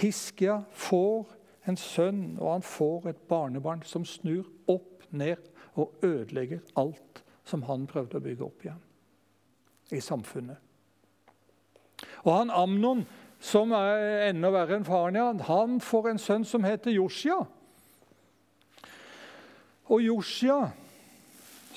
Hiskia 0.00 0.58
får 0.74 1.28
en 1.70 1.78
sønn, 1.78 2.22
og 2.40 2.56
han 2.56 2.66
får 2.66 3.12
et 3.12 3.26
barnebarn 3.30 3.84
som 3.86 4.06
snur 4.08 4.48
opp 4.66 4.97
ned 5.10 5.50
og 5.78 5.94
ødelegger 6.02 6.60
alt 6.76 7.22
som 7.48 7.64
han 7.68 7.86
prøvde 7.88 8.18
å 8.18 8.24
bygge 8.24 8.44
opp 8.44 8.64
igjen 8.64 8.84
i 9.94 10.00
samfunnet. 10.04 10.58
Og 12.26 12.32
han 12.34 12.50
Amnon, 12.52 13.04
som 13.40 13.72
er 13.72 14.28
enda 14.28 14.50
verre 14.52 14.76
enn 14.76 14.86
faren, 14.86 15.16
ja, 15.16 15.30
han 15.48 15.78
får 15.80 16.10
en 16.10 16.20
sønn 16.20 16.44
som 16.46 16.66
heter 16.66 16.92
Josia. 16.92 17.38
Og 19.88 20.02
Josia 20.04 20.58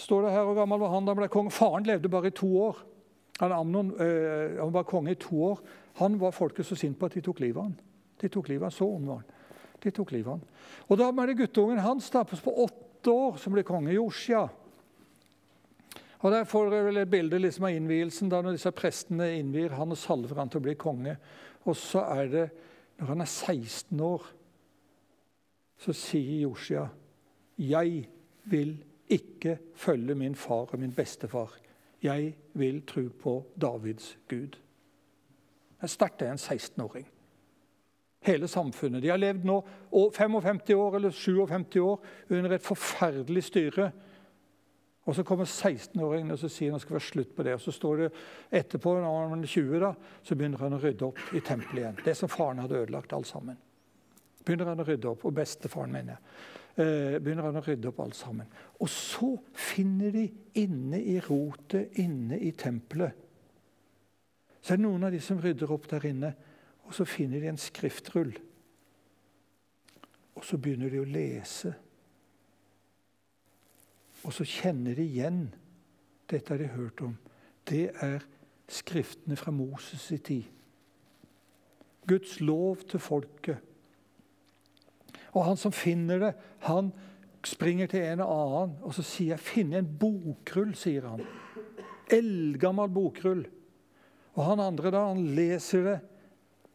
står 0.01 0.25
det 0.25 0.33
her 0.33 0.47
hvor 0.47 0.57
gammel 0.57 0.81
var 0.81 0.91
han 0.95 1.05
da 1.05 1.13
han 1.13 1.21
ble 1.21 1.29
konge. 1.31 1.53
Faren 1.55 1.87
levde 1.87 2.11
bare 2.11 2.31
i 2.31 2.35
to 2.35 2.49
år. 2.59 2.81
Han 3.39 3.53
Amnon 3.55 3.93
øh, 3.95 4.57
han 4.59 4.73
var 4.73 4.89
konge 4.89 5.13
i 5.15 5.21
to 5.21 5.43
år. 5.53 5.61
Han 6.01 6.19
var 6.19 6.35
folket 6.35 6.65
så 6.65 6.75
sint 6.75 6.99
på 6.99 7.07
at 7.07 7.15
de 7.15 7.23
tok 7.25 7.39
livet 7.39 7.61
av 7.61 7.69
han. 7.69 7.77
De 8.21 8.29
tok 8.29 8.49
livet 8.49 8.65
av 8.65 8.71
han, 8.71 8.77
Så 8.77 8.85
ung 8.85 9.07
var 9.07 9.21
han. 9.21 9.39
De 9.83 9.91
tok 9.91 10.11
livet 10.11 10.27
av 10.27 10.39
han. 10.39 10.47
Og 10.89 10.97
Da 10.99 11.11
ble 11.11 11.27
det 11.29 11.37
guttungen 11.39 11.79
hans 11.79 12.09
da, 12.09 12.23
på 12.23 12.51
åtte 13.01 13.11
år 13.11 13.37
som 13.37 13.53
ble 13.53 13.63
konge. 13.65 13.93
Josia. 13.93 14.47
Og 16.21 16.31
Der 16.31 16.45
får 16.45 16.69
dere 16.69 16.85
vel 16.85 16.97
et 17.01 17.09
bilde 17.09 17.39
liksom 17.39 17.65
av 17.65 17.73
innvielsen, 17.73 18.29
da 18.29 18.41
når 18.41 18.53
disse 18.53 18.71
prestene 18.71 19.31
innvier 19.39 19.73
han 19.73 19.91
og 19.91 19.97
salver 19.97 20.37
han 20.37 20.49
til 20.49 20.61
å 20.61 20.65
bli 20.67 20.75
konge. 20.77 21.15
Og 21.65 21.75
så 21.75 22.05
er 22.13 22.29
det, 22.29 22.45
når 22.99 23.07
han 23.07 23.21
er 23.21 23.31
16 23.31 23.99
år, 24.05 24.27
så 25.81 25.93
sier 25.97 26.43
Josia 26.43 26.89
Jeg 27.57 28.05
vil 28.45 28.75
ikke 29.09 29.57
følge 29.75 30.15
min 30.15 30.35
far 30.35 30.69
og 30.69 30.79
min 30.79 30.93
bestefar. 30.93 31.57
Jeg 32.01 32.35
vil 32.53 32.81
tro 32.85 33.09
på 33.09 33.33
Davids 33.57 34.17
Gud. 34.29 34.57
Det 34.57 35.89
er 35.89 35.89
sterkt, 35.89 36.21
en 36.21 36.37
16-åring. 36.37 37.07
Hele 38.21 38.47
samfunnet. 38.47 39.01
De 39.01 39.09
har 39.09 39.17
levd 39.17 39.45
nå 39.49 39.57
55 40.13 40.75
år 40.75 40.95
eller 40.95 41.11
57 41.15 41.79
år 41.81 42.03
under 42.29 42.53
et 42.53 42.65
forferdelig 42.65 43.43
styre 43.49 43.91
Og 45.09 45.15
Så 45.15 45.23
kommer 45.25 45.45
16-åringen 45.49 46.31
og 46.31 46.37
så 46.37 46.47
sier 46.49 46.71
han 46.71 46.79
skal 46.79 46.93
være 46.99 47.07
slutt 47.07 47.31
på 47.35 47.43
det. 47.43 47.55
Og 47.57 47.61
Så 47.61 47.71
står 47.73 47.97
det 47.97 48.09
etterpå, 48.51 48.93
når 49.01 49.29
han 49.29 49.41
er 49.41 49.49
20, 49.49 49.79
da, 49.81 49.89
så 50.21 50.35
begynner 50.35 50.61
han 50.61 50.77
å 50.77 50.79
rydde 50.79 51.07
opp 51.07 51.33
i 51.33 51.41
tempelet 51.41 51.81
igjen. 51.81 51.97
Det 52.05 52.13
som 52.17 52.29
faren 52.29 52.61
hadde 52.61 52.77
ødelagt 52.83 53.13
alt 53.17 53.27
sammen. 53.27 53.57
Begynner 54.45 54.69
han 54.69 54.79
å 54.79 54.85
rydde 54.85 55.09
opp, 55.09 55.25
Og 55.25 55.33
bestefaren, 55.33 55.91
mener 55.91 56.13
jeg. 56.13 56.21
Eh, 56.71 57.17
begynner 57.19 57.49
han 57.49 57.59
å 57.59 57.65
rydde 57.65 57.89
opp 57.89 57.99
alt 57.99 58.15
sammen. 58.15 58.47
Og 58.79 58.89
så 58.89 59.33
finner 59.57 60.13
de 60.13 60.27
inne 60.61 61.01
i 61.01 61.17
rotet, 61.19 61.97
inne 61.99 62.39
i 62.39 62.51
tempelet 62.51 63.17
Så 64.61 64.73
er 64.73 64.77
det 64.77 64.85
noen 64.85 65.03
av 65.03 65.11
de 65.11 65.19
som 65.19 65.39
rydder 65.41 65.71
opp 65.73 65.89
der 65.89 66.05
inne, 66.05 66.35
og 66.91 66.95
så 66.95 67.05
finner 67.07 67.39
de 67.39 67.47
en 67.47 67.57
skriftrull. 67.57 68.33
Og 70.35 70.43
så 70.43 70.57
begynner 70.59 70.91
de 70.91 70.99
å 70.99 71.07
lese. 71.07 71.71
Og 74.27 74.35
så 74.35 74.43
kjenner 74.43 74.99
de 74.99 75.05
igjen 75.07 75.45
Dette 76.27 76.51
har 76.51 76.59
de 76.59 76.67
hørt 76.71 76.99
om. 77.03 77.13
Det 77.67 77.93
er 78.03 78.25
skriftene 78.71 79.35
fra 79.39 79.51
Moses' 79.55 80.09
i 80.15 80.19
tid. 80.19 80.43
Guds 82.07 82.37
lov 82.43 82.83
til 82.87 83.03
folket. 83.03 83.63
Og 85.31 85.45
han 85.47 85.59
som 85.59 85.71
finner 85.71 86.19
det, 86.19 86.35
han 86.67 86.91
springer 87.47 87.87
til 87.87 88.03
en 88.03 88.23
og 88.23 88.35
annen 88.35 88.77
og 88.83 88.95
så 88.95 89.07
sier 89.07 89.39
finn 89.39 89.71
en 89.79 89.87
bokrull', 89.87 90.75
sier 90.75 91.07
han. 91.07 91.23
Eldgammel 92.11 92.91
bokrull. 92.91 93.45
Og 94.35 94.45
han 94.45 94.63
andre 94.63 94.91
da, 94.91 95.07
han 95.11 95.27
leser 95.35 95.87
det 95.87 95.99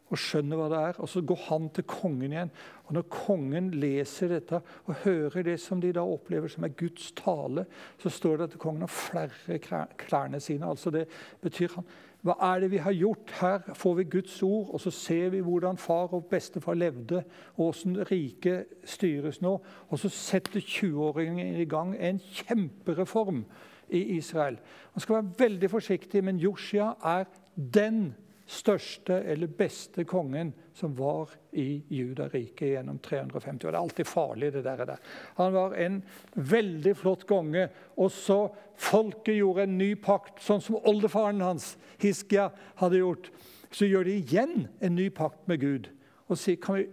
og 0.07 0.19
skjønner 0.21 0.59
hva 0.59 0.67
det 0.71 0.81
er. 0.89 0.99
Og 1.03 1.09
så 1.11 1.21
går 1.27 1.43
han 1.49 1.69
til 1.75 1.87
kongen 1.89 2.33
igjen. 2.33 2.51
Og 2.87 2.95
når 2.95 3.07
kongen 3.11 3.69
leser 3.75 4.31
dette 4.31 4.61
og 4.85 5.03
hører 5.03 5.45
det 5.49 5.57
som 5.61 5.81
de 5.83 5.91
da 5.95 6.05
opplever 6.07 6.51
som 6.51 6.67
er 6.67 6.75
Guds 6.79 7.11
tale, 7.17 7.67
så 7.99 8.11
står 8.13 8.37
det 8.37 8.49
at 8.51 8.59
kongen 8.61 8.85
har 8.87 8.93
flere 8.93 9.87
klærne 9.99 10.39
sine. 10.43 10.69
Altså 10.69 10.93
det 10.93 11.07
betyr 11.43 11.75
han 11.75 11.89
hva 12.25 12.33
er 12.43 12.63
det 12.63 12.71
vi 12.73 12.79
har 12.81 12.95
gjort? 12.97 13.31
Her 13.39 13.73
får 13.77 13.93
vi 13.99 14.03
Guds 14.11 14.41
ord, 14.43 14.71
og 14.73 14.81
så 14.81 14.91
ser 14.91 15.29
vi 15.31 15.39
hvordan 15.45 15.77
far 15.77 16.11
og 16.17 16.25
bestefar 16.31 16.75
levde, 16.75 17.21
og 17.55 17.69
hvordan 17.69 18.01
riket 18.11 18.65
styres 18.83 19.39
nå. 19.41 19.53
Og 19.87 19.99
så 20.01 20.09
setter 20.09 20.59
20-åringen 20.59 21.61
i 21.61 21.65
gang 21.69 21.93
en 21.95 22.19
kjempereform 22.19 23.45
i 23.89 24.01
Israel. 24.17 24.57
Man 24.95 25.05
skal 25.05 25.15
være 25.15 25.33
veldig 25.39 25.69
forsiktig, 25.69 26.23
men 26.23 26.41
Joshia 26.41 26.91
er 27.03 27.29
den 27.55 28.15
største 28.47 29.17
eller 29.27 29.51
beste 29.51 30.05
kongen 30.07 30.53
som 30.75 30.93
var 30.95 31.33
i 31.51 31.81
Judariket 31.91 32.71
gjennom 32.75 32.99
350 33.03 33.67
år. 33.67 33.73
Det 33.73 33.77
er 33.77 33.81
alltid 33.81 34.07
farlig, 34.07 34.51
det 34.53 34.63
der. 34.63 34.93
Han 35.39 35.53
var 35.53 35.75
en 35.75 35.99
veldig 36.33 36.93
flott 36.95 37.27
konge. 37.27 37.67
Og 37.97 38.11
så 38.13 38.39
folket 38.79 39.35
gjorde 39.35 39.67
en 39.67 39.77
ny 39.77 39.91
pakt, 39.99 40.39
sånn 40.43 40.63
som 40.63 40.79
oldefaren 40.87 41.43
hans, 41.43 41.75
Hiskia, 42.01 42.51
hadde 42.79 43.01
gjort. 43.01 43.31
Så 43.73 43.89
gjør 43.89 44.07
de 44.07 44.19
igjen 44.21 44.67
en 44.79 44.95
ny 44.95 45.09
pakt 45.11 45.43
med 45.49 45.61
Gud 45.61 45.91
og 46.27 46.39
sier 46.39 46.59
kan 46.59 46.75
vi 46.79 46.87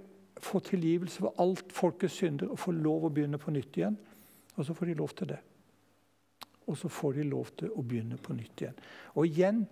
få 0.44 0.60
tilgivelse 0.62 1.22
for 1.24 1.34
alt 1.42 1.72
folkets 1.74 2.18
synder 2.20 2.50
og 2.52 2.60
få 2.60 2.74
lov 2.76 3.06
å 3.06 3.12
begynne 3.14 3.40
på 3.40 3.54
nytt 3.54 3.78
igjen. 3.78 3.96
Og 4.54 4.66
så 4.66 4.74
får 4.76 4.90
de 4.90 4.98
lov 4.98 5.14
til 5.18 5.30
det. 5.32 5.40
Og 6.70 6.78
så 6.78 6.88
får 6.88 7.18
de 7.18 7.24
lov 7.28 7.50
til 7.58 7.72
å 7.74 7.82
begynne 7.82 8.18
på 8.20 8.36
nytt 8.36 8.62
igjen. 8.62 8.76
Og 9.14 9.26
igjen 9.26 9.64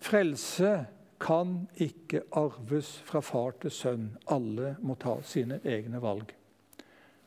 Frelse 0.00 0.86
kan 1.20 1.68
ikke 1.76 2.22
arves 2.32 2.94
fra 3.04 3.20
far 3.20 3.52
til 3.60 3.70
sønn. 3.74 4.06
Alle 4.32 4.76
må 4.80 4.96
ta 5.00 5.18
sine 5.26 5.60
egne 5.64 6.00
valg. 6.02 6.32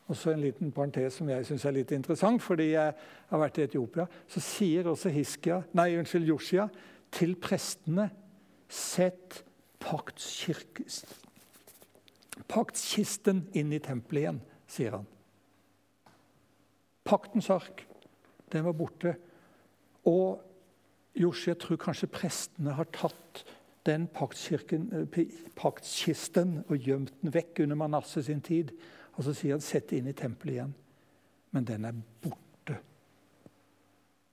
Og 0.08 0.16
så 0.16 0.30
En 0.34 0.40
liten 0.40 0.72
parentes 0.72 1.14
som 1.14 1.28
jeg 1.28 1.46
syns 1.46 1.64
er 1.64 1.70
litt 1.78 1.92
interessant, 1.92 2.42
fordi 2.42 2.72
jeg 2.74 2.94
har 3.30 3.38
vært 3.38 3.58
i 3.58 3.62
Etiopia. 3.62 4.06
Så 4.28 4.40
sier 4.40 4.88
også 4.90 5.08
Hiskia, 5.08 5.62
nei, 5.72 5.96
unnskyld, 5.96 6.26
Joshia 6.28 6.68
til 7.14 7.36
prestene 7.36 8.10
Sett 8.68 9.44
paktskisten 12.48 13.42
inn 13.54 13.72
i 13.76 13.78
tempelet 13.82 14.22
igjen, 14.22 14.40
sier 14.66 14.96
han. 14.96 15.06
Paktens 17.04 17.50
ark, 17.52 17.84
den 18.50 18.64
var 18.64 18.72
borte. 18.78 19.14
Og 20.08 20.40
Joshua 21.14 21.54
tror 21.54 21.78
kanskje 21.78 22.10
prestene 22.10 22.74
har 22.74 22.88
tatt 22.92 23.44
den 23.86 24.06
paktskisten 24.08 24.88
paktkisten 25.58 26.56
og 26.64 26.78
gjemt 26.80 27.12
den 27.22 27.34
vekk 27.34 27.64
under 27.66 27.78
Manasse 27.78 28.22
sin 28.24 28.40
tid. 28.42 28.72
Og 29.14 29.24
så 29.24 29.34
sier 29.34 29.54
han 29.54 29.60
'sett 29.60 29.90
det 29.90 29.98
inn 29.98 30.08
i 30.08 30.12
tempelet 30.12 30.54
igjen'. 30.54 30.74
Men 31.50 31.64
den 31.64 31.84
er 31.84 31.92
borte. 32.22 32.78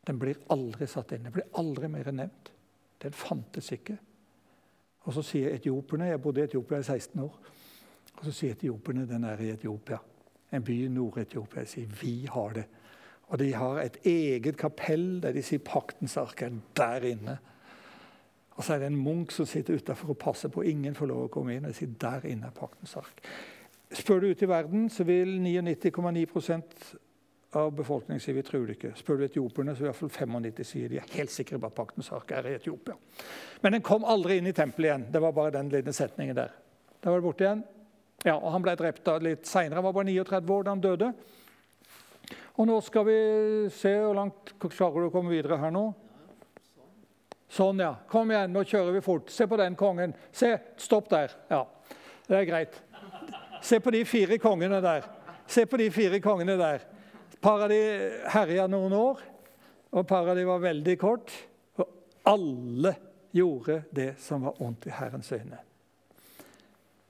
Den 0.08 0.20
blir 0.20 0.36
aldri 0.50 0.88
satt 0.88 1.12
inn. 1.12 1.24
Den 1.24 1.32
blir 1.32 1.50
aldri 1.54 1.88
mer 1.88 2.12
nevnt. 2.12 2.52
Den 3.02 3.12
fantes 3.12 3.72
ikke. 3.72 3.98
Og 5.04 5.14
så 5.14 5.22
sier 5.22 5.56
etioperne 5.56 6.06
Jeg 6.06 6.22
bodde 6.22 6.42
i 6.42 6.44
Etiopia 6.44 6.80
i 6.80 6.84
16 6.84 7.20
år. 7.20 7.40
Og 8.18 8.26
så 8.26 8.32
sier 8.32 8.52
etioperne 8.52 9.08
den 9.08 9.24
er 9.24 9.40
i 9.42 9.52
Etiopia. 9.52 9.98
En 10.52 10.64
by 10.64 10.86
i 10.86 10.88
Nord-Etiopia. 10.88 11.60
Jeg 11.60 11.68
sier 11.68 11.88
vi 12.02 12.26
har 12.26 12.54
det. 12.54 12.66
Og 13.32 13.40
de 13.40 13.54
har 13.56 13.80
et 13.80 13.98
eget 14.08 14.58
kapell 14.60 15.22
der 15.24 15.36
de 15.36 15.44
sier 15.46 15.64
paktens 15.64 16.18
ark 16.20 16.44
er 16.44 16.58
der 16.78 17.08
inne. 17.14 17.38
Og 18.58 18.66
så 18.66 18.76
er 18.76 18.84
det 18.84 18.92
en 18.92 19.00
munk 19.00 19.32
som 19.32 19.48
sitter 19.48 19.80
utafor 19.80 20.12
og 20.14 20.20
passer 20.20 20.52
på. 20.52 20.66
Ingen 20.68 20.96
får 20.98 21.08
lov 21.10 21.24
å 21.26 21.32
komme 21.32 21.56
inn. 21.56 21.66
og 21.66 21.76
sier 21.76 21.94
der 22.02 22.28
inne 22.28 22.52
er 22.52 22.58
paktens 22.58 22.98
ark. 23.00 23.24
Spør 23.92 24.20
du 24.20 24.28
ute 24.32 24.46
i 24.46 24.52
verden, 24.52 24.90
så 24.90 25.04
vil 25.08 25.40
99,9% 25.40 26.92
av 27.60 27.72
befolkningen 27.76 28.22
si 28.24 28.32
vi 28.32 28.44
tror 28.44 28.68
det 28.68 28.78
ikke. 28.78 28.94
Spør 28.96 29.20
du 29.20 29.26
etioperne, 29.26 29.76
så 29.76 29.84
i 29.84 29.90
hvert 29.90 30.00
fall 30.00 30.12
95 30.14 30.68
sier 30.68 30.92
de 30.92 31.00
er 31.02 31.16
helt 31.18 31.34
sikre 31.34 31.60
på 31.60 31.68
at 31.68 31.76
paktens 31.76 32.12
ark 32.16 32.32
er 32.36 32.48
i 32.48 32.56
Etiopia. 32.56 32.96
Men 33.64 33.76
den 33.76 33.84
kom 33.84 34.08
aldri 34.08 34.38
inn 34.40 34.48
i 34.48 34.56
tempelet 34.56 34.88
igjen. 34.88 35.06
Det 35.12 35.22
var 35.24 35.36
bare 35.36 35.56
den 35.58 35.72
lille 35.74 35.94
setningen 35.96 36.38
der. 36.38 36.54
Da 37.02 37.12
var 37.12 37.20
det 37.20 37.28
borte 37.28 37.48
igjen. 37.48 37.64
Ja, 38.24 38.38
og 38.38 38.52
Han 38.54 38.64
ble 38.64 38.76
drept 38.80 39.08
litt 39.26 39.50
seinere. 39.50 39.82
Han 39.82 39.90
var 39.90 39.98
bare 39.98 40.12
39 40.14 40.56
år 40.56 40.64
da 40.64 40.76
han 40.76 40.84
døde. 40.84 41.14
Og 42.60 42.68
nå 42.70 42.78
skal 42.86 43.06
vi 43.08 43.18
se 43.74 43.94
hvor 43.98 44.16
langt 44.18 44.54
klarer 44.62 45.02
du 45.02 45.10
å 45.10 45.14
komme 45.14 45.34
videre 45.34 45.60
her 45.62 45.74
nå. 45.74 45.88
Sånn, 47.52 47.82
ja. 47.84 47.96
Kom 48.08 48.32
igjen, 48.32 48.54
nå 48.54 48.64
kjører 48.64 48.96
vi 48.96 49.04
fort. 49.04 49.32
Se 49.34 49.48
på 49.50 49.58
den 49.60 49.76
kongen. 49.80 50.14
Se, 50.32 50.54
Stopp 50.80 51.10
der. 51.12 51.34
Ja, 51.52 51.66
det 52.30 52.38
er 52.38 52.48
greit. 52.48 52.78
Se 53.62 53.82
på 53.84 53.92
de 53.94 54.06
fire 54.08 54.38
kongene 54.42 54.80
der. 54.84 55.08
Se 55.52 55.66
på 55.68 55.80
de 55.82 55.90
fire 55.92 56.22
kongene 56.24 56.56
der. 56.60 56.86
Par 57.44 57.66
av 57.66 57.72
de 57.74 57.82
herja 58.32 58.68
noen 58.70 58.94
år, 58.96 59.24
og 59.92 60.08
par 60.08 60.30
av 60.30 60.38
de 60.38 60.46
var 60.48 60.62
veldig 60.64 60.96
kort. 61.02 61.34
Og 61.82 61.90
alle 62.30 62.94
gjorde 63.36 63.82
det 63.92 64.14
som 64.22 64.46
var 64.48 64.62
ondt 64.64 64.88
i 64.88 64.96
Herrens 64.96 65.32
øyne. 65.36 65.60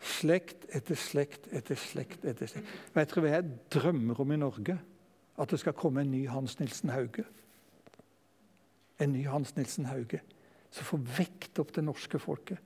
Slekt 0.01 0.65
etter 0.73 0.97
slekt 0.97 1.51
etter 1.53 1.77
slekt 1.77 2.25
etter 2.25 2.49
slekt. 2.49 2.69
Vet 2.95 3.11
dere 3.11 3.23
hva 3.25 3.35
jeg 3.35 3.51
drømmer 3.75 4.23
om 4.23 4.33
i 4.33 4.39
Norge? 4.41 4.77
At 5.41 5.49
det 5.49 5.59
skal 5.61 5.77
komme 5.77 6.03
en 6.03 6.11
ny 6.13 6.25
Hans 6.29 6.59
Nilsen 6.59 6.91
Hauge. 6.93 7.25
En 9.01 9.13
ny 9.15 9.25
Hans 9.27 9.55
Nilsen 9.57 9.87
Hauge 9.89 10.21
som 10.71 10.87
får 10.87 11.01
vekt 11.17 11.59
opp 11.59 11.73
det 11.75 11.83
norske 11.83 12.19
folket. 12.21 12.59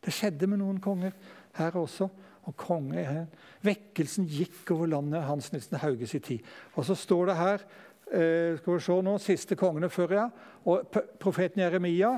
Det 0.00 0.14
skjedde 0.14 0.46
med 0.48 0.62
noen 0.62 0.78
konger 0.80 1.12
her 1.58 1.76
også. 1.76 2.08
og 2.48 2.54
konge, 2.56 3.26
Vekkelsen 3.60 4.24
gikk 4.24 4.70
over 4.72 4.88
landet 4.88 5.26
Hans 5.26 5.50
Nilsen 5.52 5.76
Hauges 5.82 6.14
i 6.14 6.18
tid. 6.18 6.46
Og 6.80 6.86
så 6.88 6.94
står 6.96 7.26
det 7.26 7.34
her 7.36 7.64
eh, 8.12 8.56
skal 8.56 8.72
vi 8.72 8.80
se 8.80 8.96
nå, 9.04 9.18
Siste 9.20 9.56
kongene 9.56 9.90
før, 9.92 10.14
ja. 10.14 10.24
Og 10.64 10.88
profeten 11.20 11.60
Jeremia, 11.60 12.14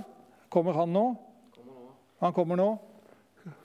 kommer 0.49 0.73
han 0.79 0.95
nå? 0.95 1.07
Han 2.21 2.37
kommer 2.37 2.61
nå 2.61 2.69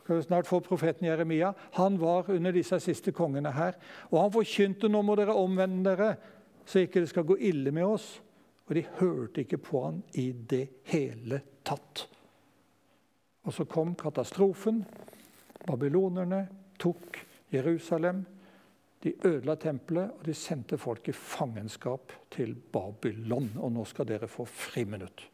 skal 0.04 0.16
vi 0.16 0.24
snart 0.24 0.48
få 0.48 0.60
profeten 0.64 1.08
Jeremia. 1.08 1.54
Han 1.74 1.98
var 2.00 2.30
under 2.32 2.52
disse 2.56 2.80
siste 2.80 3.12
kongene 3.16 3.52
her. 3.56 3.78
Og 4.12 4.20
han 4.22 4.34
forkynte 4.34 4.90
nå 4.92 5.02
må 5.06 5.16
dere 5.20 5.36
omvende 5.36 5.90
dere, 5.90 6.16
så 6.66 6.82
ikke 6.82 7.04
det 7.04 7.12
skal 7.12 7.28
gå 7.28 7.38
ille 7.50 7.74
med 7.76 7.86
oss. 7.86 8.08
Og 8.66 8.76
de 8.76 8.86
hørte 9.00 9.44
ikke 9.44 9.62
på 9.62 9.84
han 9.86 10.00
i 10.18 10.32
det 10.34 10.68
hele 10.90 11.42
tatt. 11.66 12.08
Og 13.46 13.54
så 13.54 13.68
kom 13.70 13.94
katastrofen. 13.98 14.82
Babylonerne 15.66 16.48
tok 16.82 17.20
Jerusalem. 17.54 18.26
De 19.06 19.14
ødela 19.22 19.54
tempelet, 19.62 20.16
og 20.18 20.26
de 20.26 20.34
sendte 20.34 20.80
folk 20.82 21.12
i 21.12 21.14
fangenskap 21.14 22.14
til 22.34 22.56
Babylon. 22.56 23.52
Og 23.62 23.76
nå 23.76 23.86
skal 23.86 24.08
dere 24.10 24.30
få 24.32 24.48
friminutt. 24.50 25.28